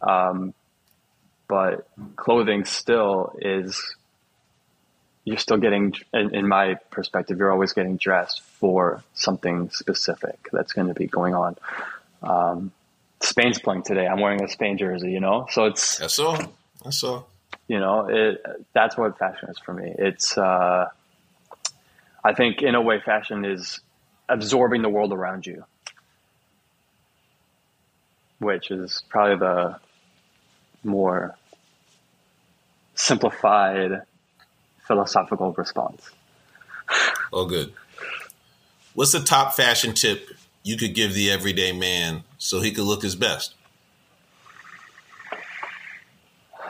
Um, 0.01 0.55
but 1.49 1.87
clothing 2.17 2.65
still 2.65 3.37
is 3.39 3.95
you're 5.25 5.39
still 5.39 5.57
getting 5.57 5.95
in, 6.13 6.35
in, 6.35 6.49
my 6.49 6.75
perspective 6.91 7.39
you're 7.39 7.53
always 7.53 7.73
getting 7.73 7.97
dressed 7.97 8.41
for 8.41 9.03
something 9.15 9.71
specific 9.71 10.49
that's 10.53 10.73
going 10.73 10.89
to 10.89 10.95
be 10.95 11.07
going 11.07 11.35
on. 11.35 11.57
Um, 12.23 12.73
spain's 13.21 13.61
playing 13.61 13.85
today. 13.85 14.07
I'm 14.07 14.21
wearing 14.21 14.43
a 14.43 14.49
spain 14.49 14.79
jersey 14.79 15.13
you 15.13 15.21
know? 15.21 15.47
So 15.51 15.67
it's 15.67 15.99
that's 15.99 16.19
all. 16.19 16.39
That's 16.83 17.05
all. 17.05 17.29
You 17.69 17.79
know, 17.79 18.09
it, 18.09 18.43
that's 18.73 18.97
what 18.97 19.19
fashion 19.19 19.49
is 19.49 19.59
for 19.59 19.73
me. 19.73 19.95
It's, 19.97 20.37
uh, 20.37 20.89
I 22.25 22.35
think 22.35 22.63
in 22.63 22.75
a 22.75 22.81
way, 22.81 23.01
fashion 23.01 23.45
is 23.45 23.81
absorbing 24.29 24.83
the 24.83 24.89
world 24.89 25.13
around 25.13 25.47
you, 25.47 25.65
which 28.39 28.71
is 28.71 29.03
probably 29.09 29.37
the 29.37 29.79
more 30.85 31.37
simplified 32.95 34.03
philosophical 34.87 35.53
response. 35.53 36.11
Oh, 37.33 37.47
good. 37.47 37.73
What's 38.95 39.13
the 39.13 39.21
top 39.21 39.55
fashion 39.55 39.95
tip 39.95 40.29
you 40.63 40.77
could 40.77 40.95
give 40.95 41.15
the 41.15 41.31
everyday 41.31 41.73
man 41.73 42.25
so 42.39 42.61
he 42.61 42.73
could 42.73 42.85
look 42.85 43.03
his 43.03 43.17
best? 43.17 43.55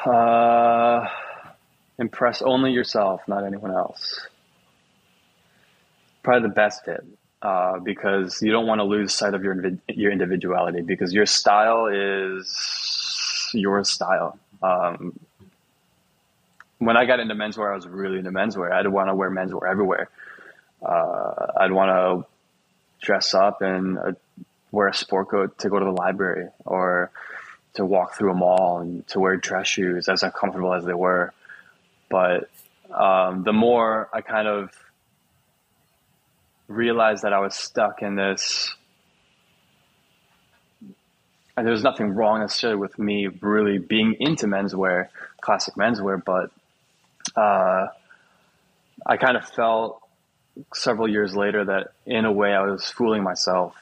Uh, 0.04 1.08
impress 1.98 2.42
only 2.42 2.72
yourself, 2.72 3.20
not 3.26 3.44
anyone 3.44 3.72
else. 3.72 4.26
Probably 6.22 6.48
the 6.48 6.54
best 6.54 6.84
tip, 6.84 7.04
uh, 7.42 7.78
because 7.80 8.40
you 8.42 8.52
don't 8.52 8.66
want 8.66 8.80
to 8.80 8.84
lose 8.84 9.12
sight 9.12 9.34
of 9.34 9.42
your 9.42 9.56
your 9.88 10.12
individuality. 10.12 10.82
Because 10.82 11.12
your 11.12 11.26
style 11.26 11.86
is 11.86 13.50
your 13.54 13.82
style. 13.84 14.38
Um, 14.62 15.18
when 16.84 16.96
I 16.96 17.04
got 17.04 17.20
into 17.20 17.34
menswear, 17.34 17.70
I 17.70 17.76
was 17.76 17.86
really 17.86 18.18
into 18.18 18.32
menswear. 18.32 18.72
I'd 18.72 18.88
want 18.88 19.08
to 19.08 19.14
wear 19.14 19.30
menswear 19.30 19.70
everywhere. 19.70 20.10
Uh, 20.84 21.46
I'd 21.60 21.70
want 21.70 21.90
to 21.90 23.06
dress 23.06 23.34
up 23.34 23.62
and 23.62 23.98
uh, 23.98 24.12
wear 24.72 24.88
a 24.88 24.94
sport 24.94 25.28
coat 25.28 25.58
to 25.58 25.68
go 25.68 25.78
to 25.78 25.84
the 25.84 25.92
library 25.92 26.48
or 26.64 27.12
to 27.74 27.86
walk 27.86 28.16
through 28.16 28.32
a 28.32 28.34
mall 28.34 28.80
and 28.80 29.06
to 29.08 29.20
wear 29.20 29.36
dress 29.36 29.68
shoes 29.68 30.08
as 30.08 30.24
uncomfortable 30.24 30.74
as 30.74 30.84
they 30.84 30.92
were. 30.92 31.32
But 32.10 32.50
um, 32.90 33.44
the 33.44 33.52
more 33.52 34.08
I 34.12 34.20
kind 34.20 34.48
of 34.48 34.72
realized 36.66 37.22
that 37.22 37.32
I 37.32 37.38
was 37.38 37.54
stuck 37.54 38.02
in 38.02 38.16
this, 38.16 38.74
and 41.56 41.64
there 41.64 41.72
was 41.72 41.84
nothing 41.84 42.14
wrong 42.14 42.40
necessarily 42.40 42.78
with 42.78 42.98
me 42.98 43.28
really 43.40 43.78
being 43.78 44.16
into 44.18 44.46
menswear, 44.46 45.08
classic 45.40 45.74
menswear, 45.74 46.22
but 46.22 46.50
uh, 47.36 47.88
I 49.06 49.16
kind 49.16 49.36
of 49.36 49.48
felt 49.48 50.00
several 50.74 51.08
years 51.08 51.34
later 51.34 51.64
that 51.64 51.92
in 52.06 52.24
a 52.24 52.32
way 52.32 52.52
I 52.52 52.62
was 52.62 52.88
fooling 52.90 53.22
myself. 53.22 53.74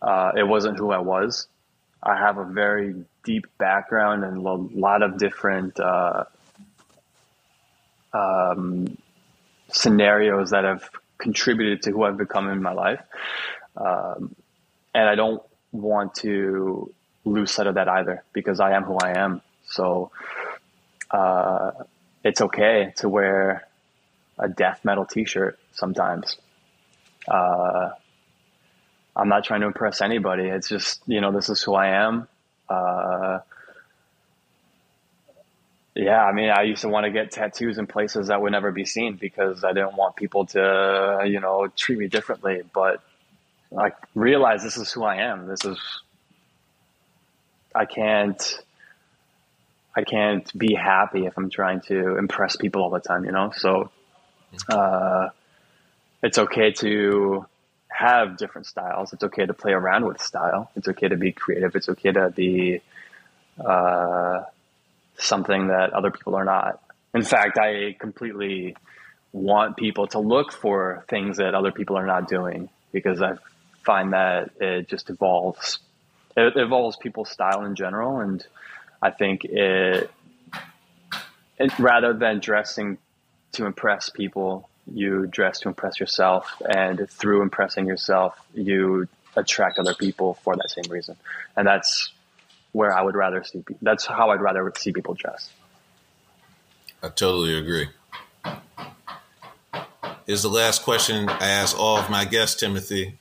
Uh, 0.00 0.32
it 0.36 0.46
wasn't 0.46 0.78
who 0.78 0.90
I 0.90 0.98
was 0.98 1.48
I 2.04 2.18
have 2.18 2.36
a 2.36 2.44
very 2.44 2.94
deep 3.24 3.46
background 3.56 4.24
and 4.24 4.36
a 4.36 4.52
lot 4.78 5.02
of 5.02 5.16
different 5.16 5.80
uh, 5.80 6.24
um, 8.12 8.98
scenarios 9.70 10.50
that 10.50 10.64
have 10.64 10.86
contributed 11.16 11.82
to 11.82 11.92
who 11.92 12.04
I've 12.04 12.18
become 12.18 12.50
in 12.50 12.62
my 12.62 12.72
life. 12.74 13.00
Um, 13.76 14.36
and 14.94 15.08
I 15.08 15.14
don't 15.14 15.42
want 15.72 16.14
to 16.16 16.92
lose 17.24 17.50
sight 17.50 17.66
of 17.66 17.76
that 17.76 17.88
either 17.88 18.22
because 18.34 18.60
I 18.60 18.72
am 18.72 18.84
who 18.84 18.98
I 18.98 19.18
am. 19.18 19.40
So 19.66 20.10
uh, 21.10 21.70
it's 22.24 22.40
okay 22.40 22.92
to 22.96 23.08
wear 23.08 23.68
a 24.38 24.48
death 24.48 24.80
metal 24.84 25.04
t-shirt 25.04 25.58
sometimes. 25.72 26.36
Uh, 27.28 27.90
I'm 29.14 29.28
not 29.28 29.44
trying 29.44 29.60
to 29.60 29.66
impress 29.66 30.00
anybody. 30.00 30.44
It's 30.44 30.68
just, 30.68 31.02
you 31.06 31.20
know, 31.20 31.30
this 31.30 31.48
is 31.48 31.62
who 31.62 31.74
I 31.74 32.04
am. 32.04 32.26
Uh, 32.68 33.40
yeah, 35.94 36.24
I 36.24 36.32
mean, 36.32 36.50
I 36.50 36.62
used 36.62 36.82
to 36.82 36.88
want 36.88 37.04
to 37.04 37.10
get 37.10 37.30
tattoos 37.30 37.78
in 37.78 37.86
places 37.86 38.26
that 38.28 38.42
would 38.42 38.50
never 38.50 38.72
be 38.72 38.84
seen 38.84 39.16
because 39.16 39.62
I 39.62 39.72
didn't 39.72 39.96
want 39.96 40.16
people 40.16 40.46
to, 40.46 41.22
you 41.24 41.38
know, 41.38 41.68
treat 41.76 41.98
me 41.98 42.08
differently. 42.08 42.62
But 42.72 43.00
I 43.78 43.92
realize 44.14 44.64
this 44.64 44.76
is 44.76 44.90
who 44.90 45.04
I 45.04 45.16
am. 45.16 45.46
This 45.46 45.64
is, 45.64 45.78
I 47.72 47.84
can't, 47.84 48.63
I 49.96 50.02
can't 50.02 50.56
be 50.58 50.74
happy 50.74 51.26
if 51.26 51.36
I'm 51.36 51.50
trying 51.50 51.80
to 51.82 52.16
impress 52.18 52.56
people 52.56 52.82
all 52.82 52.90
the 52.90 53.00
time, 53.00 53.24
you 53.24 53.32
know? 53.32 53.52
So, 53.54 53.90
uh, 54.68 55.28
it's 56.22 56.38
okay 56.38 56.72
to 56.72 57.46
have 57.88 58.36
different 58.36 58.66
styles. 58.66 59.12
It's 59.12 59.22
okay 59.24 59.46
to 59.46 59.54
play 59.54 59.72
around 59.72 60.04
with 60.04 60.20
style. 60.20 60.70
It's 60.74 60.88
okay 60.88 61.08
to 61.08 61.16
be 61.16 61.32
creative. 61.32 61.76
It's 61.76 61.88
okay 61.88 62.12
to 62.12 62.30
be, 62.30 62.80
uh, 63.64 64.42
something 65.16 65.68
that 65.68 65.92
other 65.92 66.10
people 66.10 66.34
are 66.34 66.44
not. 66.44 66.80
In 67.14 67.22
fact, 67.22 67.58
I 67.58 67.96
completely 67.98 68.76
want 69.32 69.76
people 69.76 70.06
to 70.08 70.18
look 70.18 70.52
for 70.52 71.04
things 71.08 71.36
that 71.36 71.54
other 71.54 71.72
people 71.72 71.96
are 71.96 72.06
not 72.06 72.28
doing 72.28 72.68
because 72.92 73.22
I 73.22 73.34
find 73.84 74.12
that 74.12 74.50
it 74.60 74.88
just 74.88 75.10
evolves. 75.10 75.78
It 76.36 76.56
evolves 76.56 76.96
people's 76.96 77.30
style 77.30 77.64
in 77.64 77.76
general, 77.76 78.20
and 78.20 78.44
I 79.04 79.10
think 79.10 79.44
it, 79.44 80.10
it 81.58 81.78
rather 81.78 82.14
than 82.14 82.40
dressing 82.40 82.96
to 83.52 83.66
impress 83.66 84.08
people, 84.08 84.70
you 84.90 85.26
dress 85.26 85.60
to 85.60 85.68
impress 85.68 86.00
yourself, 86.00 86.50
and 86.66 87.06
through 87.10 87.42
impressing 87.42 87.86
yourself, 87.86 88.34
you 88.54 89.06
attract 89.36 89.78
other 89.78 89.94
people 89.94 90.34
for 90.42 90.56
that 90.56 90.70
same 90.70 90.90
reason, 90.90 91.16
and 91.54 91.66
that's 91.66 92.14
where 92.72 92.96
I 92.96 93.02
would 93.02 93.14
rather 93.14 93.44
see. 93.44 93.62
That's 93.82 94.06
how 94.06 94.30
I'd 94.30 94.40
rather 94.40 94.72
see 94.74 94.90
people 94.90 95.12
dress. 95.12 95.50
I 97.02 97.10
totally 97.10 97.58
agree. 97.58 97.88
Is 100.26 100.40
the 100.40 100.48
last 100.48 100.82
question 100.82 101.28
I 101.28 101.48
ask 101.48 101.78
all 101.78 101.98
of 101.98 102.08
my 102.08 102.24
guests, 102.24 102.58
Timothy. 102.58 103.18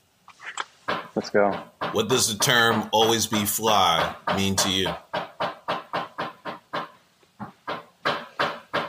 Let's 1.13 1.29
go. 1.29 1.51
What 1.91 2.07
does 2.07 2.33
the 2.33 2.41
term 2.41 2.87
"always 2.93 3.27
be 3.27 3.43
fly" 3.43 4.15
mean 4.37 4.55
to 4.55 4.69
you? 4.69 4.87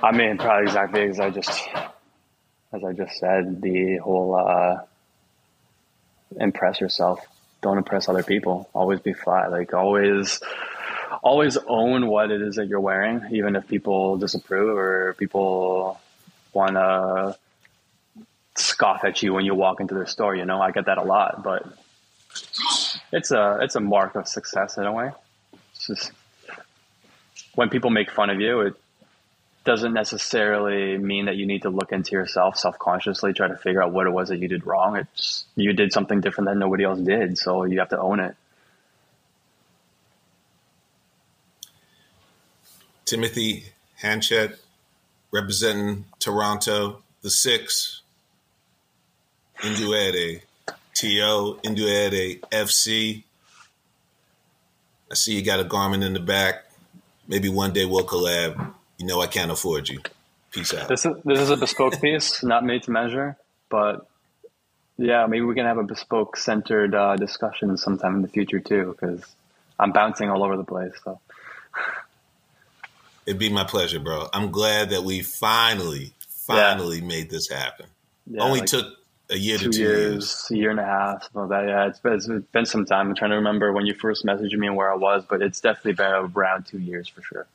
I 0.05 0.13
mean, 0.13 0.37
probably 0.37 0.65
exactly 0.65 1.09
as 1.09 1.19
I 1.19 1.31
just 1.31 1.67
as 2.75 2.85
I 2.85 2.93
just 2.93 3.19
said. 3.19 3.63
The 3.63 3.97
whole 3.97 4.35
uh, 4.35 4.83
impress 6.39 6.79
yourself 6.79 7.21
don't 7.63 7.79
impress 7.79 8.07
other 8.07 8.23
people. 8.23 8.69
Always 8.75 9.01
be 9.01 9.15
fly. 9.15 9.47
Like 9.47 9.73
always, 9.73 10.41
always 11.23 11.57
own 11.67 12.07
what 12.07 12.31
it 12.31 12.43
is 12.43 12.57
that 12.57 12.67
you're 12.67 12.81
wearing, 12.81 13.23
even 13.33 13.57
if 13.57 13.67
people 13.67 14.19
disapprove 14.19 14.77
or 14.77 15.17
people 15.19 15.99
want 16.53 16.73
to 16.73 17.39
scoff 18.57 19.05
at 19.05 19.23
you 19.23 19.33
when 19.33 19.47
you 19.47 19.55
walk 19.55 19.81
into 19.81 19.95
their 19.95 20.07
store. 20.07 20.37
You 20.37 20.45
know, 20.45 20.61
I 20.61 20.71
get 20.71 20.85
that 20.85 20.99
a 20.99 21.03
lot, 21.03 21.43
but 21.43 21.67
it's 23.11 23.31
a 23.31 23.61
it's 23.63 23.75
a 23.75 23.81
mark 23.81 24.17
of 24.17 24.29
success 24.29 24.77
in 24.77 24.85
a 24.85 24.93
way. 24.93 25.13
It's 25.73 25.87
just 25.87 26.13
when 27.55 27.71
people 27.71 27.89
make 27.89 28.11
fun 28.11 28.29
of 28.29 28.39
you, 28.39 28.61
it 28.61 28.75
doesn't 29.65 29.95
necessarily 29.95 30.99
mean 30.99 31.25
that 31.25 31.37
you 31.37 31.47
need 31.47 31.63
to 31.63 31.71
look 31.71 31.91
into 31.91 32.13
yourself 32.13 32.57
self-consciously 32.59 33.33
try 33.33 33.49
to 33.49 33.57
figure 33.57 33.83
out 33.83 33.93
what 33.93 34.07
it 34.07 34.11
was 34.11 34.29
that 34.29 34.39
you 34.39 34.49
did 34.49 34.67
wrong. 34.67 34.97
It's 34.97 35.47
you 35.57 35.73
did 35.73 35.93
something 35.93 36.21
different 36.21 36.49
that 36.49 36.57
nobody 36.57 36.85
else 36.85 37.01
did 37.01 37.39
so 37.39 37.65
you 37.65 37.79
have 37.79 37.89
to 37.89 37.99
own 37.99 38.21
it. 38.21 38.37
Timothy 43.07 43.65
hanchett 44.03 44.59
representing 45.31 46.05
toronto 46.19 47.03
the 47.23 47.31
six. 47.31 48.03
Induere 49.61 50.43
to 50.95 51.07
induere 51.65 52.41
fc 52.51 53.23
i 55.11 55.15
see 55.15 55.37
you 55.37 55.43
got 55.43 55.61
a 55.61 55.65
garment 55.65 56.03
in 56.03 56.13
the 56.13 56.21
back. 56.21 56.65
Maybe 57.29 57.49
one 57.49 57.73
day 57.73 57.85
we'll 57.85 58.05
collab 58.05 58.75
you 58.99 59.07
know 59.07 59.21
I 59.21 59.27
can't 59.27 59.51
afford 59.51 59.89
you. 59.89 60.01
Peace 60.51 60.73
out. 60.75 60.89
This 60.89 61.05
is 61.05 61.15
this 61.25 61.41
is 61.41 61.51
a 61.51 61.57
bespoke 61.57 62.01
piece, 62.01 62.43
not 62.45 62.65
made 62.65 62.85
to 62.85 62.91
measure, 62.91 63.37
but 63.69 64.07
yeah, 64.97 65.27
maybe 65.27 65.45
we 65.45 65.55
can 65.55 65.67
have 65.67 65.79
a 65.79 65.83
bespoke 65.83 66.37
centered 66.37 66.95
uh, 66.95 67.17
discussion 67.17 67.77
sometime 67.77 68.17
in 68.17 68.23
the 68.23 68.29
future 68.29 68.61
too, 68.61 68.95
because 68.97 69.25
I'm 69.79 69.91
bouncing 69.91 70.31
all 70.31 70.45
over 70.45 70.57
the 70.57 70.65
place. 70.65 70.93
So 71.03 71.19
it'd 73.27 73.41
be 73.41 73.49
my 73.49 73.65
pleasure, 73.65 73.99
bro. 73.99 74.29
I'm 74.33 74.53
glad 74.53 74.91
that 74.91 75.03
we 75.03 75.23
finally, 75.23 76.13
finally 76.29 76.99
yeah. 76.99 77.05
made 77.05 77.31
this 77.31 77.49
happen. 77.49 77.87
Yeah, 78.27 78.43
Only 78.43 78.61
like 78.61 78.69
took 78.69 78.87
a 79.31 79.37
year 79.37 79.59
two 79.59 79.73
to 79.73 79.77
two 79.77 79.83
years, 79.83 80.13
years, 80.13 80.49
a 80.53 80.57
year 80.57 80.71
and 80.71 80.79
a 80.79 80.85
half, 80.85 81.25
something 81.25 81.41
like 81.41 81.51
that. 81.51 81.69
Yeah, 81.69 81.87
it's 81.89 81.99
been, 81.99 82.13
it's 82.15 82.47
been 82.53 82.67
some 82.67 82.87
time. 82.87 83.09
I'm 83.09 83.15
trying 83.17 83.33
to 83.33 83.37
remember 83.37 83.73
when 83.73 83.87
you 83.87 83.95
first 83.95 84.25
messaged 84.25 84.57
me 84.57 84.69
and 84.69 84.77
where 84.77 84.93
I 84.93 84.97
was, 84.97 85.25
but 85.29 85.43
it's 85.43 85.61
definitely 85.61 85.95
been 85.95 86.13
around 86.13 86.67
two 86.67 86.79
years 86.79 87.09
for 87.09 87.23
sure 87.23 87.47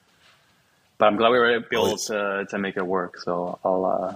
but 1.00 1.06
I'm 1.08 1.16
glad 1.16 1.30
we 1.30 1.40
were 1.40 1.56
able 1.56 1.98
to 1.98 2.46
to 2.48 2.60
make 2.60 2.78
it 2.78 2.86
work. 2.86 3.18
So 3.20 3.58
I'll 3.64 3.86
uh, 3.86 4.16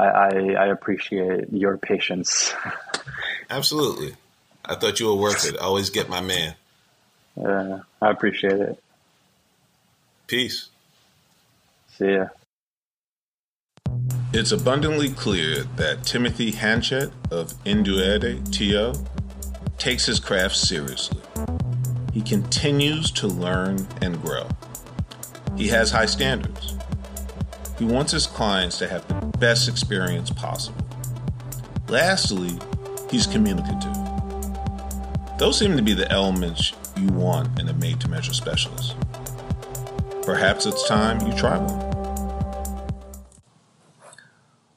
I, 0.00 0.06
I, 0.06 0.28
I 0.52 0.66
appreciate 0.68 1.52
your 1.52 1.76
patience. 1.76 2.54
Absolutely, 3.50 4.14
I 4.64 4.76
thought 4.76 5.00
you 5.00 5.08
were 5.08 5.16
worth 5.16 5.46
it. 5.46 5.56
I 5.60 5.64
always 5.64 5.90
get 5.90 6.08
my 6.08 6.20
man. 6.20 6.54
Yeah, 7.36 7.80
I 8.00 8.10
appreciate 8.10 8.60
it. 8.60 8.82
Peace. 10.26 10.68
See 11.98 12.12
ya. 12.12 12.26
It's 14.32 14.52
abundantly 14.52 15.10
clear 15.10 15.64
that 15.74 16.04
Timothy 16.04 16.52
Hanchett 16.52 17.10
of 17.32 17.52
Induere 17.64 18.38
TO 18.52 18.94
takes 19.76 20.06
his 20.06 20.20
craft 20.20 20.56
seriously. 20.56 21.20
He 22.12 22.22
continues 22.22 23.10
to 23.12 23.26
learn 23.26 23.88
and 24.00 24.22
grow. 24.22 24.46
He 25.56 25.68
has 25.68 25.90
high 25.90 26.06
standards. 26.06 26.74
He 27.78 27.84
wants 27.84 28.12
his 28.12 28.26
clients 28.26 28.78
to 28.78 28.88
have 28.88 29.06
the 29.08 29.14
best 29.38 29.68
experience 29.68 30.30
possible. 30.30 30.86
Lastly, 31.88 32.58
he's 33.10 33.26
communicative. 33.26 33.96
Those 35.38 35.58
seem 35.58 35.76
to 35.76 35.82
be 35.82 35.94
the 35.94 36.10
elements 36.10 36.72
you 36.96 37.08
want 37.08 37.58
in 37.58 37.68
a 37.68 37.72
made 37.72 38.00
to 38.00 38.08
measure 38.08 38.34
specialist. 38.34 38.94
Perhaps 40.22 40.66
it's 40.66 40.86
time 40.86 41.26
you 41.26 41.32
try 41.32 41.56
one. 41.56 41.90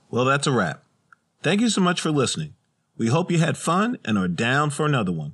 Well, 0.09 0.25
that's 0.25 0.47
a 0.47 0.51
wrap. 0.51 0.83
Thank 1.41 1.59
you 1.59 1.69
so 1.69 1.81
much 1.81 1.99
for 1.99 2.11
listening. 2.11 2.53
We 2.97 3.07
hope 3.07 3.31
you 3.31 3.39
had 3.39 3.57
fun 3.57 3.97
and 4.05 4.17
are 4.17 4.27
down 4.29 4.69
for 4.69 4.85
another 4.85 5.11
one. 5.11 5.33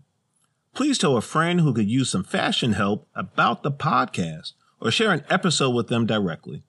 Please 0.73 0.97
tell 0.97 1.17
a 1.17 1.21
friend 1.21 1.61
who 1.61 1.73
could 1.73 1.89
use 1.89 2.09
some 2.09 2.23
fashion 2.23 2.73
help 2.73 3.07
about 3.13 3.61
the 3.61 3.71
podcast 3.71 4.53
or 4.81 4.91
share 4.91 5.11
an 5.11 5.23
episode 5.29 5.71
with 5.71 5.87
them 5.87 6.05
directly. 6.05 6.63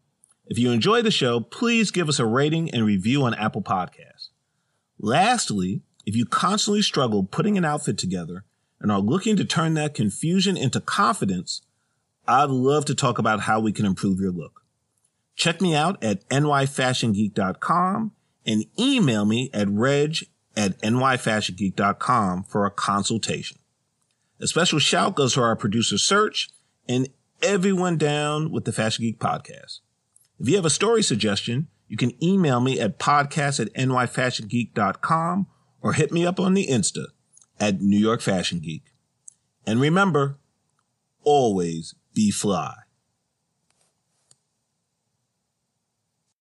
If 0.46 0.58
you 0.58 0.72
enjoy 0.72 1.02
the 1.02 1.10
show, 1.10 1.40
please 1.40 1.90
give 1.90 2.08
us 2.08 2.18
a 2.18 2.26
rating 2.26 2.70
and 2.70 2.84
review 2.84 3.22
on 3.22 3.34
Apple 3.34 3.62
Podcasts. 3.62 4.30
Lastly, 4.98 5.82
if 6.04 6.16
you 6.16 6.26
constantly 6.26 6.82
struggle 6.82 7.22
putting 7.22 7.56
an 7.56 7.64
outfit 7.64 7.98
together 7.98 8.44
and 8.80 8.90
are 8.90 9.00
looking 9.00 9.36
to 9.36 9.44
turn 9.44 9.74
that 9.74 9.94
confusion 9.94 10.56
into 10.56 10.80
confidence, 10.80 11.62
I'd 12.26 12.50
love 12.50 12.84
to 12.86 12.94
talk 12.94 13.18
about 13.18 13.40
how 13.40 13.60
we 13.60 13.72
can 13.72 13.86
improve 13.86 14.20
your 14.20 14.32
look. 14.32 14.62
Check 15.36 15.60
me 15.60 15.74
out 15.74 16.02
at 16.02 16.28
nyfashiongeek.com 16.28 18.12
and 18.46 18.64
email 18.78 19.24
me 19.24 19.50
at 19.54 19.68
reg 19.68 20.16
at 20.56 20.80
nyfashiongeek.com 20.80 22.44
for 22.44 22.66
a 22.66 22.70
consultation. 22.70 23.58
A 24.40 24.46
special 24.46 24.78
shout 24.78 25.14
goes 25.14 25.34
to 25.34 25.42
our 25.42 25.56
producer 25.56 25.98
Search 25.98 26.50
and 26.88 27.08
everyone 27.42 27.96
down 27.96 28.50
with 28.50 28.64
the 28.64 28.72
Fashion 28.72 29.04
Geek 29.04 29.18
podcast. 29.18 29.80
If 30.38 30.48
you 30.48 30.56
have 30.56 30.64
a 30.64 30.70
story 30.70 31.02
suggestion, 31.02 31.68
you 31.88 31.96
can 31.96 32.12
email 32.22 32.60
me 32.60 32.80
at 32.80 32.98
podcast 32.98 33.60
at 33.60 33.72
nyfashiongeek.com 33.74 35.46
or 35.82 35.92
hit 35.94 36.12
me 36.12 36.26
up 36.26 36.38
on 36.38 36.54
the 36.54 36.66
Insta 36.66 37.06
at 37.58 37.80
New 37.80 37.98
York 37.98 38.20
Fashion 38.20 38.60
Geek. 38.60 38.84
And 39.66 39.80
remember, 39.80 40.38
always 41.22 41.94
be 42.14 42.30
fly. 42.30 42.74